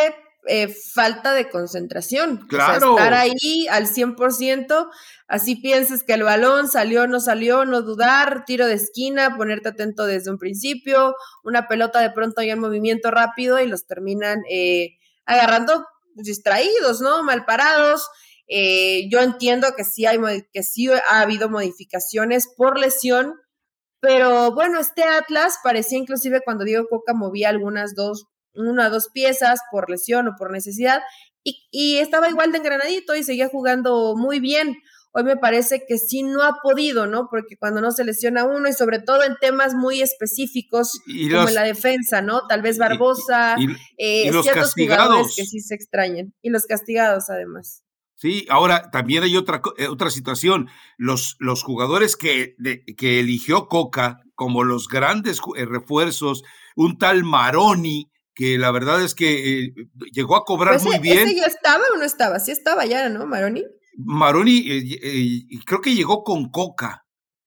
eh, 0.48 0.68
falta 0.94 1.34
de 1.34 1.50
concentración. 1.50 2.46
Claro. 2.48 2.98
estar 2.98 3.14
ahí 3.14 3.68
al 3.70 3.88
100%, 3.88 4.90
así 5.28 5.56
pienses 5.56 6.04
que 6.04 6.14
el 6.14 6.24
balón 6.24 6.68
salió, 6.68 7.08
no 7.08 7.20
salió, 7.20 7.66
no 7.66 7.82
dudar, 7.82 8.44
tiro 8.46 8.68
de 8.68 8.74
esquina, 8.74 9.36
ponerte 9.38 9.70
atento 9.70 10.06
desde 10.06 10.32
un 10.32 10.38
principio, 10.38 11.16
una 11.44 11.68
pelota 11.68 12.00
de 12.02 12.12
pronto 12.12 12.42
hay 12.42 12.50
en 12.50 12.60
movimiento 12.60 13.12
rápido 13.12 13.60
y 13.60 13.68
los 13.68 13.86
terminan 13.86 14.42
eh, 14.50 14.98
agarrando 15.26 15.86
distraídos, 16.16 17.02
¿no? 17.02 17.24
Mal 17.24 17.46
parados. 17.46 18.10
Eh, 18.48 19.10
yo 19.10 19.20
entiendo 19.22 19.68
que 19.76 19.84
sí, 19.84 20.06
hay, 20.06 20.20
que 20.52 20.64
sí 20.64 20.90
ha 20.92 21.22
habido 21.22 21.50
modificaciones 21.50 22.48
por 22.56 22.78
lesión, 22.78 23.36
pero 24.00 24.54
bueno, 24.54 24.80
este 24.80 25.04
Atlas 25.04 25.60
parecía 25.64 25.98
inclusive 25.98 26.42
cuando 26.44 26.66
Diego 26.66 26.88
Coca 26.90 27.14
movía 27.14 27.50
algunas 27.50 27.96
dos, 27.96 28.28
una 28.56 28.88
o 28.88 28.90
dos 28.90 29.10
piezas 29.14 29.60
por 29.72 29.90
lesión 29.90 30.28
o 30.28 30.36
por 30.38 30.52
necesidad, 30.52 31.02
y, 31.44 31.68
y 31.72 31.98
estaba 31.98 32.30
igual 32.30 32.52
de 32.52 32.60
engranadito 32.60 33.16
y 33.16 33.24
seguía 33.24 33.50
jugando 33.50 34.16
muy 34.16 34.40
bien. 34.40 34.78
Hoy 35.16 35.24
me 35.26 35.38
parece 35.38 35.86
que 35.88 36.00
sí 36.00 36.24
no 36.24 36.42
ha 36.42 36.56
podido, 36.64 37.06
¿no? 37.06 37.28
Porque 37.30 37.56
cuando 37.56 37.82
no 37.82 37.92
se 37.92 38.04
lesiona 38.04 38.46
uno 38.46 38.68
y 38.68 38.74
sobre 38.74 38.98
todo 38.98 39.24
en 39.24 39.36
temas 39.40 39.76
muy 39.76 40.02
específicos 40.02 41.00
como 41.32 41.50
en 41.50 41.54
la 41.54 41.62
defensa, 41.62 42.24
¿no? 42.24 42.48
Tal 42.48 42.64
vez 42.64 42.80
Barbosa, 42.80 43.56
y, 43.60 43.68
eh, 43.98 44.32
los 44.32 44.48
castigados. 44.48 45.36
que 45.36 45.46
sí 45.46 45.60
se 45.60 45.76
extrañen. 45.76 46.34
Y 46.42 46.50
los 46.50 46.66
castigados 46.66 47.30
además. 47.30 47.84
Sí, 48.16 48.48
ahora 48.50 48.90
también 48.90 49.22
hay 49.22 49.38
otra, 49.38 49.62
eh, 49.78 49.88
otra 49.88 50.10
situación. 50.10 50.68
Los, 50.98 51.36
los 51.38 51.62
jugadores 51.62 52.16
que, 52.16 52.56
que 52.98 53.20
eligió 53.20 53.68
Coca 53.68 54.18
como 54.34 54.64
los 54.64 54.88
grandes 54.88 55.42
eh, 55.58 55.66
refuerzos, 55.66 56.42
un 56.76 56.98
tal 56.98 57.24
Maroni, 57.24 58.10
que 58.34 58.58
la 58.58 58.72
verdad 58.72 59.04
es 59.04 59.16
que 59.16 59.64
eh, 59.64 59.74
llegó 60.12 60.36
a 60.36 60.46
cobrar 60.46 60.76
pues 60.76 60.86
muy 60.86 61.00
bien. 61.00 61.28
¿Ese 61.28 61.36
ya 61.36 61.46
estaba 61.46 61.84
o 61.94 61.98
no 61.98 62.04
estaba? 62.04 62.40
Sí 62.40 62.52
estaba 62.52 62.86
ya, 62.86 63.10
¿no, 63.10 63.26
Maroni? 63.26 63.64
Maroni 63.98 64.66
creo 65.66 65.82
que 65.82 65.94
llegó 65.94 66.24
con 66.24 66.50
Coca 66.50 67.04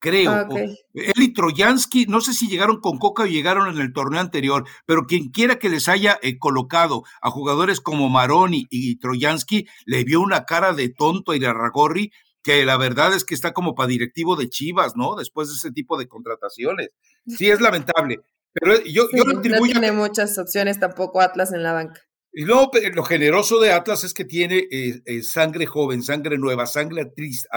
creo. 0.07 0.31
Ah, 0.31 0.49
él 0.94 1.12
y 1.16 1.33
Troyansky, 1.33 2.07
no 2.07 2.20
sé 2.20 2.33
si 2.33 2.49
llegaron 2.49 2.81
con 2.81 2.99
Coca 2.99 3.25
o 3.25 3.27
llegaron 3.27 3.75
en 3.75 3.81
el 3.81 3.92
torneo 3.92 4.20
anterior, 4.20 4.64
pero 4.87 5.07
quien 5.07 5.31
quiera 5.31 5.59
que 5.59 5.68
les 5.68 5.88
haya 5.88 6.18
eh, 6.22 6.38
colocado 6.38 7.03
a 7.20 7.31
jugadores 7.31 7.81
como 7.81 8.09
Maroni 8.09 8.66
y 8.70 8.99
Troyansky, 8.99 9.66
le 9.85 10.05
vio 10.05 10.20
una 10.20 10.44
cara 10.44 10.72
de 10.72 10.90
tonto 10.90 11.33
a 11.33 11.37
Irarragorri, 11.37 12.12
que 12.42 12.64
la 12.64 12.77
verdad 12.77 13.14
es 13.14 13.25
que 13.25 13.35
está 13.35 13.53
como 13.53 13.75
para 13.75 13.88
directivo 13.88 14.37
de 14.37 14.49
Chivas, 14.49 14.94
¿no? 14.94 15.16
Después 15.16 15.49
de 15.49 15.55
ese 15.55 15.72
tipo 15.72 15.99
de 15.99 16.07
contrataciones. 16.07 16.90
Sí, 17.27 17.51
es 17.51 17.61
lamentable. 17.61 18.20
Pero 18.61 18.83
yo, 18.85 19.09
yo 19.12 19.25
No 19.25 19.40
tiene 19.40 19.92
muchas 19.92 20.38
opciones 20.38 20.81
tampoco 20.81 21.21
Atlas 21.21 21.53
en 21.53 21.62
la 21.62 21.73
banca. 21.73 22.01
Y 22.38 22.45
luego, 22.45 22.71
lo 22.92 23.03
generoso 23.03 23.59
de 23.61 23.73
Atlas 23.73 24.05
es 24.05 24.12
que 24.12 24.27
tiene 24.27 24.69
eh, 24.71 25.01
eh, 25.07 25.23
sangre 25.23 25.64
joven, 25.64 26.03
sangre 26.03 26.37
nueva, 26.37 26.66
sangre 26.66 27.01
atlista, 27.01 27.49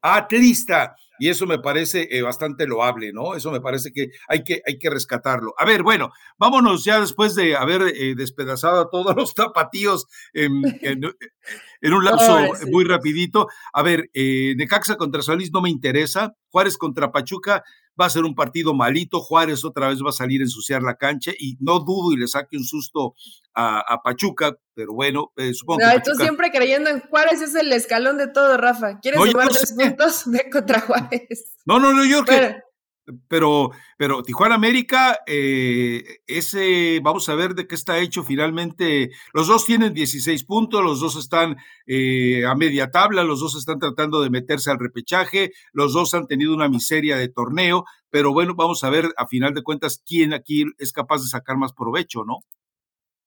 atlista, 0.00 0.94
y 1.18 1.28
eso 1.28 1.44
me 1.44 1.58
parece 1.58 2.06
eh, 2.12 2.22
bastante 2.22 2.68
loable, 2.68 3.12
¿no? 3.12 3.34
Eso 3.34 3.50
me 3.50 3.60
parece 3.60 3.90
que 3.90 4.10
hay, 4.28 4.44
que 4.44 4.62
hay 4.64 4.78
que 4.78 4.90
rescatarlo. 4.90 5.54
A 5.58 5.64
ver, 5.64 5.82
bueno, 5.82 6.12
vámonos 6.38 6.84
ya 6.84 7.00
después 7.00 7.34
de 7.34 7.56
haber 7.56 7.82
despedazado 8.14 8.80
a 8.80 8.90
todos 8.90 9.16
los 9.16 9.34
tapatíos 9.34 10.06
en, 10.32 10.54
un 10.54 12.04
lapso 12.04 12.38
muy 12.70 12.84
rapidito. 12.84 13.48
A 13.72 13.82
ver, 13.82 14.08
Necaxa 14.14 14.94
contra 14.94 15.20
Solís 15.20 15.50
no 15.52 15.62
me 15.62 15.70
interesa, 15.70 16.32
Juárez 16.52 16.78
contra 16.78 17.10
Pachuca 17.10 17.64
va 18.00 18.06
a 18.06 18.10
ser 18.10 18.24
un 18.24 18.34
partido 18.34 18.74
malito, 18.74 19.20
Juárez 19.20 19.64
otra 19.64 19.88
vez 19.88 19.98
va 20.04 20.10
a 20.10 20.12
salir 20.12 20.40
a 20.40 20.44
ensuciar 20.44 20.82
la 20.82 20.96
cancha 20.96 21.32
y 21.38 21.56
no 21.60 21.80
dudo 21.80 22.12
y 22.12 22.16
le 22.16 22.28
saque 22.28 22.56
un 22.56 22.64
susto 22.64 23.14
a, 23.54 24.02
Pachuca, 24.04 24.54
pero 24.74 24.92
bueno, 24.92 25.32
eh, 25.36 25.54
supongo 25.54 25.80
no, 25.80 25.90
que. 25.92 26.00
Tú 26.00 26.10
siempre 26.16 26.50
creyendo 26.50 26.90
en 26.90 27.00
Juárez 27.00 27.40
es 27.40 27.54
el 27.54 27.72
escalón 27.72 28.18
de 28.18 28.28
todo, 28.28 28.58
Rafa. 28.58 29.00
¿Quieres 29.00 29.18
no, 29.18 29.48
tres 29.48 29.74
puntos? 29.74 30.22
Ve 30.26 30.50
contra 30.52 30.80
Juárez. 30.80 31.54
No, 31.64 31.78
no, 31.78 31.94
no, 31.94 32.04
yo 32.04 32.24
creo 32.24 32.40
que. 32.40 32.65
Pero, 33.28 33.70
pero 33.96 34.22
Tijuana 34.22 34.54
América, 34.54 35.20
eh, 35.26 36.02
ese, 36.26 37.00
vamos 37.02 37.28
a 37.28 37.34
ver 37.34 37.54
de 37.54 37.66
qué 37.66 37.74
está 37.74 37.98
hecho 37.98 38.24
finalmente. 38.24 39.10
Los 39.32 39.46
dos 39.46 39.64
tienen 39.64 39.94
16 39.94 40.44
puntos, 40.44 40.82
los 40.82 41.00
dos 41.00 41.16
están 41.16 41.56
eh, 41.86 42.44
a 42.46 42.54
media 42.54 42.90
tabla, 42.90 43.24
los 43.24 43.40
dos 43.40 43.56
están 43.56 43.78
tratando 43.78 44.20
de 44.22 44.30
meterse 44.30 44.70
al 44.70 44.78
repechaje, 44.78 45.52
los 45.72 45.92
dos 45.92 46.14
han 46.14 46.26
tenido 46.26 46.54
una 46.54 46.68
miseria 46.68 47.16
de 47.16 47.28
torneo, 47.28 47.84
pero 48.10 48.32
bueno, 48.32 48.54
vamos 48.54 48.82
a 48.84 48.90
ver 48.90 49.12
a 49.16 49.26
final 49.26 49.54
de 49.54 49.62
cuentas 49.62 50.02
quién 50.04 50.32
aquí 50.32 50.64
es 50.78 50.92
capaz 50.92 51.22
de 51.22 51.28
sacar 51.28 51.56
más 51.56 51.72
provecho, 51.72 52.24
¿no? 52.24 52.40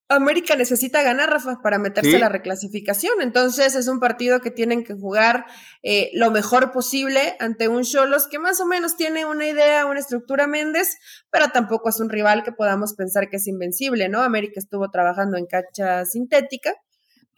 América 0.09 0.55
necesita 0.55 1.03
ganar, 1.03 1.29
Rafa, 1.29 1.61
para 1.61 1.77
meterse 1.77 2.15
a 2.15 2.19
la 2.19 2.29
reclasificación. 2.29 3.21
Entonces 3.21 3.75
es 3.75 3.87
un 3.87 3.99
partido 3.99 4.41
que 4.41 4.49
tienen 4.49 4.83
que 4.83 4.95
jugar 4.95 5.45
eh, 5.83 6.09
lo 6.13 6.31
mejor 6.31 6.71
posible 6.71 7.35
ante 7.39 7.67
un 7.67 7.83
Cholos 7.83 8.27
que 8.27 8.39
más 8.39 8.59
o 8.59 8.65
menos 8.65 8.97
tiene 8.97 9.25
una 9.25 9.47
idea, 9.47 9.85
una 9.85 9.99
estructura 9.99 10.47
Méndez, 10.47 10.97
pero 11.29 11.49
tampoco 11.49 11.89
es 11.89 11.99
un 11.99 12.09
rival 12.09 12.43
que 12.43 12.51
podamos 12.51 12.95
pensar 12.95 13.29
que 13.29 13.37
es 13.37 13.47
invencible, 13.47 14.09
¿no? 14.09 14.21
América 14.21 14.59
estuvo 14.59 14.89
trabajando 14.89 15.37
en 15.37 15.45
cancha 15.45 16.05
sintética 16.05 16.73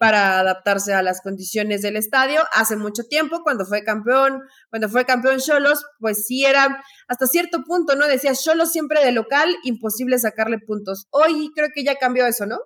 para 0.02 0.40
adaptarse 0.40 0.96
a 0.96 1.04
las 1.04 1.22
condiciones 1.22 1.84
del 1.84 1.96
estadio. 1.96 2.42
Hace 2.54 2.76
mucho 2.76 3.04
tiempo, 3.04 3.44
cuando 3.44 3.68
fue 3.68 3.84
campeón, 3.84 4.42
cuando 4.72 4.90
fue 4.90 5.06
campeón 5.06 5.38
Cholos, 5.38 5.86
pues 6.00 6.26
sí 6.26 6.44
era 6.44 6.84
hasta 7.08 7.28
cierto 7.28 7.64
punto, 7.64 7.96
¿no? 7.96 8.08
Decía 8.08 8.34
Cholos 8.34 8.72
siempre 8.72 9.06
de 9.06 9.12
local, 9.12 9.56
imposible 9.64 10.18
sacarle 10.18 10.58
puntos. 10.58 11.06
Hoy 11.12 11.52
creo 11.54 11.68
que 11.72 11.84
ya 11.84 11.98
cambió 11.98 12.26
eso, 12.26 12.48
¿no? 12.48 12.58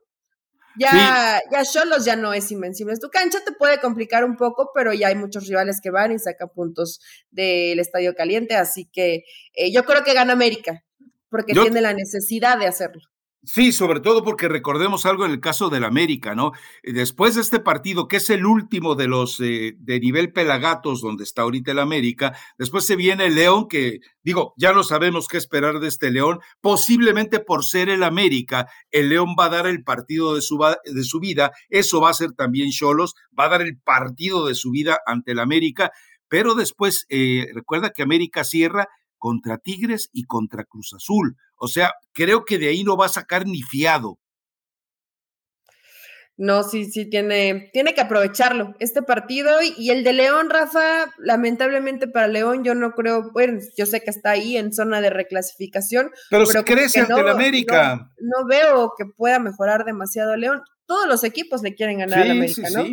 Ya, 0.79 1.41
ya 1.51 1.65
Cholos 1.65 2.05
ya 2.05 2.15
no 2.15 2.33
es 2.33 2.49
invencible. 2.53 2.95
Tu 2.95 3.09
cancha 3.09 3.39
te 3.45 3.51
puede 3.51 3.81
complicar 3.81 4.23
un 4.23 4.37
poco, 4.37 4.71
pero 4.73 4.93
ya 4.93 5.09
hay 5.09 5.15
muchos 5.15 5.45
rivales 5.45 5.81
que 5.83 5.91
van 5.91 6.13
y 6.13 6.19
sacan 6.19 6.47
puntos 6.55 7.01
del 7.31 7.81
estadio 7.81 8.15
caliente, 8.15 8.55
así 8.55 8.89
que 8.93 9.25
eh, 9.55 9.73
yo 9.73 9.83
creo 9.83 10.05
que 10.05 10.13
gana 10.13 10.31
América, 10.31 10.85
porque 11.29 11.51
tiene 11.51 11.81
la 11.81 11.91
necesidad 11.91 12.57
de 12.57 12.67
hacerlo. 12.67 13.01
Sí, 13.45 13.71
sobre 13.71 13.99
todo 13.99 14.23
porque 14.23 14.47
recordemos 14.47 15.05
algo 15.05 15.25
en 15.25 15.31
el 15.31 15.39
caso 15.39 15.69
del 15.69 15.83
América, 15.83 16.33
¿no? 16.33 16.53
Eh, 16.83 16.93
después 16.93 17.35
de 17.35 17.41
este 17.41 17.59
partido, 17.59 18.07
que 18.07 18.17
es 18.17 18.29
el 18.29 18.45
último 18.45 18.95
de 18.95 19.07
los 19.07 19.39
eh, 19.39 19.75
de 19.77 19.99
nivel 19.99 20.31
Pelagatos, 20.31 21.01
donde 21.01 21.23
está 21.23 21.43
ahorita 21.43 21.71
el 21.71 21.79
América, 21.79 22.35
después 22.57 22.85
se 22.85 22.95
viene 22.95 23.27
el 23.27 23.35
León, 23.35 23.67
que 23.67 23.99
digo, 24.23 24.53
ya 24.57 24.73
no 24.73 24.83
sabemos 24.83 25.27
qué 25.27 25.37
esperar 25.37 25.79
de 25.79 25.89
este 25.89 26.11
León, 26.11 26.39
posiblemente 26.59 27.39
por 27.39 27.63
ser 27.63 27.89
el 27.89 28.03
América, 28.03 28.67
el 28.89 29.09
León 29.09 29.35
va 29.39 29.45
a 29.45 29.49
dar 29.49 29.67
el 29.67 29.83
partido 29.83 30.33
de 30.33 30.41
su, 30.41 30.57
de 30.83 31.03
su 31.03 31.19
vida, 31.19 31.51
eso 31.69 32.01
va 32.01 32.09
a 32.09 32.13
ser 32.13 32.33
también 32.33 32.71
Cholos, 32.71 33.13
va 33.37 33.45
a 33.45 33.49
dar 33.49 33.61
el 33.61 33.77
partido 33.77 34.47
de 34.47 34.55
su 34.55 34.71
vida 34.71 34.99
ante 35.05 35.33
el 35.33 35.39
América, 35.39 35.91
pero 36.27 36.55
después, 36.55 37.05
eh, 37.09 37.47
recuerda 37.53 37.91
que 37.91 38.01
América 38.01 38.43
cierra 38.43 38.87
contra 39.17 39.57
Tigres 39.57 40.09
y 40.13 40.23
contra 40.25 40.65
Cruz 40.65 40.93
Azul. 40.93 41.37
O 41.57 41.67
sea, 41.67 41.93
creo 42.13 42.45
que 42.45 42.57
de 42.57 42.69
ahí 42.69 42.83
no 42.83 42.97
va 42.97 43.05
a 43.05 43.09
sacar 43.09 43.45
ni 43.45 43.61
fiado. 43.61 44.19
No, 46.37 46.63
sí, 46.63 46.91
sí, 46.91 47.09
tiene, 47.09 47.69
tiene 47.71 47.93
que 47.93 48.01
aprovecharlo 48.01 48.75
este 48.79 49.01
partido 49.01 49.59
y, 49.61 49.89
el 49.89 50.03
de 50.03 50.11
León, 50.11 50.49
Rafa, 50.49 51.05
lamentablemente 51.17 52.09
para 52.09 52.27
León 52.27 52.65
yo 52.65 52.75
no 52.75 52.91
creo, 52.91 53.31
bueno, 53.31 53.59
yo 53.77 53.85
sé 53.85 54.01
que 54.01 54.09
está 54.09 54.31
ahí 54.31 54.57
en 54.57 54.73
zona 54.73 54.99
de 54.99 55.09
reclasificación. 55.11 56.11
Pero, 56.29 56.45
se 56.45 56.63
crece 56.65 56.99
ante 56.99 57.21
el 57.21 57.29
América. 57.29 58.11
No, 58.19 58.45
veo 58.47 58.91
que 58.97 59.05
pueda 59.05 59.39
mejorar 59.39 59.85
demasiado 59.85 60.35
León. 60.35 60.61
Todos 60.85 61.07
los 61.07 61.23
equipos 61.23 61.61
le 61.61 61.73
quieren 61.73 61.99
ganar 61.99 62.19
al 62.19 62.31
América, 62.31 62.69
¿no? 62.69 62.83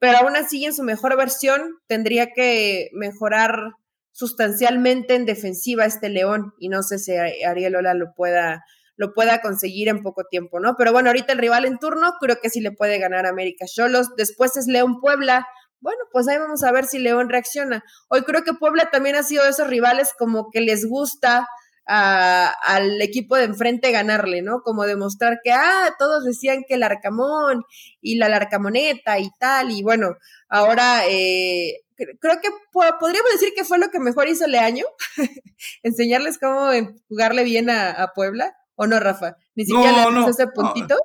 Pero 0.00 0.18
aún 0.18 0.34
así 0.34 0.64
en 0.64 0.74
su 0.74 0.82
mejor 0.82 1.16
versión 1.16 1.76
tendría 1.86 2.32
que 2.32 2.88
mejorar 2.92 3.74
sustancialmente 4.12 5.14
en 5.14 5.26
defensiva 5.26 5.84
este 5.84 6.08
León 6.08 6.52
y 6.58 6.68
no 6.68 6.82
sé 6.82 6.98
si 6.98 7.12
Ariel 7.14 7.76
Ola 7.76 7.94
lo 7.94 8.12
pueda 8.14 8.64
lo 8.96 9.14
pueda 9.14 9.40
conseguir 9.40 9.88
en 9.88 10.02
poco 10.02 10.24
tiempo, 10.24 10.60
¿no? 10.60 10.74
Pero 10.76 10.92
bueno, 10.92 11.08
ahorita 11.08 11.32
el 11.32 11.38
rival 11.38 11.64
en 11.64 11.78
turno 11.78 12.12
creo 12.20 12.36
que 12.42 12.50
sí 12.50 12.60
le 12.60 12.70
puede 12.70 12.98
ganar 12.98 13.24
América 13.24 13.64
Cholos, 13.66 14.08
después 14.14 14.58
es 14.58 14.66
León 14.66 15.00
Puebla. 15.00 15.48
Bueno, 15.80 16.00
pues 16.12 16.28
ahí 16.28 16.36
vamos 16.36 16.62
a 16.62 16.70
ver 16.70 16.84
si 16.84 16.98
León 16.98 17.30
reacciona. 17.30 17.82
Hoy 18.10 18.24
creo 18.24 18.44
que 18.44 18.52
Puebla 18.52 18.90
también 18.90 19.16
ha 19.16 19.22
sido 19.22 19.44
de 19.44 19.50
esos 19.50 19.68
rivales 19.68 20.12
como 20.18 20.50
que 20.52 20.60
les 20.60 20.86
gusta 20.86 21.48
al 21.86 23.00
equipo 23.00 23.36
de 23.36 23.44
enfrente 23.44 23.90
ganarle, 23.90 24.42
¿no? 24.42 24.60
Como 24.62 24.84
demostrar 24.84 25.38
que, 25.42 25.50
ah, 25.50 25.94
todos 25.98 26.24
decían 26.24 26.64
que 26.68 26.74
el 26.74 26.82
Arcamón 26.82 27.64
y 28.00 28.16
la 28.16 28.28
Larcamoneta 28.28 29.18
y 29.18 29.30
tal, 29.38 29.70
y 29.72 29.82
bueno, 29.82 30.14
ahora 30.48 31.02
eh, 31.08 31.80
creo 32.20 32.40
que 32.40 32.48
podríamos 32.72 33.32
decir 33.32 33.52
que 33.54 33.64
fue 33.64 33.78
lo 33.78 33.90
que 33.90 34.00
mejor 34.00 34.28
hizo 34.28 34.46
Leaño, 34.46 34.84
enseñarles 35.82 36.38
cómo 36.38 36.70
jugarle 37.08 37.44
bien 37.44 37.70
a, 37.70 38.12
Puebla, 38.14 38.56
¿o 38.74 38.86
no, 38.86 39.00
Rafa? 39.00 39.36
Ni 39.54 39.64
siquiera 39.64 40.10
le 40.10 40.30
ese 40.30 40.46
puntito. 40.46 40.96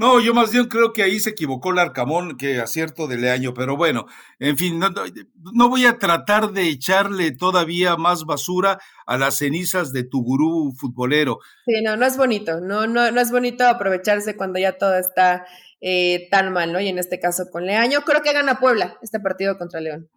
No, 0.00 0.18
yo 0.18 0.32
más 0.32 0.50
bien 0.50 0.64
creo 0.64 0.94
que 0.94 1.02
ahí 1.02 1.20
se 1.20 1.28
equivocó 1.28 1.72
el 1.72 1.78
Arcamón, 1.78 2.38
que 2.38 2.58
acierto 2.58 3.06
de 3.06 3.18
Leaño, 3.18 3.52
pero 3.52 3.76
bueno, 3.76 4.06
en 4.38 4.56
fin, 4.56 4.78
no, 4.78 5.68
voy 5.68 5.84
a 5.84 5.98
tratar 5.98 6.52
de 6.52 6.70
echarle 6.70 7.32
todavía 7.32 7.96
más 7.96 8.24
basura 8.24 8.80
a 9.04 9.18
las 9.18 9.36
cenizas 9.36 9.92
de 9.92 10.04
tu 10.04 10.22
gurú 10.22 10.72
futbolero. 10.74 11.40
Sí, 11.66 11.82
no, 11.82 11.98
no 11.98 12.06
es 12.06 12.16
bonito, 12.16 12.62
no, 12.62 12.86
no, 12.86 13.10
no 13.10 13.20
es 13.20 13.30
bonito 13.30 13.66
aprovecharse 13.66 14.38
cuando 14.38 14.58
ya 14.58 14.78
todo 14.78 14.96
está 14.96 15.44
eh, 15.82 16.28
tan 16.30 16.50
mal, 16.50 16.72
¿no? 16.72 16.80
Y 16.80 16.88
en 16.88 16.98
este 16.98 17.20
caso 17.20 17.50
con 17.50 17.66
Leaño, 17.66 18.00
creo 18.00 18.22
que 18.22 18.32
gana 18.32 18.58
Puebla 18.58 18.96
este 19.02 19.20
partido 19.20 19.58
contra 19.58 19.82
León 19.82 20.08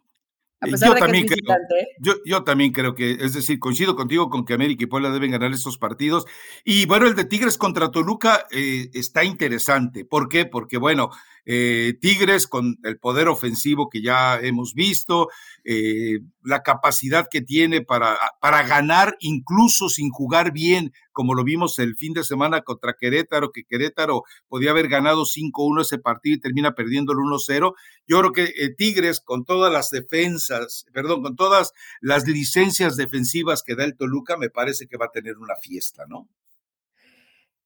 yo 0.66 0.94
también 0.94 1.26
creo, 1.26 1.54
¿eh? 1.54 2.20
yo, 2.24 2.44
también 2.44 2.72
creo 2.72 2.94
que, 2.94 3.12
es 3.12 3.34
decir, 3.34 3.58
coincido 3.58 3.96
contigo 3.96 4.30
con 4.30 4.44
que 4.44 4.54
América 4.54 4.84
y 4.84 4.86
Puebla 4.86 5.10
deben 5.10 5.30
ganar 5.30 5.52
estos 5.52 5.78
partidos. 5.78 6.26
Y 6.64 6.86
bueno, 6.86 7.06
el 7.06 7.14
de 7.14 7.24
Tigres 7.24 7.58
contra 7.58 7.90
Toluca 7.90 8.46
eh, 8.50 8.90
está 8.94 9.24
interesante. 9.24 10.04
¿Por 10.04 10.28
qué? 10.28 10.46
Porque 10.46 10.78
bueno, 10.78 11.10
eh, 11.46 11.94
Tigres 12.00 12.46
con 12.46 12.78
el 12.84 12.98
poder 12.98 13.28
ofensivo 13.28 13.88
que 13.88 14.02
ya 14.02 14.38
hemos 14.40 14.74
visto, 14.74 15.28
eh, 15.64 16.20
la 16.42 16.62
capacidad 16.62 17.26
que 17.30 17.40
tiene 17.40 17.82
para, 17.82 18.16
para 18.40 18.62
ganar 18.66 19.16
incluso 19.20 19.88
sin 19.88 20.10
jugar 20.10 20.52
bien, 20.52 20.92
como 21.12 21.34
lo 21.34 21.44
vimos 21.44 21.78
el 21.78 21.96
fin 21.96 22.12
de 22.12 22.24
semana 22.24 22.62
contra 22.62 22.96
Querétaro, 22.98 23.52
que 23.52 23.64
Querétaro 23.64 24.24
podía 24.48 24.70
haber 24.70 24.88
ganado 24.88 25.24
5-1 25.24 25.82
ese 25.82 25.98
partido 25.98 26.36
y 26.36 26.40
termina 26.40 26.74
perdiendo 26.74 27.12
el 27.12 27.18
1-0. 27.18 27.74
Yo 28.06 28.18
creo 28.18 28.32
que 28.32 28.44
eh, 28.44 28.74
Tigres 28.76 29.20
con 29.20 29.44
todas 29.44 29.72
las 29.72 29.90
defensas, 29.90 30.86
perdón, 30.92 31.22
con 31.22 31.36
todas 31.36 31.72
las 32.00 32.26
licencias 32.26 32.96
defensivas 32.96 33.62
que 33.62 33.74
da 33.76 33.84
el 33.84 33.96
Toluca, 33.96 34.36
me 34.36 34.50
parece 34.50 34.86
que 34.86 34.96
va 34.96 35.06
a 35.06 35.12
tener 35.12 35.38
una 35.38 35.54
fiesta, 35.62 36.04
¿no? 36.08 36.28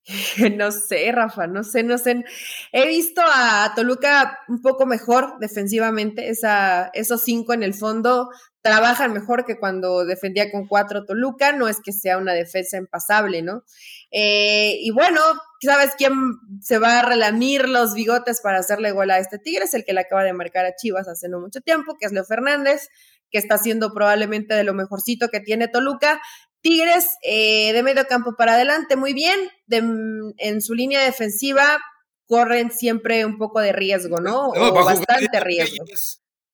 No 0.57 0.73
sé, 0.73 1.11
Rafa, 1.13 1.47
no 1.47 1.65
sé, 1.65 1.83
no 1.83 1.99
sé. 1.99 2.25
He 2.73 2.87
visto 2.87 3.21
a 3.25 3.73
Toluca 3.75 4.39
un 4.49 4.61
poco 4.63 4.87
mejor 4.87 5.39
defensivamente. 5.41 6.31
Esos 6.31 7.23
cinco 7.23 7.53
en 7.53 7.63
el 7.63 7.75
fondo 7.75 8.31
trabajan 8.63 9.13
mejor 9.13 9.45
que 9.45 9.59
cuando 9.59 10.05
defendía 10.05 10.51
con 10.51 10.67
cuatro 10.67 11.05
Toluca. 11.05 11.53
No 11.53 11.69
es 11.69 11.79
que 11.85 11.93
sea 11.93 12.19
una 12.19 12.33
defensa 12.33 12.79
impasable, 12.79 13.43
¿no? 13.43 13.65
Eh, 14.11 14.79
y 14.81 14.91
bueno, 14.91 15.21
¿sabes 15.63 15.93
quién 15.97 16.15
se 16.61 16.79
va 16.79 17.01
a 17.01 17.05
relamir 17.05 17.69
los 17.69 17.95
bigotes 17.95 18.41
para 18.41 18.59
hacerle 18.59 18.93
gol 18.93 19.11
a 19.11 19.19
este 19.19 19.39
Tigre? 19.39 19.65
Es 19.65 19.75
el 19.75 19.85
que 19.85 19.93
le 19.93 20.01
acaba 20.01 20.25
de 20.25 20.33
marcar 20.33 20.65
a 20.65 20.75
Chivas 20.75 21.09
hace 21.09 21.29
no 21.29 21.41
mucho 21.41 21.61
tiempo, 21.61 21.97
que 21.99 22.07
es 22.07 22.13
Leo 22.13 22.25
Fernández 22.25 22.89
que 23.31 23.39
está 23.39 23.57
haciendo 23.57 23.93
probablemente 23.93 24.55
de 24.55 24.65
lo 24.65 24.75
mejorcito 24.75 25.29
que 25.29 25.41
tiene 25.41 25.69
Toluca. 25.69 26.21
Tigres 26.61 27.17
eh, 27.23 27.73
de 27.73 27.83
medio 27.83 28.07
campo 28.07 28.35
para 28.37 28.55
adelante, 28.55 28.97
muy 28.97 29.13
bien. 29.13 29.39
en 29.69 30.61
su 30.61 30.75
línea 30.75 31.03
defensiva 31.03 31.79
corren 32.27 32.71
siempre 32.71 33.25
un 33.25 33.39
poco 33.39 33.61
de 33.61 33.73
riesgo, 33.73 34.21
¿no? 34.21 34.49
o 34.49 34.85
bastante 34.85 35.41
riesgo. 35.41 35.85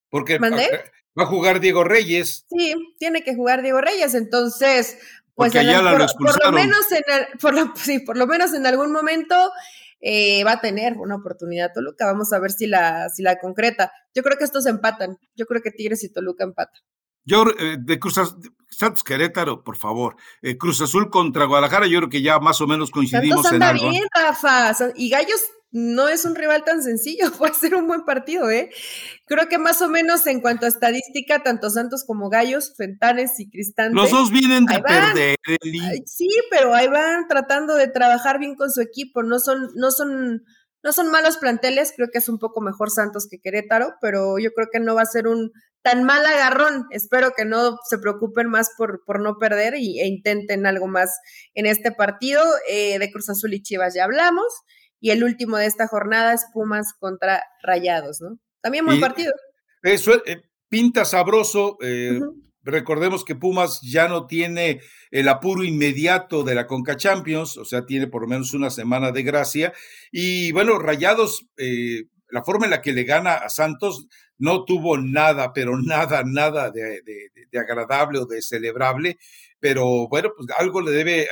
porque 0.09 0.39
va 0.39 1.25
a 1.25 1.27
jugar 1.27 1.61
Diego 1.61 1.85
Reyes. 1.85 2.47
Sí, 2.49 2.75
tiene 2.99 3.23
que 3.23 3.35
jugar 3.35 3.63
Diego 3.63 3.81
Reyes, 3.81 4.15
entonces, 4.15 4.99
pues 5.35 5.53
por, 5.53 6.45
lo 6.45 6.53
menos 6.53 6.87
en 6.93 7.03
por 8.07 8.17
lo 8.17 8.27
menos 8.27 8.55
en 8.55 8.67
algún 8.67 8.93
momento 8.93 9.35
eh, 10.01 10.45
va 10.45 10.53
a 10.53 10.61
tener 10.61 10.99
una 10.99 11.17
oportunidad 11.17 11.73
Toluca. 11.73 12.07
Vamos 12.07 12.33
a 12.33 12.39
ver 12.39 12.53
si 12.53 12.67
la, 12.67 13.09
si 13.09 13.23
la 13.23 13.39
concreta. 13.39 13.91
Yo 14.15 14.23
creo 14.23 14.37
que 14.37 14.45
estos 14.45 14.67
empatan. 14.67 15.19
Yo 15.35 15.47
creo 15.47 15.63
que 15.63 15.71
Tigres 15.71 16.05
y 16.05 16.13
Toluca 16.13 16.45
empatan. 16.45 16.83
Yo, 17.25 17.45
eh, 17.59 17.77
de 17.79 17.99
Cruz 17.99 18.19
Azul, 18.19 18.55
Santos 18.69 19.05
Querétaro, 19.05 19.63
por 19.63 19.77
favor. 19.77 20.17
Eh, 20.43 20.57
Cruz 20.59 20.81
Azul 20.81 21.11
contra 21.11 21.47
Guadalajara, 21.47 21.87
yo 21.87 21.99
creo 21.99 22.11
que 22.11 22.23
ya 22.23 22.39
más 22.39 22.61
o 22.61 22.67
menos 22.67 22.91
coincidimos 22.91 23.43
Santos 23.43 23.53
anda 23.53 23.71
en 23.71 23.91
bien, 23.91 24.05
Rafa. 24.15 24.75
Y 24.97 25.09
Gallos 25.09 25.41
no 25.71 26.09
es 26.09 26.25
un 26.25 26.37
rival 26.37 26.65
tan 26.65 26.83
sencillo, 26.83 27.33
puede 27.39 27.55
ser 27.55 27.75
un 27.75 27.87
buen 27.87 28.05
partido, 28.05 28.51
¿eh? 28.51 28.71
Creo 29.27 29.49
que 29.49 29.59
más 29.59 29.83
o 29.83 29.89
menos 29.89 30.27
en 30.27 30.41
cuanto 30.41 30.67
a 30.67 30.69
estadística, 30.69 31.43
tanto 31.43 31.71
Santos 31.71 32.05
como 32.07 32.29
Gallos, 32.29 32.75
Fentanes 32.77 33.41
y 33.41 33.51
Cristantes. 33.51 33.95
Los 33.95 34.11
dos 34.11 34.31
vienen 34.31 34.67
de 34.67 34.81
perder. 34.81 35.37
sí, 36.07 36.29
pero 36.51 36.75
ahí 36.75 36.89
van 36.89 37.27
tratando 37.29 37.75
de 37.75 37.89
trabajar 37.89 38.39
bien 38.39 38.55
con 38.55 38.71
su 38.71 38.81
equipo, 38.81 39.23
no 39.23 39.39
son, 39.39 39.71
no 39.75 39.91
son 39.91 40.45
No 40.85 40.93
son 40.93 41.11
malos 41.11 41.39
planteles, 41.39 41.95
creo 41.97 42.09
que 42.13 42.19
es 42.19 42.29
un 42.29 42.39
poco 42.39 42.61
mejor 42.61 42.91
Santos 42.91 43.27
que 43.29 43.41
Querétaro, 43.41 43.95
pero 44.03 44.39
yo 44.39 44.53
creo 44.53 44.69
que 44.71 44.81
no 44.81 44.95
va 44.95 45.03
a 45.03 45.07
ser 45.07 45.27
un 45.27 45.51
tan 45.81 46.05
mal 46.05 46.25
agarrón. 46.27 46.87
Espero 46.91 47.33
que 47.35 47.47
no 47.47 47.79
se 47.89 47.99
preocupen 47.99 48.49
más 48.49 48.71
por, 48.77 49.03
por 49.07 49.21
no 49.21 49.39
perder 49.39 49.77
y, 49.77 50.01
e 50.01 50.07
intenten 50.07 50.67
algo 50.67 50.87
más 50.87 51.11
en 51.55 51.65
este 51.65 51.91
partido. 51.91 52.43
Eh, 52.69 52.99
de 52.99 53.11
Cruz 53.11 53.31
Azul 53.31 53.55
y 53.55 53.63
Chivas 53.63 53.95
ya 53.95 54.05
hablamos. 54.05 54.47
Y 55.01 55.11
el 55.11 55.25
último 55.25 55.57
de 55.57 55.67
esta 55.67 55.87
jornada 55.87 56.35
es 56.35 56.45
Pumas 56.53 56.93
contra 56.99 57.43
Rayados, 57.63 58.21
¿no? 58.21 58.39
También 58.61 58.85
buen 58.85 59.01
partido. 59.01 59.33
Eso 59.83 60.15
eh, 60.27 60.43
pinta 60.69 61.07
sabroso. 61.07 61.79
Eh, 61.81 62.21
Recordemos 62.65 63.25
que 63.25 63.35
Pumas 63.35 63.81
ya 63.83 64.09
no 64.09 64.27
tiene 64.27 64.81
el 65.11 65.29
apuro 65.29 65.65
inmediato 65.65 66.43
de 66.43 66.55
la 66.55 66.67
Conca 66.67 66.97
Champions, 66.97 67.57
o 67.59 67.65
sea, 67.65 67.85
tiene 67.85 68.07
por 68.07 68.23
lo 68.23 68.29
menos 68.29 68.55
una 68.55 68.71
semana 68.71 69.13
de 69.13 69.23
gracia. 69.23 69.73
Y 70.11 70.51
bueno, 70.53 70.79
Rayados, 70.79 71.47
eh, 71.59 72.05
la 72.31 72.43
forma 72.43 72.65
en 72.65 72.71
la 72.71 72.83
que 72.83 72.93
le 72.93 73.05
gana 73.05 73.35
a 73.35 73.49
Santos 73.49 74.09
no 74.39 74.65
tuvo 74.65 74.99
nada, 74.99 75.53
pero 75.53 75.81
nada, 75.81 76.23
nada 76.25 76.71
de, 76.71 77.01
agradable 77.59 78.19
o 78.19 78.27
de 78.27 78.43
celebrable, 78.43 79.19
pero 79.65 80.09
bueno, 80.09 80.29
pues 80.37 80.47
algo 80.59 80.83
le 80.83 80.91
debe 80.91 81.23
eh, 81.23 81.29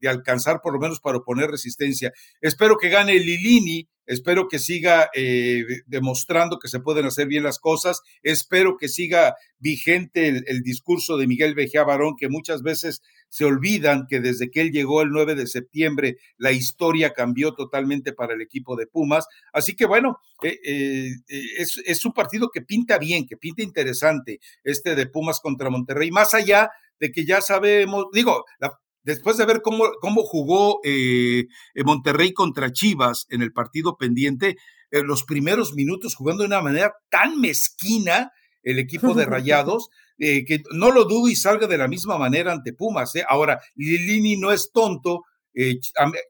de 0.00 0.08
alcanzar 0.08 0.60
por 0.62 0.74
lo 0.74 0.78
menos 0.78 1.00
para 1.00 1.18
oponer 1.18 1.50
resistencia. 1.50 2.12
Espero 2.40 2.76
que 2.76 2.88
gane 2.88 3.18
Lilini, 3.18 3.88
Espero 4.06 4.48
que 4.48 4.58
siga 4.58 5.08
eh, 5.14 5.64
demostrando 5.86 6.58
que 6.58 6.68
se 6.68 6.80
pueden 6.80 7.06
hacer 7.06 7.26
bien 7.26 7.42
las 7.42 7.58
cosas. 7.58 8.02
Espero 8.22 8.76
que 8.76 8.88
siga 8.88 9.34
vigente 9.58 10.28
el, 10.28 10.62
discurso 10.62 11.16
de 11.16 11.26
Miguel 11.26 11.54
Bejía 11.54 11.84
Barón, 11.84 12.14
que 12.18 12.28
muchas 12.28 12.62
veces 12.62 13.02
se 13.30 13.46
olvidan 13.46 14.06
que 14.06 14.20
desde 14.20 14.50
que 14.50 14.60
él 14.60 14.72
llegó 14.72 15.00
el 15.00 15.08
9 15.08 15.34
de 15.34 15.46
septiembre, 15.46 16.18
la 16.36 16.52
historia 16.52 17.14
cambió 17.14 17.54
totalmente 17.54 18.12
para 18.12 18.34
el 18.34 18.42
equipo 18.42 18.76
de 18.76 18.86
Pumas. 18.86 19.26
Así 19.52 19.74
que 19.74 19.86
bueno, 19.86 20.18
eh, 20.42 20.58
eh, 20.62 21.10
es, 21.56 21.80
es 21.86 22.04
un 22.04 22.12
partido 22.12 22.50
que 22.52 22.60
pinta 22.60 22.98
bien, 22.98 23.26
que 23.26 23.38
pinta 23.38 23.62
interesante, 23.62 24.38
este 24.64 24.94
de 24.94 25.06
Pumas 25.06 25.40
contra 25.40 25.70
Monterrey, 25.70 26.10
más 26.10 26.34
allá 26.34 26.70
de 27.00 27.12
que 27.12 27.24
ya 27.24 27.40
sabemos, 27.40 28.06
digo, 28.12 28.44
la, 28.58 28.78
después 29.04 29.36
de 29.36 29.46
ver 29.46 29.62
cómo, 29.62 29.84
cómo 30.00 30.22
jugó 30.22 30.80
eh, 30.82 31.44
eh, 31.74 31.84
Monterrey 31.84 32.32
contra 32.32 32.72
Chivas 32.72 33.26
en 33.30 33.42
el 33.42 33.52
partido 33.52 33.96
pendiente, 33.96 34.56
en 34.90 35.00
eh, 35.00 35.04
los 35.04 35.24
primeros 35.24 35.74
minutos 35.74 36.16
jugando 36.16 36.42
de 36.42 36.48
una 36.48 36.62
manera 36.62 36.92
tan 37.10 37.40
mezquina 37.40 38.32
el 38.62 38.78
equipo 38.78 39.14
de 39.14 39.26
Rayados, 39.26 39.88
que 40.16 40.62
no 40.70 40.92
lo 40.92 41.04
dudo 41.04 41.28
y 41.28 41.34
salga 41.34 41.66
de 41.66 41.76
la 41.76 41.88
misma 41.88 42.16
manera 42.16 42.52
ante 42.52 42.72
Pumas. 42.72 43.12
Ahora, 43.28 43.60
Lilini 43.74 44.36
no 44.36 44.52
es 44.52 44.70
tonto, 44.72 45.22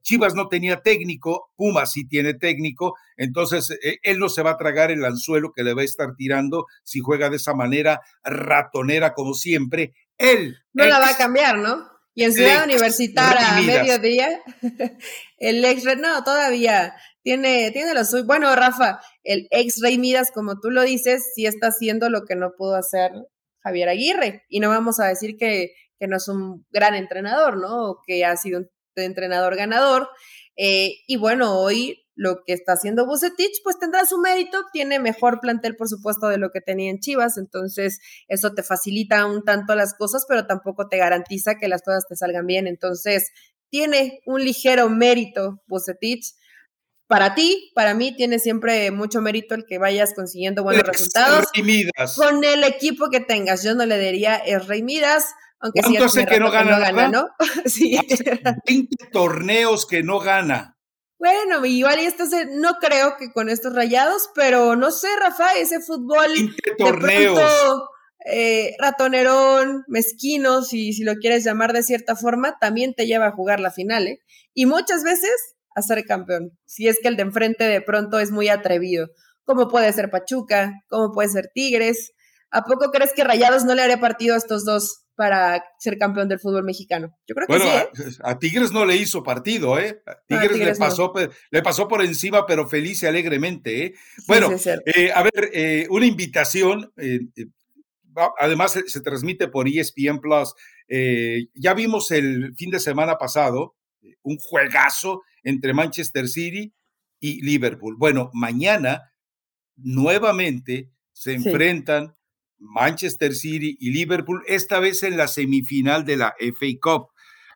Chivas 0.03 0.35
no 0.35 0.49
tenía 0.49 0.81
técnico, 0.81 1.51
Pumas 1.55 1.93
sí 1.93 2.09
tiene 2.09 2.33
técnico, 2.33 2.95
entonces 3.19 3.79
él 4.03 4.19
no 4.19 4.31
se 4.31 4.43
va 4.43 4.53
a 4.53 4.57
tragar 4.57 4.91
el 4.91 5.05
anzuelo 5.05 5.53
que 5.55 5.62
le 5.62 5.75
va 5.75 5.83
a 5.83 5.85
estar 5.85 6.17
tirando 6.17 6.65
si 6.83 7.01
juega 7.01 7.29
de 7.29 7.37
esa 7.37 7.55
manera 7.55 8.01
ratonera 8.25 9.12
como 9.12 9.35
siempre. 9.35 9.93
Él. 10.19 10.57
No 10.73 10.85
la 10.85 10.99
va 10.99 11.11
a 11.11 11.17
cambiar, 11.17 11.59
¿no? 11.59 11.91
Y 12.15 12.23
en 12.23 12.33
Ciudad 12.33 12.65
Universitaria, 12.65 13.57
a 13.57 13.61
mediodía, 13.61 14.41
el 15.39 15.65
ex 15.65 15.85
no, 15.99 16.23
todavía 16.23 16.95
tiene, 17.23 17.73
tiene 17.73 17.93
lo 17.93 18.05
suyo. 18.05 18.25
Bueno, 18.25 18.55
Rafa, 18.55 19.01
el 19.25 19.49
ex 19.51 19.81
Rey 19.83 19.99
Midas, 19.99 20.31
como 20.33 20.61
tú 20.61 20.71
lo 20.71 20.83
dices, 20.83 21.33
sí 21.35 21.47
está 21.47 21.69
haciendo 21.69 22.11
lo 22.11 22.25
que 22.25 22.37
no 22.37 22.53
pudo 22.57 22.77
hacer 22.77 23.11
Javier 23.65 23.89
Aguirre. 23.89 24.45
Y 24.49 24.61
no 24.61 24.69
vamos 24.69 25.01
a 25.01 25.07
decir 25.07 25.37
que, 25.37 25.73
que 25.99 26.07
no 26.07 26.19
es 26.19 26.29
un 26.29 26.65
gran 26.71 26.95
entrenador, 26.95 27.57
¿no? 27.57 27.91
O 27.91 28.03
que 28.07 28.25
ha 28.25 28.37
sido 28.37 28.61
un 28.61 28.69
entrenador 28.95 29.57
ganador. 29.57 30.09
Eh, 30.57 30.99
y 31.09 31.17
bueno, 31.17 31.59
hoy 31.59 32.04
lo 32.17 32.45
que 32.47 32.53
está 32.53 32.75
haciendo 32.75 33.07
Bucetich, 33.07 33.62
pues 33.62 33.79
tendrá 33.79 34.05
su 34.07 34.19
mérito, 34.19 34.65
tiene 34.73 34.99
mejor 34.99 35.41
plantel, 35.41 35.77
por 35.77 35.89
supuesto, 35.89 36.29
de 36.29 36.39
lo 36.39 36.51
que 36.51 36.61
tenía 36.61 36.91
en 36.91 37.01
Chivas, 37.01 37.39
entonces 37.39 38.01
eso 38.29 38.55
te 38.55 38.62
facilita 38.62 39.27
un 39.27 39.45
tanto 39.45 39.75
las 39.75 39.95
cosas, 39.95 40.25
pero 40.29 40.47
tampoco 40.47 40.89
te 40.89 40.97
garantiza 40.97 41.57
que 41.57 41.69
las 41.69 41.83
cosas 41.83 42.05
te 42.09 42.17
salgan 42.17 42.47
bien, 42.47 42.67
entonces 42.67 43.31
tiene 43.71 44.21
un 44.27 44.45
ligero 44.45 44.89
mérito 44.89 45.62
Bucetich. 45.67 46.35
Para 47.07 47.35
ti, 47.35 47.71
para 47.75 47.93
mí, 47.93 48.17
tiene 48.17 48.39
siempre 48.39 48.91
mucho 48.91 49.21
mérito 49.21 49.55
el 49.55 49.67
que 49.67 49.79
vayas 49.79 50.15
consiguiendo 50.15 50.62
buenos 50.62 50.87
resultados 50.87 51.47
con 52.17 52.45
el 52.45 52.65
equipo 52.65 53.11
que 53.11 53.21
tengas. 53.21 53.62
Yo 53.62 53.75
no 53.75 53.85
le 53.85 53.99
diría 53.99 54.37
es 54.37 54.67
Rey 54.69 54.83
Midas, 54.83 55.27
aunque 55.61 55.81
¿Cuánto 55.81 56.05
hace 56.05 56.25
que 56.25 56.39
no 56.39 56.51
gana, 56.51 57.09
¿no? 57.09 57.29
sí. 57.67 57.99
20 58.67 59.07
torneos 59.12 59.87
que 59.87 60.03
no 60.03 60.19
gana. 60.19 60.79
Bueno, 61.19 61.65
igual 61.65 62.01
y 62.01 62.07
esto 62.07 62.25
no 62.53 62.75
creo 62.81 63.17
que 63.17 63.33
con 63.33 63.49
estos 63.49 63.75
rayados, 63.75 64.31
pero 64.35 64.77
no 64.77 64.91
sé, 64.91 65.09
Rafa, 65.21 65.55
ese 65.55 65.81
fútbol 65.81 66.31
torneos. 66.79 67.41
Eh, 68.27 68.75
ratonerón, 68.79 69.85
mezquino, 69.87 70.62
si, 70.62 70.95
si 70.95 71.05
lo 71.05 71.17
quieres 71.17 71.45
llamar 71.45 71.75
de 71.75 71.83
cierta 71.83 72.17
forma, 72.17 72.57
también 72.59 72.95
te 72.95 73.07
lleva 73.07 73.27
a 73.27 73.33
jugar 73.33 73.61
la 73.61 73.71
final, 73.71 74.07
¿eh? 74.07 74.21
Y 74.55 74.65
muchas 74.65 75.05
veces 75.05 75.31
a 75.75 75.83
ser 75.83 76.05
campeón, 76.07 76.59
si 76.65 76.89
es 76.89 76.99
que 77.03 77.09
el 77.09 77.17
de 77.17 77.23
enfrente 77.23 77.65
de 77.65 77.83
pronto 77.83 78.19
es 78.21 78.31
muy 78.31 78.49
atrevido, 78.49 79.09
como 79.45 79.69
puede 79.69 79.93
ser 79.93 80.11
Pachuca, 80.11 80.73
como 80.89 81.12
puede 81.12 81.29
ser 81.29 81.51
Tigres. 81.53 82.12
¿A 82.51 82.62
poco 82.62 82.91
crees 82.91 83.12
que 83.12 83.25
Rayados 83.25 83.65
no 83.65 83.75
le 83.75 83.83
haría 83.83 84.01
partido 84.01 84.35
a 84.35 84.39
estos 84.39 84.65
dos 84.65 85.04
para 85.17 85.65
ser 85.79 85.99
campeón 85.99 86.29
del 86.29 86.41
fútbol 86.41 86.65
mexicano. 86.65 87.17
Yo 87.27 87.35
creo 87.35 87.47
que 87.47 87.61
sí. 87.61 87.69
¿eh? 87.69 88.17
A, 88.23 88.39
Tigres 88.39 88.73
no 88.73 88.85
le 88.85 88.97
hizo 88.97 89.23
partido, 89.23 89.79
¿eh? 89.79 90.03
A 90.07 90.17
Tigres, 90.27 90.59
le, 90.59 90.75
pasó, 90.75 91.12
le 91.51 91.62
pasó 91.62 91.87
por 91.89 92.05
encima, 92.05 92.47
pero 92.47 92.69
feliz 92.69 93.03
y 93.03 93.07
alegremente, 93.07 93.87
¿eh? 93.87 93.95
Bueno, 94.27 94.51
eh, 94.87 95.12
a 95.12 95.23
ver, 95.23 95.51
eh, 95.53 95.87
una 95.91 96.07
invitación. 96.07 96.93
además, 98.39 98.73
se, 98.73 98.89
se, 98.89 99.01
transmite 99.01 99.49
por 99.49 99.69
ESPN 99.69 100.21
Plus. 100.21 100.55
ya 101.55 101.75
vimos 101.75 102.11
el 102.11 102.55
fin 102.57 102.71
de 102.71 102.81
semana 102.81 103.17
pasado 103.17 103.77
un 104.23 104.39
juegazo 104.39 105.23
entre 105.43 105.75
Manchester 105.75 106.29
City 106.29 106.75
y 107.21 107.43
Liverpool. 107.43 107.97
Bueno, 107.99 108.31
mañana 108.33 109.12
nuevamente 109.77 110.91
se 111.12 111.35
enfrentan 111.35 112.17
Manchester 112.65 113.35
City 113.35 113.77
y 113.79 113.91
Liverpool, 113.91 114.43
esta 114.47 114.81
vez 114.81 115.03
en 115.03 115.17
la 115.17 115.29
semifinal 115.29 116.05
de 116.05 116.17
la 116.17 116.35
FA 116.39 116.67
Cup. 116.81 117.09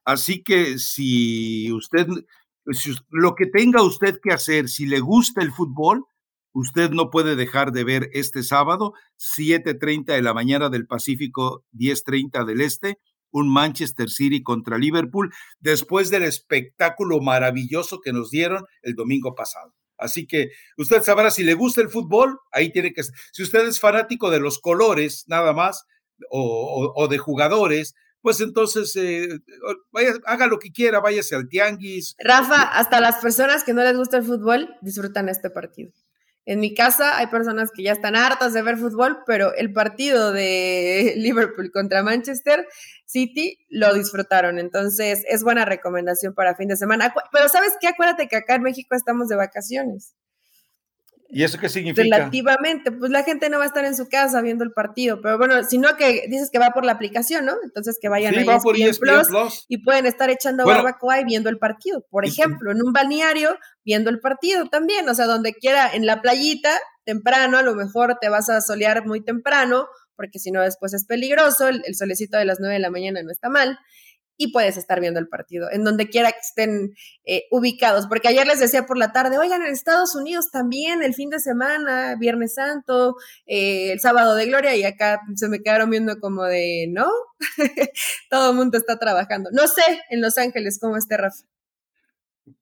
Así 0.04 0.42
que 0.42 0.78
si 0.78 1.72
usted, 1.72 2.06
lo 3.10 3.34
que 3.34 3.46
tenga 3.46 3.82
usted 3.82 4.20
que 4.22 4.32
hacer, 4.32 4.68
si 4.68 4.86
le 4.86 5.00
gusta 5.00 5.42
el 5.42 5.52
fútbol, 5.52 6.04
usted 6.52 6.90
no 6.90 7.10
puede 7.10 7.36
dejar 7.36 7.72
de 7.72 7.84
ver 7.84 8.10
este 8.12 8.42
sábado, 8.42 8.94
7.30 9.18 10.14
de 10.14 10.22
la 10.22 10.34
mañana 10.34 10.68
del 10.68 10.86
Pacífico, 10.86 11.64
10.30 11.72 12.44
del 12.44 12.60
Este, 12.60 12.98
un 13.30 13.52
Manchester 13.52 14.08
City 14.10 14.42
contra 14.42 14.78
Liverpool, 14.78 15.32
después 15.60 16.10
del 16.10 16.22
espectáculo 16.22 17.20
maravilloso 17.20 18.00
que 18.00 18.12
nos 18.12 18.30
dieron 18.30 18.64
el 18.82 18.94
domingo 18.94 19.34
pasado. 19.34 19.74
Así 19.98 20.26
que 20.26 20.50
usted 20.76 21.02
sabrá 21.02 21.30
si 21.30 21.42
le 21.42 21.54
gusta 21.54 21.80
el 21.80 21.90
fútbol, 21.90 22.38
ahí 22.52 22.70
tiene 22.70 22.92
que 22.92 23.02
Si 23.02 23.42
usted 23.42 23.66
es 23.66 23.80
fanático 23.80 24.30
de 24.30 24.40
los 24.40 24.58
colores, 24.58 25.24
nada 25.26 25.52
más, 25.52 25.86
o, 26.30 27.06
de 27.08 27.18
jugadores, 27.18 27.94
pues 28.20 28.40
entonces 28.40 28.94
eh, 28.96 29.28
vaya, 29.92 30.14
haga 30.26 30.46
lo 30.46 30.58
que 30.58 30.72
quiera, 30.72 31.00
váyase 31.00 31.34
al 31.34 31.48
tianguis. 31.48 32.16
Rafa, 32.18 32.62
hasta 32.62 33.00
las 33.00 33.16
personas 33.16 33.64
que 33.64 33.74
no 33.74 33.82
les 33.82 33.96
gusta 33.96 34.16
el 34.16 34.24
fútbol 34.24 34.76
disfrutan 34.80 35.28
este 35.28 35.50
partido. 35.50 35.92
En 36.48 36.60
mi 36.60 36.72
casa 36.72 37.18
hay 37.18 37.26
personas 37.26 37.70
que 37.70 37.82
ya 37.82 37.92
están 37.92 38.16
hartas 38.16 38.54
de 38.54 38.62
ver 38.62 38.78
fútbol, 38.78 39.18
pero 39.26 39.54
el 39.54 39.70
partido 39.70 40.32
de 40.32 41.12
Liverpool 41.18 41.70
contra 41.70 42.02
Manchester 42.02 42.66
City 43.04 43.58
lo 43.68 43.92
disfrutaron. 43.92 44.58
Entonces, 44.58 45.24
es 45.28 45.42
buena 45.42 45.66
recomendación 45.66 46.32
para 46.32 46.54
fin 46.54 46.68
de 46.68 46.78
semana. 46.78 47.12
Pero 47.32 47.50
¿sabes 47.50 47.74
qué? 47.78 47.88
Acuérdate 47.88 48.28
que 48.28 48.36
acá 48.36 48.54
en 48.54 48.62
México 48.62 48.96
estamos 48.96 49.28
de 49.28 49.36
vacaciones. 49.36 50.14
¿Y 51.30 51.42
eso 51.42 51.58
qué 51.58 51.68
significa? 51.68 52.16
Relativamente, 52.16 52.90
pues 52.90 53.10
la 53.10 53.22
gente 53.22 53.50
no 53.50 53.58
va 53.58 53.64
a 53.64 53.66
estar 53.66 53.84
en 53.84 53.94
su 53.94 54.08
casa 54.08 54.40
viendo 54.40 54.64
el 54.64 54.72
partido, 54.72 55.20
pero 55.20 55.36
bueno, 55.36 55.62
sino 55.62 55.94
que 55.96 56.26
dices 56.28 56.50
que 56.50 56.58
va 56.58 56.70
por 56.70 56.86
la 56.86 56.92
aplicación, 56.92 57.44
¿no? 57.44 57.54
Entonces 57.62 57.98
que 58.00 58.08
vayan 58.08 58.34
a 58.48 58.58
por 58.58 58.76
ESPN 58.76 59.26
Plus, 59.28 59.66
y 59.68 59.82
pueden 59.84 60.06
estar 60.06 60.30
echando 60.30 60.64
barbacoa 60.64 61.20
y 61.20 61.24
viendo 61.24 61.50
el 61.50 61.58
partido. 61.58 62.06
Por 62.10 62.24
ejemplo, 62.24 62.72
en 62.72 62.82
un 62.82 62.92
balneario 62.92 63.58
viendo 63.84 64.08
el 64.08 64.20
partido 64.20 64.68
también, 64.68 65.06
o 65.08 65.14
sea, 65.14 65.26
donde 65.26 65.52
quiera, 65.52 65.90
en 65.92 66.06
la 66.06 66.22
playita, 66.22 66.70
temprano, 67.04 67.58
a 67.58 67.62
lo 67.62 67.74
mejor 67.74 68.16
te 68.20 68.30
vas 68.30 68.48
a 68.48 68.62
solear 68.62 69.06
muy 69.06 69.22
temprano, 69.22 69.86
porque 70.16 70.38
si 70.38 70.50
no 70.50 70.62
después 70.62 70.94
es 70.94 71.04
peligroso, 71.04 71.68
el, 71.68 71.82
el 71.84 71.94
solecito 71.94 72.38
de 72.38 72.46
las 72.46 72.58
9 72.58 72.74
de 72.74 72.80
la 72.80 72.90
mañana 72.90 73.22
no 73.22 73.30
está 73.30 73.50
mal 73.50 73.78
y 74.38 74.52
puedes 74.52 74.76
estar 74.76 75.00
viendo 75.00 75.18
el 75.20 75.28
partido, 75.28 75.68
en 75.70 75.84
donde 75.84 76.08
quiera 76.08 76.30
que 76.30 76.38
estén 76.38 76.94
eh, 77.24 77.44
ubicados. 77.50 78.06
Porque 78.06 78.28
ayer 78.28 78.46
les 78.46 78.60
decía 78.60 78.86
por 78.86 78.96
la 78.96 79.12
tarde, 79.12 79.36
oigan, 79.36 79.62
en 79.62 79.72
Estados 79.72 80.14
Unidos 80.14 80.50
también, 80.50 81.02
el 81.02 81.12
fin 81.12 81.28
de 81.28 81.40
semana, 81.40 82.14
Viernes 82.18 82.54
Santo, 82.54 83.16
eh, 83.46 83.92
el 83.92 84.00
sábado 84.00 84.36
de 84.36 84.46
Gloria, 84.46 84.76
y 84.76 84.84
acá 84.84 85.20
se 85.34 85.48
me 85.48 85.60
quedaron 85.60 85.90
viendo 85.90 86.20
como 86.20 86.44
de, 86.44 86.86
¿no? 86.88 87.08
Todo 88.30 88.52
el 88.52 88.56
mundo 88.56 88.78
está 88.78 88.96
trabajando. 88.98 89.50
No 89.52 89.66
sé 89.66 89.82
en 90.08 90.20
Los 90.20 90.38
Ángeles 90.38 90.78
cómo 90.80 90.96
esté 90.96 91.16
Rafa. 91.16 91.44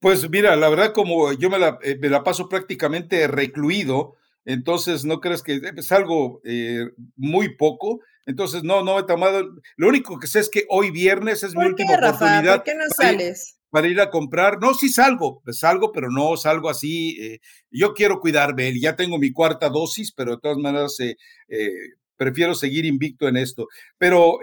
Pues 0.00 0.28
mira, 0.30 0.56
la 0.56 0.68
verdad, 0.70 0.92
como 0.92 1.32
yo 1.34 1.50
me 1.50 1.58
la, 1.58 1.78
eh, 1.82 1.98
paso 2.24 2.48
prácticamente 2.48 3.28
recluido, 3.28 4.16
entonces 4.46 5.04
no 5.04 5.20
crees 5.20 5.42
que 5.42 5.60
es 5.76 5.92
algo 5.92 6.40
eh, 6.44 6.86
muy 7.16 7.56
poco. 7.56 8.00
Entonces, 8.26 8.62
no, 8.64 8.82
no 8.82 8.98
he 8.98 9.04
tomado. 9.04 9.48
Lo 9.76 9.88
único 9.88 10.18
que 10.18 10.26
sé 10.26 10.40
es 10.40 10.50
que 10.50 10.66
hoy 10.68 10.90
viernes 10.90 11.42
es 11.42 11.54
mi 11.54 11.64
última 11.64 11.94
oportunidad. 11.94 12.56
¿Por 12.56 12.64
qué 12.64 12.74
no 12.74 12.84
sales? 12.94 13.56
para 13.76 13.88
ir 13.88 14.00
a 14.00 14.10
comprar. 14.10 14.58
No, 14.58 14.72
sí 14.72 14.88
salgo, 14.88 15.42
pues 15.44 15.58
salgo, 15.58 15.92
pero 15.92 16.10
no 16.10 16.36
salgo 16.38 16.70
así. 16.70 17.18
Eh, 17.20 17.40
yo 17.70 17.92
quiero 17.92 18.20
cuidarme, 18.20 18.72
ya 18.80 18.96
tengo 18.96 19.18
mi 19.18 19.32
cuarta 19.32 19.68
dosis, 19.68 20.12
pero 20.12 20.32
de 20.32 20.40
todas 20.40 20.56
maneras 20.56 20.98
eh, 21.00 21.16
eh, 21.48 21.70
prefiero 22.16 22.54
seguir 22.54 22.86
invicto 22.86 23.28
en 23.28 23.36
esto. 23.36 23.66
Pero 23.98 24.38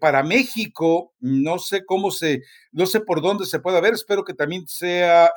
para 0.00 0.22
México, 0.22 1.12
no 1.20 1.58
sé 1.58 1.84
cómo 1.84 2.10
se, 2.10 2.44
no 2.70 2.86
sé 2.86 3.00
por 3.00 3.20
dónde 3.20 3.44
se 3.44 3.60
puede 3.60 3.78
ver, 3.82 3.92
espero 3.92 4.24
que 4.24 4.32
también 4.32 4.66
sea 4.66 5.30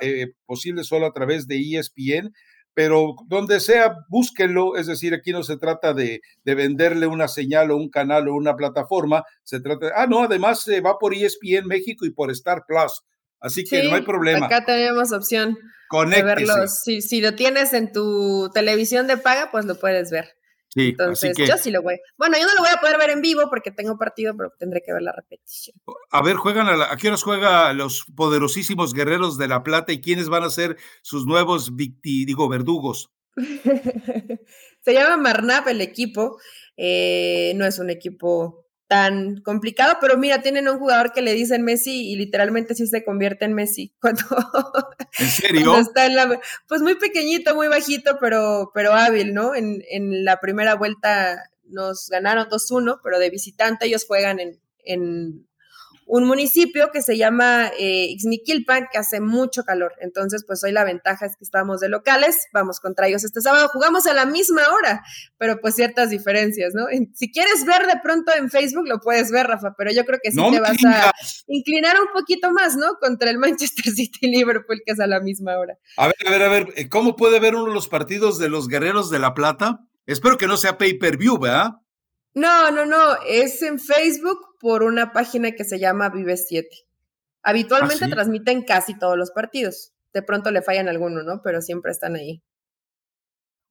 posible 0.46 0.84
solo 0.84 1.04
a 1.04 1.12
través 1.12 1.46
de 1.46 1.58
ESPN, 1.58 2.32
pero 2.76 3.16
donde 3.26 3.58
sea, 3.58 4.04
búsquenlo, 4.10 4.76
es 4.76 4.86
decir, 4.86 5.14
aquí 5.14 5.32
no 5.32 5.42
se 5.42 5.56
trata 5.56 5.94
de, 5.94 6.20
de, 6.44 6.54
venderle 6.54 7.06
una 7.06 7.26
señal 7.26 7.70
o 7.70 7.76
un 7.78 7.88
canal 7.88 8.28
o 8.28 8.34
una 8.34 8.54
plataforma, 8.54 9.24
se 9.44 9.60
trata, 9.60 9.92
ah, 9.96 10.06
no, 10.06 10.24
además 10.24 10.60
se 10.60 10.82
va 10.82 10.98
por 10.98 11.14
ESPN 11.14 11.66
México 11.66 12.04
y 12.04 12.10
por 12.10 12.30
Star 12.30 12.64
Plus, 12.68 13.02
Así 13.40 13.64
que 13.64 13.84
no 13.84 13.94
hay 13.94 14.02
problema. 14.02 14.44
Acá 14.44 14.64
tenemos 14.66 15.10
opción 15.12 15.56
de 16.10 16.22
verlo. 16.22 16.68
Si, 16.68 17.00
si, 17.00 17.22
lo 17.22 17.34
tienes 17.34 17.72
en 17.72 17.92
tu 17.92 18.50
televisión 18.52 19.06
de 19.06 19.16
paga, 19.16 19.50
pues 19.50 19.64
lo 19.64 19.78
puedes 19.78 20.10
ver. 20.10 20.35
Sí, 20.76 20.88
Entonces, 20.90 21.38
yo 21.38 21.56
sí 21.56 21.70
lo 21.70 21.80
voy. 21.80 21.98
Bueno, 22.18 22.36
yo 22.38 22.46
no 22.46 22.54
lo 22.54 22.60
voy 22.60 22.68
a 22.70 22.78
poder 22.78 22.98
ver 22.98 23.08
en 23.08 23.22
vivo 23.22 23.48
porque 23.48 23.70
tengo 23.70 23.96
partido, 23.96 24.36
pero 24.36 24.52
tendré 24.58 24.82
que 24.84 24.92
ver 24.92 25.00
la 25.00 25.12
repetición. 25.12 25.74
A 26.10 26.20
ver, 26.20 26.36
juegan 26.36 26.68
a, 26.68 26.76
la, 26.76 26.92
¿a 26.92 26.98
qué 26.98 27.08
horas 27.08 27.22
juega 27.22 27.72
los 27.72 28.04
poderosísimos 28.14 28.92
guerreros 28.92 29.38
de 29.38 29.48
la 29.48 29.62
plata 29.62 29.94
y 29.94 30.02
quiénes 30.02 30.28
van 30.28 30.44
a 30.44 30.50
ser 30.50 30.76
sus 31.00 31.24
nuevos 31.24 31.72
digo, 32.04 32.46
verdugos? 32.50 33.10
Se 34.82 34.92
llama 34.92 35.16
Marnap 35.16 35.66
el 35.68 35.80
equipo. 35.80 36.38
Eh, 36.76 37.54
no 37.56 37.64
es 37.64 37.78
un 37.78 37.88
equipo 37.88 38.65
tan 38.86 39.40
complicado, 39.40 39.96
pero 40.00 40.16
mira, 40.16 40.42
tienen 40.42 40.68
un 40.68 40.78
jugador 40.78 41.12
que 41.12 41.22
le 41.22 41.34
dicen 41.34 41.62
Messi 41.62 42.12
y 42.12 42.16
literalmente 42.16 42.74
sí 42.74 42.86
se 42.86 43.04
convierte 43.04 43.44
en 43.44 43.54
Messi. 43.54 43.92
Cuando, 44.00 44.22
¿En 45.18 45.26
serio? 45.26 45.76
está 45.78 46.06
en 46.06 46.16
la, 46.16 46.40
pues 46.68 46.82
muy 46.82 46.94
pequeñito, 46.96 47.54
muy 47.54 47.68
bajito, 47.68 48.18
pero, 48.20 48.70
pero 48.74 48.92
hábil, 48.92 49.34
¿no? 49.34 49.54
En, 49.54 49.82
en 49.90 50.24
la 50.24 50.40
primera 50.40 50.74
vuelta 50.74 51.50
nos 51.64 52.08
ganaron 52.08 52.48
2-1, 52.48 53.00
pero 53.02 53.18
de 53.18 53.30
visitante 53.30 53.86
ellos 53.86 54.04
juegan 54.06 54.38
en, 54.38 54.60
en 54.84 55.45
un 56.06 56.24
municipio 56.24 56.90
que 56.92 57.02
se 57.02 57.18
llama 57.18 57.68
eh, 57.78 58.06
Ixmiquilpan, 58.10 58.86
que 58.92 58.98
hace 58.98 59.20
mucho 59.20 59.64
calor. 59.64 59.92
Entonces, 60.00 60.44
pues 60.46 60.62
hoy 60.62 60.70
la 60.70 60.84
ventaja 60.84 61.26
es 61.26 61.36
que 61.36 61.42
estamos 61.42 61.80
de 61.80 61.88
locales, 61.88 62.46
vamos 62.52 62.78
contra 62.78 63.08
ellos 63.08 63.24
este 63.24 63.40
sábado, 63.40 63.68
jugamos 63.72 64.06
a 64.06 64.14
la 64.14 64.24
misma 64.24 64.62
hora, 64.72 65.02
pero 65.36 65.60
pues 65.60 65.74
ciertas 65.74 66.10
diferencias, 66.10 66.74
¿no? 66.74 66.86
Si 67.14 67.32
quieres 67.32 67.64
ver 67.64 67.86
de 67.86 68.00
pronto 68.02 68.32
en 68.32 68.50
Facebook, 68.50 68.86
lo 68.86 69.00
puedes 69.00 69.32
ver, 69.32 69.48
Rafa, 69.48 69.74
pero 69.76 69.90
yo 69.90 70.04
creo 70.04 70.20
que 70.22 70.30
sí 70.30 70.40
te 70.50 70.60
vas 70.60 70.84
a 70.84 71.12
inclinar 71.48 71.96
un 72.00 72.08
poquito 72.12 72.52
más, 72.52 72.76
¿no? 72.76 72.94
Contra 73.00 73.28
el 73.30 73.38
Manchester 73.38 73.84
City 73.92 74.18
y 74.22 74.28
Liverpool, 74.28 74.82
que 74.86 74.92
es 74.92 75.00
a 75.00 75.08
la 75.08 75.20
misma 75.20 75.58
hora. 75.58 75.76
A 75.96 76.06
ver, 76.06 76.16
a 76.24 76.30
ver, 76.30 76.42
a 76.42 76.48
ver, 76.48 76.88
¿cómo 76.88 77.16
puede 77.16 77.40
ver 77.40 77.56
uno 77.56 77.66
de 77.66 77.74
los 77.74 77.88
partidos 77.88 78.38
de 78.38 78.48
los 78.48 78.68
Guerreros 78.68 79.10
de 79.10 79.18
la 79.18 79.34
Plata? 79.34 79.80
Espero 80.06 80.38
que 80.38 80.46
no 80.46 80.56
sea 80.56 80.78
pay-per-view, 80.78 81.38
¿verdad? 81.38 81.80
No, 82.36 82.70
no, 82.70 82.84
no, 82.84 83.16
es 83.26 83.62
en 83.62 83.80
Facebook 83.80 84.58
por 84.60 84.82
una 84.82 85.14
página 85.14 85.52
que 85.52 85.64
se 85.64 85.78
llama 85.78 86.10
Vive 86.10 86.36
7. 86.36 86.68
Habitualmente 87.42 88.04
¿Ah, 88.04 88.10
transmiten 88.10 88.62
casi 88.62 88.98
todos 88.98 89.16
los 89.16 89.30
partidos. 89.30 89.94
De 90.12 90.20
pronto 90.20 90.50
le 90.50 90.60
fallan 90.60 90.86
alguno, 90.86 91.22
¿no? 91.22 91.40
Pero 91.42 91.62
siempre 91.62 91.92
están 91.92 92.14
ahí. 92.14 92.42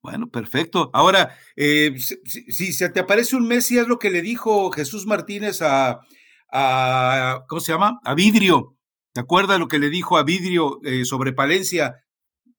Bueno, 0.01 0.31
perfecto. 0.31 0.89
Ahora, 0.93 1.37
eh, 1.55 1.93
si, 1.99 2.73
se 2.73 2.89
te 2.89 3.01
aparece 3.01 3.35
un 3.35 3.47
Messi, 3.47 3.77
es 3.77 3.87
lo 3.87 3.99
que 3.99 4.09
le 4.09 4.23
dijo 4.23 4.71
Jesús 4.71 5.05
Martínez 5.05 5.61
a, 5.61 5.99
a 6.51 7.45
¿cómo 7.47 7.61
se 7.61 7.71
llama? 7.71 7.99
A 8.03 8.15
Vidrio. 8.15 8.75
¿Te 9.13 9.21
acuerdas 9.21 9.59
lo 9.59 9.67
que 9.67 9.77
le 9.77 9.91
dijo 9.91 10.17
a 10.17 10.23
Vidrio 10.23 10.79
eh, 10.83 11.05
sobre 11.05 11.33
Palencia? 11.33 12.03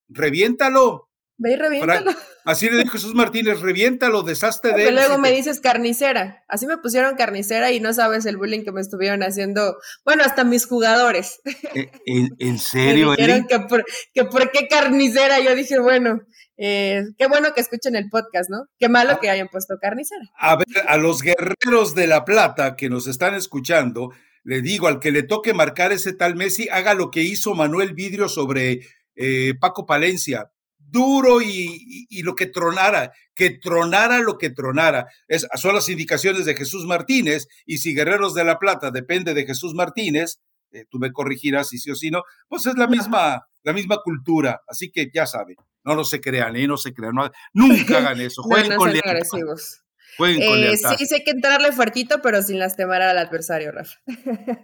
Reviéntalo. 0.08 1.10
Ve 1.38 1.52
y 1.52 1.56
reviéntalo. 1.56 2.12
Así 2.44 2.70
le 2.70 2.78
dijo 2.78 2.92
Jesús 2.92 3.14
Martínez, 3.14 3.60
reviéntalo, 3.60 4.22
deshazte 4.22 4.72
de 4.72 4.88
él. 4.88 4.94
luego 4.94 5.18
me 5.18 5.30
dices 5.32 5.60
carnicera. 5.60 6.44
Así 6.48 6.66
me 6.66 6.78
pusieron 6.78 7.16
carnicera 7.16 7.72
y 7.72 7.80
no 7.80 7.92
sabes 7.92 8.24
el 8.24 8.38
bullying 8.38 8.64
que 8.64 8.72
me 8.72 8.80
estuvieron 8.80 9.22
haciendo. 9.22 9.76
Bueno, 10.04 10.22
hasta 10.24 10.44
mis 10.44 10.64
jugadores. 10.64 11.40
¿E, 11.74 11.90
¿En, 12.06 12.58
serio? 12.58 13.10
me 13.10 13.16
dijeron 13.16 13.46
que 13.46 13.60
por, 13.60 13.84
que 14.14 14.24
por, 14.24 14.50
qué 14.50 14.66
carnicera. 14.66 15.38
Yo 15.40 15.54
dije, 15.54 15.78
bueno, 15.78 16.22
eh, 16.56 17.02
qué 17.18 17.26
bueno 17.26 17.52
que 17.52 17.60
escuchen 17.60 17.96
el 17.96 18.08
podcast, 18.08 18.48
¿no? 18.48 18.68
Qué 18.78 18.88
malo 18.88 19.12
ah. 19.12 19.18
que 19.20 19.28
hayan 19.28 19.48
puesto 19.48 19.76
carnicera. 19.78 20.24
A 20.38 20.56
ver, 20.56 20.66
a 20.88 20.96
los 20.96 21.20
guerreros 21.20 21.94
de 21.94 22.06
La 22.06 22.24
Plata 22.24 22.76
que 22.76 22.88
nos 22.88 23.06
están 23.08 23.34
escuchando, 23.34 24.10
le 24.42 24.62
digo, 24.62 24.86
al 24.86 25.00
que 25.00 25.12
le 25.12 25.22
toque 25.22 25.52
marcar 25.52 25.92
ese 25.92 26.14
tal 26.14 26.34
Messi, 26.34 26.68
haga 26.70 26.94
lo 26.94 27.10
que 27.10 27.22
hizo 27.22 27.54
Manuel 27.54 27.92
Vidrio 27.92 28.30
sobre 28.30 28.80
eh, 29.16 29.52
Paco 29.60 29.84
Palencia 29.84 30.50
duro 30.96 31.42
y, 31.42 32.22
lo 32.22 32.34
que 32.34 32.46
tronara, 32.46 33.12
que 33.34 33.50
tronara 33.50 34.18
lo 34.20 34.38
que 34.38 34.50
tronara. 34.50 35.06
Es, 35.28 35.46
son 35.56 35.74
las 35.74 35.88
indicaciones 35.88 36.46
de 36.46 36.56
Jesús 36.56 36.86
Martínez 36.86 37.46
y 37.66 37.78
si 37.78 37.94
Guerreros 37.94 38.34
de 38.34 38.44
la 38.44 38.58
Plata 38.58 38.90
depende 38.90 39.34
de 39.34 39.44
Jesús 39.44 39.74
Martínez, 39.74 40.40
eh, 40.72 40.86
tú 40.90 40.98
me 40.98 41.12
corregirás 41.12 41.68
si 41.68 41.78
sí 41.78 41.90
o 41.90 41.94
si 41.94 42.10
no, 42.10 42.22
pues 42.48 42.66
es 42.66 42.76
la 42.76 42.86
misma, 42.86 43.46
la 43.62 43.72
misma 43.72 43.98
cultura. 44.02 44.62
Así 44.66 44.90
que 44.90 45.10
ya 45.12 45.26
saben, 45.26 45.56
no, 45.84 45.94
no 45.94 46.04
se 46.04 46.20
crean, 46.20 46.56
¿eh? 46.56 46.66
no 46.66 46.78
se 46.78 46.94
crean, 46.94 47.14
nunca 47.52 47.98
hagan 47.98 48.20
eso, 48.20 48.42
jueguen 48.42 48.76
con 48.76 48.88
agresivos. 48.88 49.82
Jueguen 50.16 50.48
con 50.48 50.58
eh, 50.58 50.76
Sí, 50.78 51.06
sí 51.06 51.14
hay 51.14 51.24
que 51.24 51.32
entrarle 51.32 51.72
fuertito, 51.72 52.22
pero 52.22 52.40
sin 52.42 52.58
lastimar 52.58 53.02
al 53.02 53.18
adversario, 53.18 53.70
Rafa. 53.70 53.98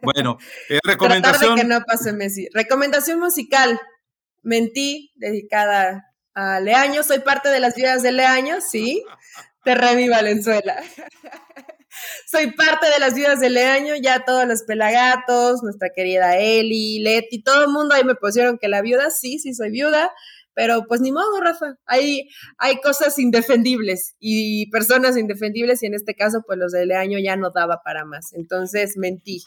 Bueno, 0.02 0.38
eh, 0.70 0.78
recomendación. 0.84 1.56
que 1.56 1.64
no 1.64 1.82
pase 1.82 2.14
Messi. 2.14 2.48
Recomendación 2.54 3.20
musical. 3.20 3.78
Mentí, 4.42 5.12
dedicada 5.16 6.11
a 6.34 6.60
Leaño, 6.60 7.02
soy 7.02 7.20
parte 7.20 7.48
de 7.48 7.60
las 7.60 7.74
vidas 7.74 8.02
de 8.02 8.12
Leaño, 8.12 8.60
sí, 8.60 9.04
Terremi 9.64 10.08
Valenzuela. 10.08 10.76
soy 12.26 12.52
parte 12.52 12.88
de 12.88 12.98
las 12.98 13.14
vidas 13.14 13.40
de 13.40 13.50
Leaño, 13.50 13.94
ya 13.96 14.24
todos 14.24 14.46
los 14.46 14.62
pelagatos, 14.62 15.62
nuestra 15.62 15.90
querida 15.94 16.38
Eli, 16.38 17.00
Leti, 17.00 17.42
todo 17.42 17.64
el 17.64 17.70
mundo 17.70 17.94
ahí 17.94 18.04
me 18.04 18.14
pusieron 18.14 18.58
que 18.58 18.68
la 18.68 18.82
viuda, 18.82 19.10
sí, 19.10 19.38
sí 19.38 19.54
soy 19.54 19.70
viuda, 19.70 20.10
pero 20.54 20.84
pues 20.86 21.00
ni 21.00 21.12
modo, 21.12 21.40
Rafa, 21.40 21.76
hay, 21.86 22.28
hay 22.58 22.80
cosas 22.80 23.18
indefendibles 23.18 24.14
y 24.18 24.70
personas 24.70 25.16
indefendibles 25.16 25.82
y 25.82 25.86
en 25.86 25.94
este 25.94 26.14
caso 26.14 26.42
pues 26.46 26.58
los 26.58 26.72
de 26.72 26.86
Leaño 26.86 27.18
ya 27.18 27.36
no 27.36 27.50
daba 27.50 27.82
para 27.84 28.04
más, 28.04 28.32
entonces 28.32 28.96
mentí. 28.96 29.42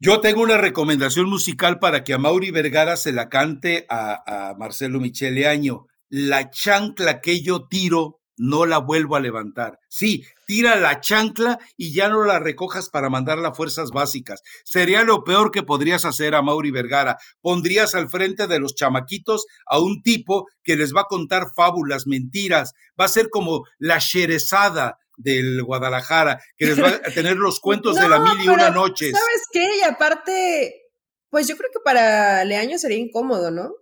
Yo 0.00 0.20
tengo 0.20 0.42
una 0.42 0.58
recomendación 0.58 1.30
musical 1.30 1.78
para 1.78 2.04
que 2.04 2.12
a 2.12 2.18
Mauri 2.18 2.50
Vergara 2.50 2.96
se 2.96 3.12
la 3.12 3.28
cante 3.28 3.86
a, 3.88 4.50
a 4.50 4.54
Marcelo 4.54 5.00
Michele 5.00 5.46
Año 5.46 5.86
la 6.16 6.48
chancla 6.48 7.20
que 7.20 7.42
yo 7.42 7.66
tiro 7.66 8.20
no 8.36 8.66
la 8.66 8.78
vuelvo 8.78 9.16
a 9.16 9.20
levantar. 9.20 9.80
Sí, 9.88 10.24
tira 10.46 10.76
la 10.76 11.00
chancla 11.00 11.58
y 11.76 11.92
ya 11.92 12.08
no 12.08 12.22
la 12.22 12.38
recojas 12.38 12.88
para 12.88 13.10
mandarla 13.10 13.48
a 13.48 13.54
fuerzas 13.54 13.90
básicas. 13.90 14.40
Sería 14.64 15.02
lo 15.02 15.24
peor 15.24 15.50
que 15.50 15.64
podrías 15.64 16.04
hacer 16.04 16.36
a 16.36 16.42
Mauri 16.42 16.70
Vergara. 16.70 17.18
Pondrías 17.40 17.96
al 17.96 18.08
frente 18.08 18.46
de 18.46 18.60
los 18.60 18.76
chamaquitos 18.76 19.46
a 19.66 19.80
un 19.80 20.02
tipo 20.04 20.46
que 20.62 20.76
les 20.76 20.94
va 20.94 21.00
a 21.00 21.08
contar 21.08 21.48
fábulas, 21.52 22.06
mentiras. 22.06 22.74
Va 23.00 23.06
a 23.06 23.08
ser 23.08 23.28
como 23.28 23.64
la 23.78 23.98
Sherezada 23.98 24.98
del 25.16 25.64
Guadalajara, 25.64 26.40
que 26.56 26.66
les 26.66 26.80
va 26.80 26.90
a 26.90 27.10
tener 27.10 27.38
los 27.38 27.58
cuentos 27.60 27.96
de 27.96 28.08
la 28.08 28.20
mil 28.20 28.44
y 28.44 28.48
una 28.48 28.70
noches. 28.70 29.10
¿Sabes 29.10 29.42
qué? 29.52 29.78
Y 29.78 29.82
aparte, 29.82 30.90
pues 31.28 31.48
yo 31.48 31.56
creo 31.56 31.70
que 31.72 31.80
para 31.84 32.44
Leaño 32.44 32.78
sería 32.78 32.98
incómodo, 32.98 33.50
¿no? 33.50 33.72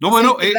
No, 0.00 0.10
bueno. 0.10 0.36
Eh, 0.40 0.52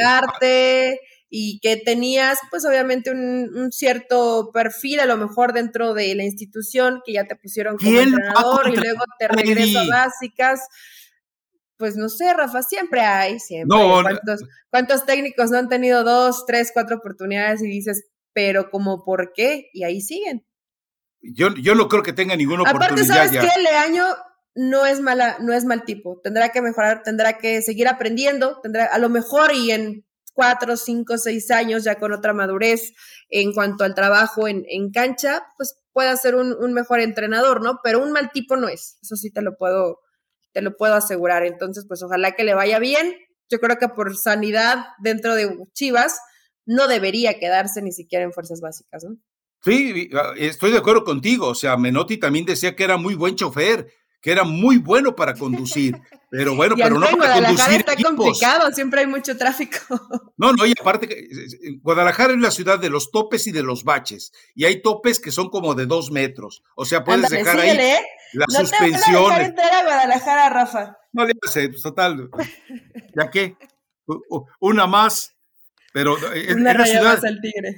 y 1.29 1.59
que 1.59 1.77
tenías, 1.77 2.39
pues 2.49 2.65
obviamente, 2.65 3.11
un, 3.11 3.71
cierto 3.71 4.51
perfil, 4.53 4.99
a 4.99 5.05
lo 5.05 5.17
mejor 5.17 5.53
dentro 5.53 5.93
de 5.93 6.13
la 6.15 6.23
institución, 6.23 7.01
que 7.05 7.13
ya 7.13 7.25
te 7.25 7.35
pusieron 7.35 7.77
como 7.77 7.99
entrenador 7.99 8.69
y 8.69 8.75
luego 8.75 9.03
te 9.19 9.27
regreso 9.27 9.79
a 9.79 9.87
básicas. 9.87 10.61
Pues 11.77 11.97
no 11.97 12.07
sé, 12.09 12.33
Rafa, 12.33 12.61
siempre 12.61 13.01
hay, 13.01 13.39
siempre. 13.39 13.77
¿Cuántos, 14.69 15.05
técnicos 15.05 15.51
no 15.51 15.57
han 15.57 15.67
tenido 15.67 16.03
dos, 16.03 16.45
tres, 16.45 16.71
cuatro 16.73 16.97
oportunidades 16.97 17.61
y 17.61 17.67
dices, 17.67 18.05
pero 18.31 18.69
como 18.69 19.03
por 19.03 19.33
qué? 19.33 19.69
Y 19.73 19.83
ahí 19.83 20.01
siguen. 20.01 20.45
Yo, 21.21 21.53
yo 21.55 21.75
no 21.75 21.87
creo 21.89 22.03
que 22.03 22.13
tenga 22.13 22.35
ninguna 22.35 22.63
oportunidad. 22.63 22.91
Aparte, 22.91 23.03
¿sabes 23.03 23.31
qué? 23.31 23.61
Leaño 23.61 24.05
no 24.53 24.85
es 24.85 25.01
mala, 25.01 25.37
no 25.41 25.53
es 25.53 25.65
mal 25.65 25.83
tipo. 25.83 26.21
Tendrá 26.23 26.49
que 26.49 26.61
mejorar, 26.61 27.03
tendrá 27.03 27.37
que 27.37 27.61
seguir 27.61 27.87
aprendiendo, 27.87 28.59
tendrá 28.61 28.85
a 28.85 28.97
lo 28.99 29.09
mejor 29.09 29.53
y 29.53 29.71
en 29.71 30.05
cuatro, 30.35 30.77
cinco, 30.77 31.17
seis 31.17 31.49
años 31.49 31.83
ya 31.83 31.95
con 31.95 32.11
otra 32.11 32.33
madurez 32.33 32.93
en 33.29 33.53
cuanto 33.53 33.83
al 33.83 33.95
trabajo 33.95 34.47
en, 34.47 34.91
cancha, 34.91 35.47
pues 35.57 35.79
pueda 35.93 36.15
ser 36.17 36.35
un, 36.35 36.53
un, 36.53 36.73
mejor 36.73 36.99
entrenador, 36.99 37.63
¿no? 37.63 37.79
Pero 37.83 38.03
un 38.03 38.11
mal 38.11 38.29
tipo 38.31 38.57
no 38.57 38.67
es. 38.67 38.99
Eso 39.01 39.15
sí 39.15 39.31
te 39.31 39.41
lo 39.41 39.55
puedo, 39.57 40.01
te 40.51 40.61
lo 40.61 40.75
puedo 40.77 40.93
asegurar. 40.93 41.45
Entonces, 41.45 41.85
pues 41.87 42.03
ojalá 42.03 42.33
que 42.33 42.43
le 42.43 42.53
vaya 42.53 42.77
bien. 42.77 43.15
yo 43.49 43.59
creo 43.59 43.77
que 43.77 43.87
por 43.87 44.15
sanidad 44.15 44.85
dentro 44.99 45.33
de 45.33 45.57
Chivas, 45.73 46.19
no 46.65 46.87
debería 46.87 47.39
quedarse 47.39 47.81
ni 47.81 47.91
siquiera 47.91 48.25
en 48.25 48.33
fuerzas 48.33 48.59
básicas, 48.59 49.03
¿no? 49.03 49.17
Sí, 49.63 50.09
ah, 50.13 50.33
estoy 50.37 50.71
de 50.71 50.77
acuerdo 50.77 51.03
contigo. 51.03 51.47
O 51.47 51.55
sea, 51.55 51.77
Menotti 51.77 52.17
también 52.17 52.45
decía 52.45 52.75
que 52.75 52.83
era 52.83 52.97
muy 52.97 53.15
buen 53.15 53.35
chofer, 53.35 53.87
que 54.25 54.31
era 54.31 54.43
muy 54.43 54.79
bueno 54.79 55.15
para 55.15 55.35
conducir. 55.35 56.01
Pero 56.31 56.55
bueno, 56.55 56.73
pero 56.75 56.97
no 56.97 57.05
para 57.15 57.35
conducir. 57.35 57.75
está 57.75 57.95
complicado, 57.95 58.71
siempre 58.71 59.01
hay 59.01 59.07
mucho 59.07 59.37
tráfico. 59.37 59.77
No, 60.37 60.51
no, 60.51 60.65
y 60.65 60.73
aparte, 60.77 61.29
Guadalajara 61.81 62.33
es 62.33 62.39
la 62.39 62.51
ciudad 62.51 62.77
de 62.77 62.89
los 62.89 63.11
topes 63.11 63.47
y 63.47 63.53
de 63.53 63.63
los 63.63 63.85
baches. 63.85 64.33
Y 64.53 64.65
hay 64.65 64.81
topes 64.81 65.19
que 65.19 65.31
son 65.31 65.49
como 65.49 65.75
de 65.75 65.85
dos 65.85 66.11
metros. 66.11 66.61
O 66.75 66.83
sea, 66.83 67.05
puedes 67.05 67.29
dejar 67.29 67.59
ahí 67.59 67.69
¿eh? 67.69 67.99
la 68.33 68.45
no 68.49 68.59
suspensión. 68.59 69.29
No 69.29 69.53
te 69.53 69.61
a 69.61 69.83
Guadalajara, 69.83 70.49
Rafa. 70.49 70.97
No 71.13 71.23
le 71.23 71.33
hace, 71.41 71.69
total. 71.69 72.29
¿Ya 73.15 73.29
qué? 73.29 73.55
Una 74.59 74.87
más. 74.87 75.35
Pero 75.93 76.17
es, 76.33 76.49
eh, 76.49 76.59
la 76.59 76.85
ciudad, 76.85 77.21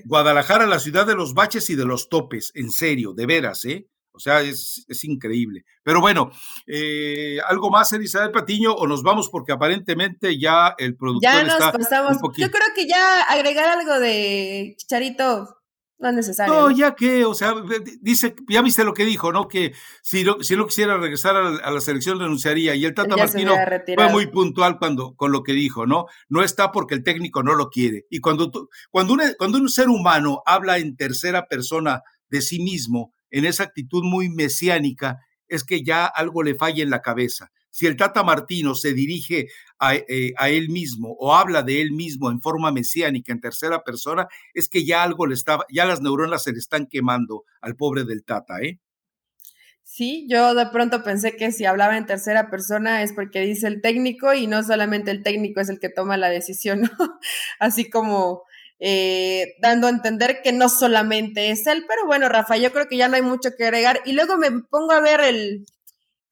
Guadalajara, 0.05 0.65
la 0.65 0.79
ciudad 0.79 1.05
de 1.05 1.13
los 1.13 1.35
baches 1.35 1.69
y 1.69 1.75
de 1.75 1.85
los 1.85 2.09
topes, 2.09 2.51
en 2.55 2.71
serio, 2.71 3.13
de 3.13 3.25
veras, 3.27 3.65
¿eh? 3.65 3.87
O 4.17 4.19
sea, 4.19 4.41
es, 4.41 4.83
es 4.87 5.03
increíble. 5.03 5.63
Pero 5.83 6.01
bueno, 6.01 6.31
eh, 6.65 7.37
¿algo 7.47 7.69
más, 7.69 7.93
Elizabeth 7.93 8.33
Patiño, 8.33 8.73
o 8.73 8.87
nos 8.87 9.03
vamos 9.03 9.29
porque 9.29 9.51
aparentemente 9.51 10.37
ya 10.39 10.73
el 10.77 10.97
productor 10.97 11.31
ya 11.31 11.43
nos 11.43 11.71
pasamos. 11.71 12.17
Yo 12.35 12.51
creo 12.51 12.67
que 12.75 12.87
ya 12.87 13.21
agregar 13.21 13.69
algo 13.69 13.99
de 13.99 14.75
Chicharito 14.77 15.57
no 15.99 16.09
es 16.09 16.15
necesario. 16.15 16.53
No, 16.53 16.71
ya 16.71 16.93
que, 16.93 17.25
o 17.25 17.33
sea, 17.33 17.55
dice, 18.01 18.35
ya 18.49 18.61
viste 18.61 18.83
lo 18.83 18.93
que 18.93 19.05
dijo, 19.05 19.31
¿no? 19.31 19.47
Que 19.47 19.73
si 20.01 20.23
no, 20.23 20.43
si 20.43 20.55
no 20.55 20.67
quisiera 20.67 20.97
regresar 20.97 21.35
a, 21.35 21.71
la 21.71 21.81
selección 21.81 22.19
renunciaría. 22.19 22.75
Y 22.75 22.85
el 22.85 22.93
Tata 22.93 23.15
Martino 23.15 23.55
fue 23.95 24.09
muy 24.09 24.27
puntual 24.27 24.77
cuando, 24.77 25.15
con 25.15 25.31
lo 25.31 25.43
que 25.43 25.53
dijo, 25.53 25.87
¿no? 25.87 26.05
No 26.29 26.43
está 26.43 26.71
porque 26.71 26.95
el 26.95 27.03
técnico 27.03 27.41
no 27.41 27.55
lo 27.55 27.69
quiere. 27.69 28.05
Y 28.09 28.19
cuando, 28.19 28.51
cuando, 28.91 29.17
cuando 29.37 29.57
un 29.57 29.69
ser 29.69 29.89
humano 29.89 30.43
habla 30.45 30.77
en 30.77 30.95
tercera 30.95 31.47
persona 31.47 32.03
de 32.29 32.41
sí 32.41 32.59
mismo, 32.59 33.13
en 33.31 33.45
esa 33.45 33.63
actitud 33.63 34.03
muy 34.03 34.29
mesiánica, 34.29 35.19
es 35.47 35.63
que 35.63 35.83
ya 35.83 36.05
algo 36.05 36.43
le 36.43 36.55
falla 36.55 36.83
en 36.83 36.89
la 36.89 37.01
cabeza. 37.01 37.51
Si 37.69 37.85
el 37.85 37.95
Tata 37.95 38.23
Martino 38.23 38.73
se 38.73 38.93
dirige 38.93 39.47
eh, 40.09 40.33
a, 40.37 40.49
él 40.49 40.69
mismo 40.69 41.15
o 41.19 41.35
habla 41.35 41.61
de 41.61 41.79
él 41.81 41.91
mismo 41.91 42.31
en 42.31 42.41
forma 42.41 42.71
mesiánica, 42.71 43.31
en 43.31 43.39
tercera 43.39 43.83
persona, 43.83 44.27
es 44.53 44.67
que 44.67 44.85
ya 44.85 45.03
algo 45.03 45.27
le 45.27 45.35
está, 45.35 45.59
ya 45.71 45.85
las 45.85 46.01
neuronas 46.01 46.43
se 46.43 46.53
le 46.53 46.57
están 46.57 46.87
quemando 46.87 47.43
al 47.61 47.75
pobre 47.75 48.03
del 48.03 48.23
Tata, 48.23 48.61
¿eh? 48.61 48.79
Sí, 49.83 50.27
yo 50.29 50.53
de 50.53 50.65
pronto 50.65 51.01
pensé 51.01 51.37
que 51.37 51.51
si 51.51 51.65
hablaba 51.65 51.97
en 51.97 52.05
tercera 52.05 52.49
persona 52.49 53.03
es 53.03 53.13
porque 53.13 53.39
dice 53.41 53.67
el 53.67 53.81
técnico 53.81 54.33
y 54.33 54.45
no 54.45 54.61
solamente 54.61 55.11
el 55.11 55.23
técnico 55.23 55.61
es 55.61 55.69
el 55.69 55.79
que 55.79 55.89
toma 55.89 56.17
la 56.17 56.29
decisión, 56.29 56.81
¿no? 56.99 57.19
Así 57.59 57.89
como 57.89 58.43
eh, 58.79 59.55
dando 59.61 59.87
a 59.87 59.91
entender 59.91 60.41
que 60.43 60.51
no 60.51 60.69
solamente 60.69 61.51
es 61.51 61.65
él, 61.67 61.85
pero 61.87 62.05
bueno, 62.05 62.29
Rafa, 62.29 62.57
yo 62.57 62.71
creo 62.71 62.87
que 62.87 62.97
ya 62.97 63.07
no 63.07 63.15
hay 63.15 63.21
mucho 63.21 63.51
que 63.57 63.65
agregar. 63.65 64.01
Y 64.05 64.13
luego 64.13 64.37
me 64.37 64.51
pongo 64.51 64.91
a 64.91 65.01
ver 65.01 65.21
el, 65.21 65.65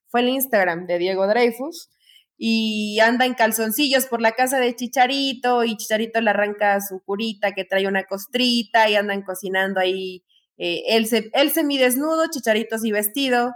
fue 0.07 0.21
el 0.21 0.29
Instagram 0.29 0.87
de 0.87 0.99
Diego 0.99 1.27
Dreyfus 1.27 1.89
y 2.37 2.99
anda 2.99 3.25
en 3.25 3.33
calzoncillos 3.33 4.07
por 4.07 4.21
la 4.21 4.33
casa 4.33 4.59
de 4.59 4.75
Chicharito 4.75 5.63
y 5.63 5.77
Chicharito 5.77 6.21
le 6.21 6.31
arranca 6.31 6.79
su 6.81 7.01
curita 7.03 7.53
que 7.53 7.65
trae 7.65 7.87
una 7.87 8.03
costrita 8.03 8.89
y 8.89 8.95
andan 8.95 9.23
cocinando 9.23 9.79
ahí 9.79 10.23
eh, 10.57 10.83
él, 10.87 11.07
se, 11.07 11.29
él 11.33 11.51
semidesnudo, 11.51 12.29
Chicharito 12.31 12.75
así 12.75 12.91
vestido. 12.91 13.53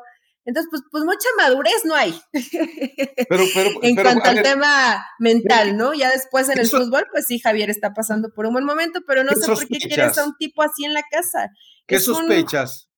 Entonces, 0.49 0.67
pues, 0.71 0.81
pues 0.89 1.03
mucha 1.03 1.27
madurez 1.37 1.85
no 1.85 1.93
hay. 1.93 2.19
Pero, 3.29 3.43
pero, 3.53 3.69
en 3.83 3.95
cuanto 3.95 4.29
al 4.31 4.41
tema 4.41 5.05
mental, 5.19 5.77
¿no? 5.77 5.93
Ya 5.93 6.09
después 6.09 6.49
en 6.49 6.57
el 6.57 6.67
fútbol, 6.67 7.05
pues 7.11 7.27
sí, 7.27 7.37
Javier 7.37 7.69
está 7.69 7.93
pasando 7.93 8.33
por 8.33 8.47
un 8.47 8.53
buen 8.53 8.65
momento, 8.65 9.01
pero 9.05 9.23
no 9.23 9.31
sé 9.33 9.45
por 9.45 9.67
qué 9.67 9.77
quieres 9.77 10.17
a 10.17 10.25
un 10.25 10.35
tipo 10.37 10.63
así 10.63 10.85
en 10.85 10.95
la 10.95 11.03
casa. 11.03 11.51
¿Qué 11.85 11.99
sospechas? 11.99 12.89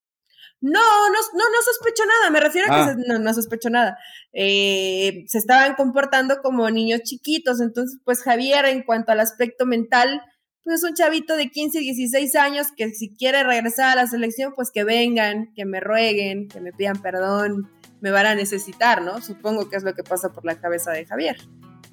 No, 0.61 0.79
no, 1.09 1.19
no, 1.33 1.43
no 1.49 1.61
sospecho 1.65 2.03
nada, 2.05 2.29
me 2.29 2.39
refiero 2.39 2.71
a 2.71 2.75
que 2.75 2.91
ah. 2.91 2.95
no, 3.05 3.19
no 3.19 3.33
sospecho 3.33 3.69
nada. 3.69 3.97
Eh, 4.31 5.25
se 5.27 5.37
estaban 5.37 5.75
comportando 5.75 6.37
como 6.41 6.69
niños 6.69 7.01
chiquitos, 7.03 7.59
entonces 7.59 7.99
pues 8.05 8.23
Javier 8.23 8.63
en 8.63 8.83
cuanto 8.83 9.11
al 9.11 9.19
aspecto 9.19 9.65
mental, 9.65 10.21
pues 10.63 10.79
es 10.79 10.83
un 10.83 10.95
chavito 10.95 11.35
de 11.35 11.49
15, 11.49 11.79
16 11.79 12.35
años 12.35 12.67
que 12.75 12.89
si 12.91 13.09
quiere 13.09 13.43
regresar 13.43 13.89
a 13.91 13.95
la 13.95 14.07
selección, 14.07 14.53
pues 14.55 14.71
que 14.71 14.83
vengan, 14.83 15.51
que 15.55 15.65
me 15.65 15.79
rueguen, 15.79 16.47
que 16.47 16.61
me 16.61 16.71
pidan 16.71 17.01
perdón, 17.01 17.69
me 18.01 18.11
van 18.11 18.25
a 18.25 18.35
necesitar, 18.35 19.01
¿no? 19.01 19.21
Supongo 19.21 19.69
que 19.69 19.77
es 19.77 19.83
lo 19.83 19.93
que 19.93 20.03
pasa 20.03 20.31
por 20.33 20.45
la 20.45 20.59
cabeza 20.59 20.91
de 20.91 21.05
Javier. 21.05 21.37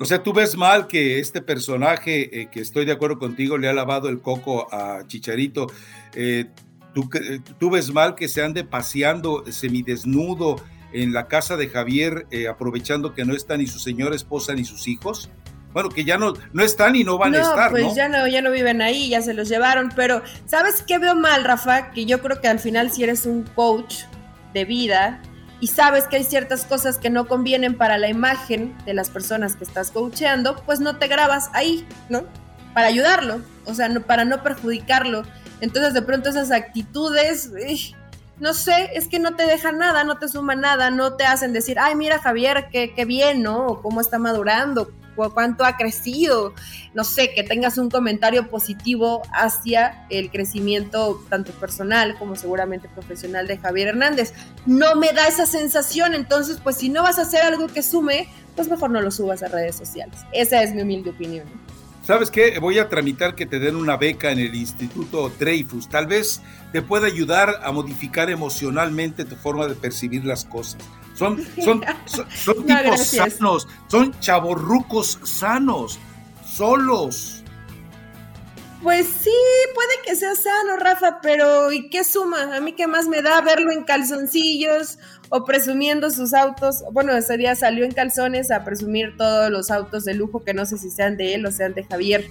O 0.01 0.05
sea, 0.05 0.23
tú 0.23 0.33
ves 0.33 0.57
mal 0.57 0.87
que 0.87 1.19
este 1.19 1.43
personaje, 1.43 2.41
eh, 2.41 2.49
que 2.51 2.61
estoy 2.61 2.85
de 2.85 2.93
acuerdo 2.93 3.19
contigo, 3.19 3.59
le 3.59 3.69
ha 3.69 3.73
lavado 3.73 4.09
el 4.09 4.21
coco 4.21 4.73
a 4.73 5.05
Chicharito. 5.07 5.67
Eh, 6.15 6.47
¿tú, 6.95 7.11
¿tú, 7.59 7.71
ves 7.71 7.93
mal 7.93 8.15
que 8.15 8.29
se 8.29 8.43
ande 8.43 8.63
paseando 8.63 9.45
semidesnudo 9.51 10.57
en 10.93 11.13
la 11.13 11.27
casa 11.27 11.57
de 11.57 11.69
Javier, 11.69 12.27
eh, 12.31 12.47
aprovechando 12.47 13.13
que 13.13 13.25
no 13.25 13.35
está 13.35 13.57
ni 13.57 13.67
su 13.67 13.81
señora 13.81 14.15
esposa 14.15 14.55
ni 14.55 14.65
sus 14.65 14.87
hijos? 14.87 15.31
Bueno, 15.73 15.91
que 15.91 16.05
ya 16.05 16.17
no, 16.17 16.35
no 16.53 16.63
están 16.63 16.97
y 16.97 17.05
no 17.05 17.19
van 17.19 17.35
a 17.35 17.43
estar. 17.43 17.71
Pues 17.71 17.95
ya 17.95 18.09
no, 18.09 18.27
ya 18.27 18.41
no 18.41 18.51
viven 18.51 18.81
ahí, 18.81 19.11
ya 19.11 19.21
se 19.21 19.35
los 19.35 19.49
llevaron. 19.49 19.93
Pero, 19.95 20.23
¿sabes 20.47 20.83
qué 20.83 20.99
veo 20.99 21.15
mal, 21.15 21.45
Rafa? 21.45 21.91
Que 21.91 22.07
yo 22.07 22.21
creo 22.21 22.41
que 22.41 22.49
al 22.49 22.59
final, 22.59 22.91
si 22.91 23.05
eres 23.05 23.27
un 23.27 23.43
coach 23.43 24.05
de 24.55 24.65
vida 24.65 25.21
y 25.61 25.67
sabes 25.67 26.05
que 26.05 26.17
hay 26.17 26.25
ciertas 26.25 26.65
cosas 26.65 26.99
que 26.99 27.11
no 27.11 27.27
convienen 27.27 27.77
para 27.77 27.99
la 27.99 28.09
imagen 28.09 28.77
de 28.87 28.95
las 28.95 29.11
personas 29.11 29.57
que 29.57 29.65
estás 29.65 29.91
coacheando, 29.91 30.57
pues 30.65 30.81
no 30.81 30.97
te 30.97 31.07
grabas 31.07 31.51
ahí, 31.53 31.87
¿no? 32.09 32.25
Para 32.73 32.87
ayudarlo, 32.87 33.41
o 33.67 33.75
sea, 33.75 33.89
no, 33.89 34.01
para 34.01 34.25
no 34.25 34.43
perjudicarlo. 34.43 35.23
Entonces, 35.61 35.95
de 35.95 36.03
pronto, 36.03 36.31
esas 36.31 36.51
actitudes. 36.51 37.51
no 38.39 38.55
sé, 38.55 38.91
es 38.95 39.09
que 39.09 39.19
no 39.19 39.35
te 39.35 39.47
dejan 39.47 39.79
nada, 39.79 40.05
no 40.05 40.19
te 40.19 40.29
suman 40.29 40.61
nada, 40.61 40.91
no 40.91 41.15
te 41.15 41.25
hacen 41.25 41.53
decir, 41.53 41.79
ay, 41.79 41.95
mira 41.95 42.21
Javier, 42.21 42.69
qué, 42.73 42.95
qué 42.95 43.05
bien, 43.05 43.43
¿no? 43.43 43.67
O 43.67 43.83
cómo 43.83 44.01
está 44.01 44.19
madurando, 44.19 44.93
cuánto 45.33 45.65
ha 45.65 45.77
crecido, 45.77 46.55
no 46.95 47.05
sé, 47.05 47.33
que 47.35 47.43
tengas 47.43 47.79
un 47.79 47.91
comentario 47.91 48.49
positivo 48.49 49.23
hacia 49.33 50.07
el 50.11 50.31
crecimiento 50.31 51.23
tanto 51.29 51.53
personal 51.53 52.17
como 52.19 52.37
seguramente 52.37 52.89
profesional 52.89 53.47
de 53.47 53.59
Javier 53.59 53.89
Hernández. 53.89 54.33
No 54.67 54.95
me 54.95 55.13
da 55.13 55.27
esa 55.27 55.47
sensación, 55.47 56.15
entonces 56.15 56.59
pues 56.63 56.77
si 56.77 56.89
no 56.89 57.03
vas 57.03 57.19
a 57.19 57.23
hacer 57.23 57.43
algo 57.43 57.67
que 57.67 57.83
sume, 57.83 58.29
pues 58.57 58.69
mejor 58.69 58.91
no 58.91 59.01
lo 59.01 59.11
subas 59.11 59.43
a 59.43 59.49
redes 59.49 59.77
sociales. 59.77 60.17
Esa 60.33 60.63
es 60.63 60.75
mi 60.75 60.83
humilde 60.83 61.11
opinión. 61.11 61.47
¿Sabes 62.09 62.31
qué? 62.31 62.59
Voy 62.59 62.79
a 62.79 62.89
tramitar 62.89 63.35
que 63.35 63.45
te 63.45 63.59
den 63.59 63.77
una 63.77 63.99
beca 63.99 64.31
en 64.31 64.39
el 64.39 64.55
Instituto 64.55 65.29
Dreyfus. 65.29 65.91
Tal 65.91 66.07
vez 66.07 66.41
te 66.73 66.81
pueda 66.81 67.07
ayudar 67.07 67.61
a 67.63 67.71
modificar 67.71 68.31
emocionalmente 68.31 69.27
tu 69.27 69.37
forma 69.37 69.67
de 69.67 69.75
percibir 69.75 70.25
las 70.25 70.47
cosas. 70.47 70.81
Son, 71.19 71.37
son, 71.65 71.85
son, 72.29 72.65
tipos 72.65 73.07
sanos, 73.09 73.67
son 73.89 74.21
chavorrucos 74.21 75.19
sanos, 75.25 75.99
solos. 76.45 77.43
Pues 78.83 79.09
sí, 79.09 79.35
puede 79.75 79.89
que 80.07 80.15
sea 80.15 80.37
sano, 80.37 80.77
Rafa, 80.77 81.21
pero 81.21 81.73
¿y 81.73 81.91
qué 81.91 82.05
suma? 82.05 82.57
A 82.57 82.61
mí 82.61 82.73
qué 82.75 82.87
más 82.87 83.09
me 83.09 83.23
da 83.23 83.41
verlo 83.41 83.73
en 83.73 83.83
calzoncillos 83.83 84.99
o 85.31 85.45
presumiendo 85.45 86.11
sus 86.11 86.33
autos. 86.33 86.85
Bueno, 86.93 87.13
ese 87.17 87.37
día 87.37 87.57
salió 87.57 87.85
en 87.85 87.91
calzones 87.91 88.53
a 88.53 88.65
presumir 88.65 89.17
todos 89.17 89.51
los 89.51 89.73
autos 89.73 90.05
de 90.05 90.15
lujo 90.15 90.45
que 90.45 90.55
no 90.55 90.65
sé 90.65 90.79
si 90.79 90.91
sean 90.91 91.17
de 91.17 91.35
él 91.35 91.45
o 91.45 91.51
sean 91.51 91.75
de 91.75 91.85
Javier. 91.85 92.27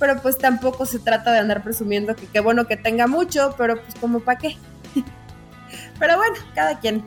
Pero 0.00 0.20
pues 0.20 0.36
tampoco 0.36 0.84
se 0.84 0.98
trata 0.98 1.32
de 1.32 1.38
andar 1.38 1.62
presumiendo 1.62 2.16
que 2.16 2.26
qué 2.26 2.40
bueno 2.40 2.66
que 2.66 2.76
tenga 2.76 3.06
mucho, 3.06 3.54
pero 3.56 3.80
pues 3.80 3.94
como 4.00 4.18
para 4.18 4.38
qué. 4.38 4.56
pero 6.00 6.16
bueno, 6.16 6.34
cada 6.56 6.80
quien. 6.80 7.04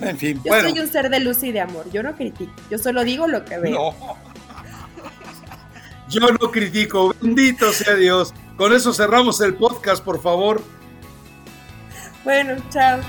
En 0.00 0.18
fin, 0.18 0.40
yo 0.44 0.52
soy 0.60 0.78
un 0.80 0.88
ser 0.88 1.08
de 1.08 1.20
luz 1.20 1.42
y 1.42 1.52
de 1.52 1.60
amor. 1.60 1.90
Yo 1.92 2.02
no 2.02 2.14
critico. 2.14 2.52
Yo 2.70 2.78
solo 2.78 3.04
digo 3.04 3.26
lo 3.26 3.44
que 3.44 3.58
veo. 3.58 3.72
No. 3.72 4.16
Yo 6.08 6.20
no 6.20 6.50
critico. 6.50 7.14
Bendito 7.20 7.72
sea 7.72 7.94
Dios. 7.94 8.34
Con 8.56 8.72
eso 8.72 8.92
cerramos 8.92 9.40
el 9.40 9.54
podcast, 9.54 10.04
por 10.04 10.20
favor. 10.20 10.62
Bueno, 12.24 12.56
chao. 12.70 13.00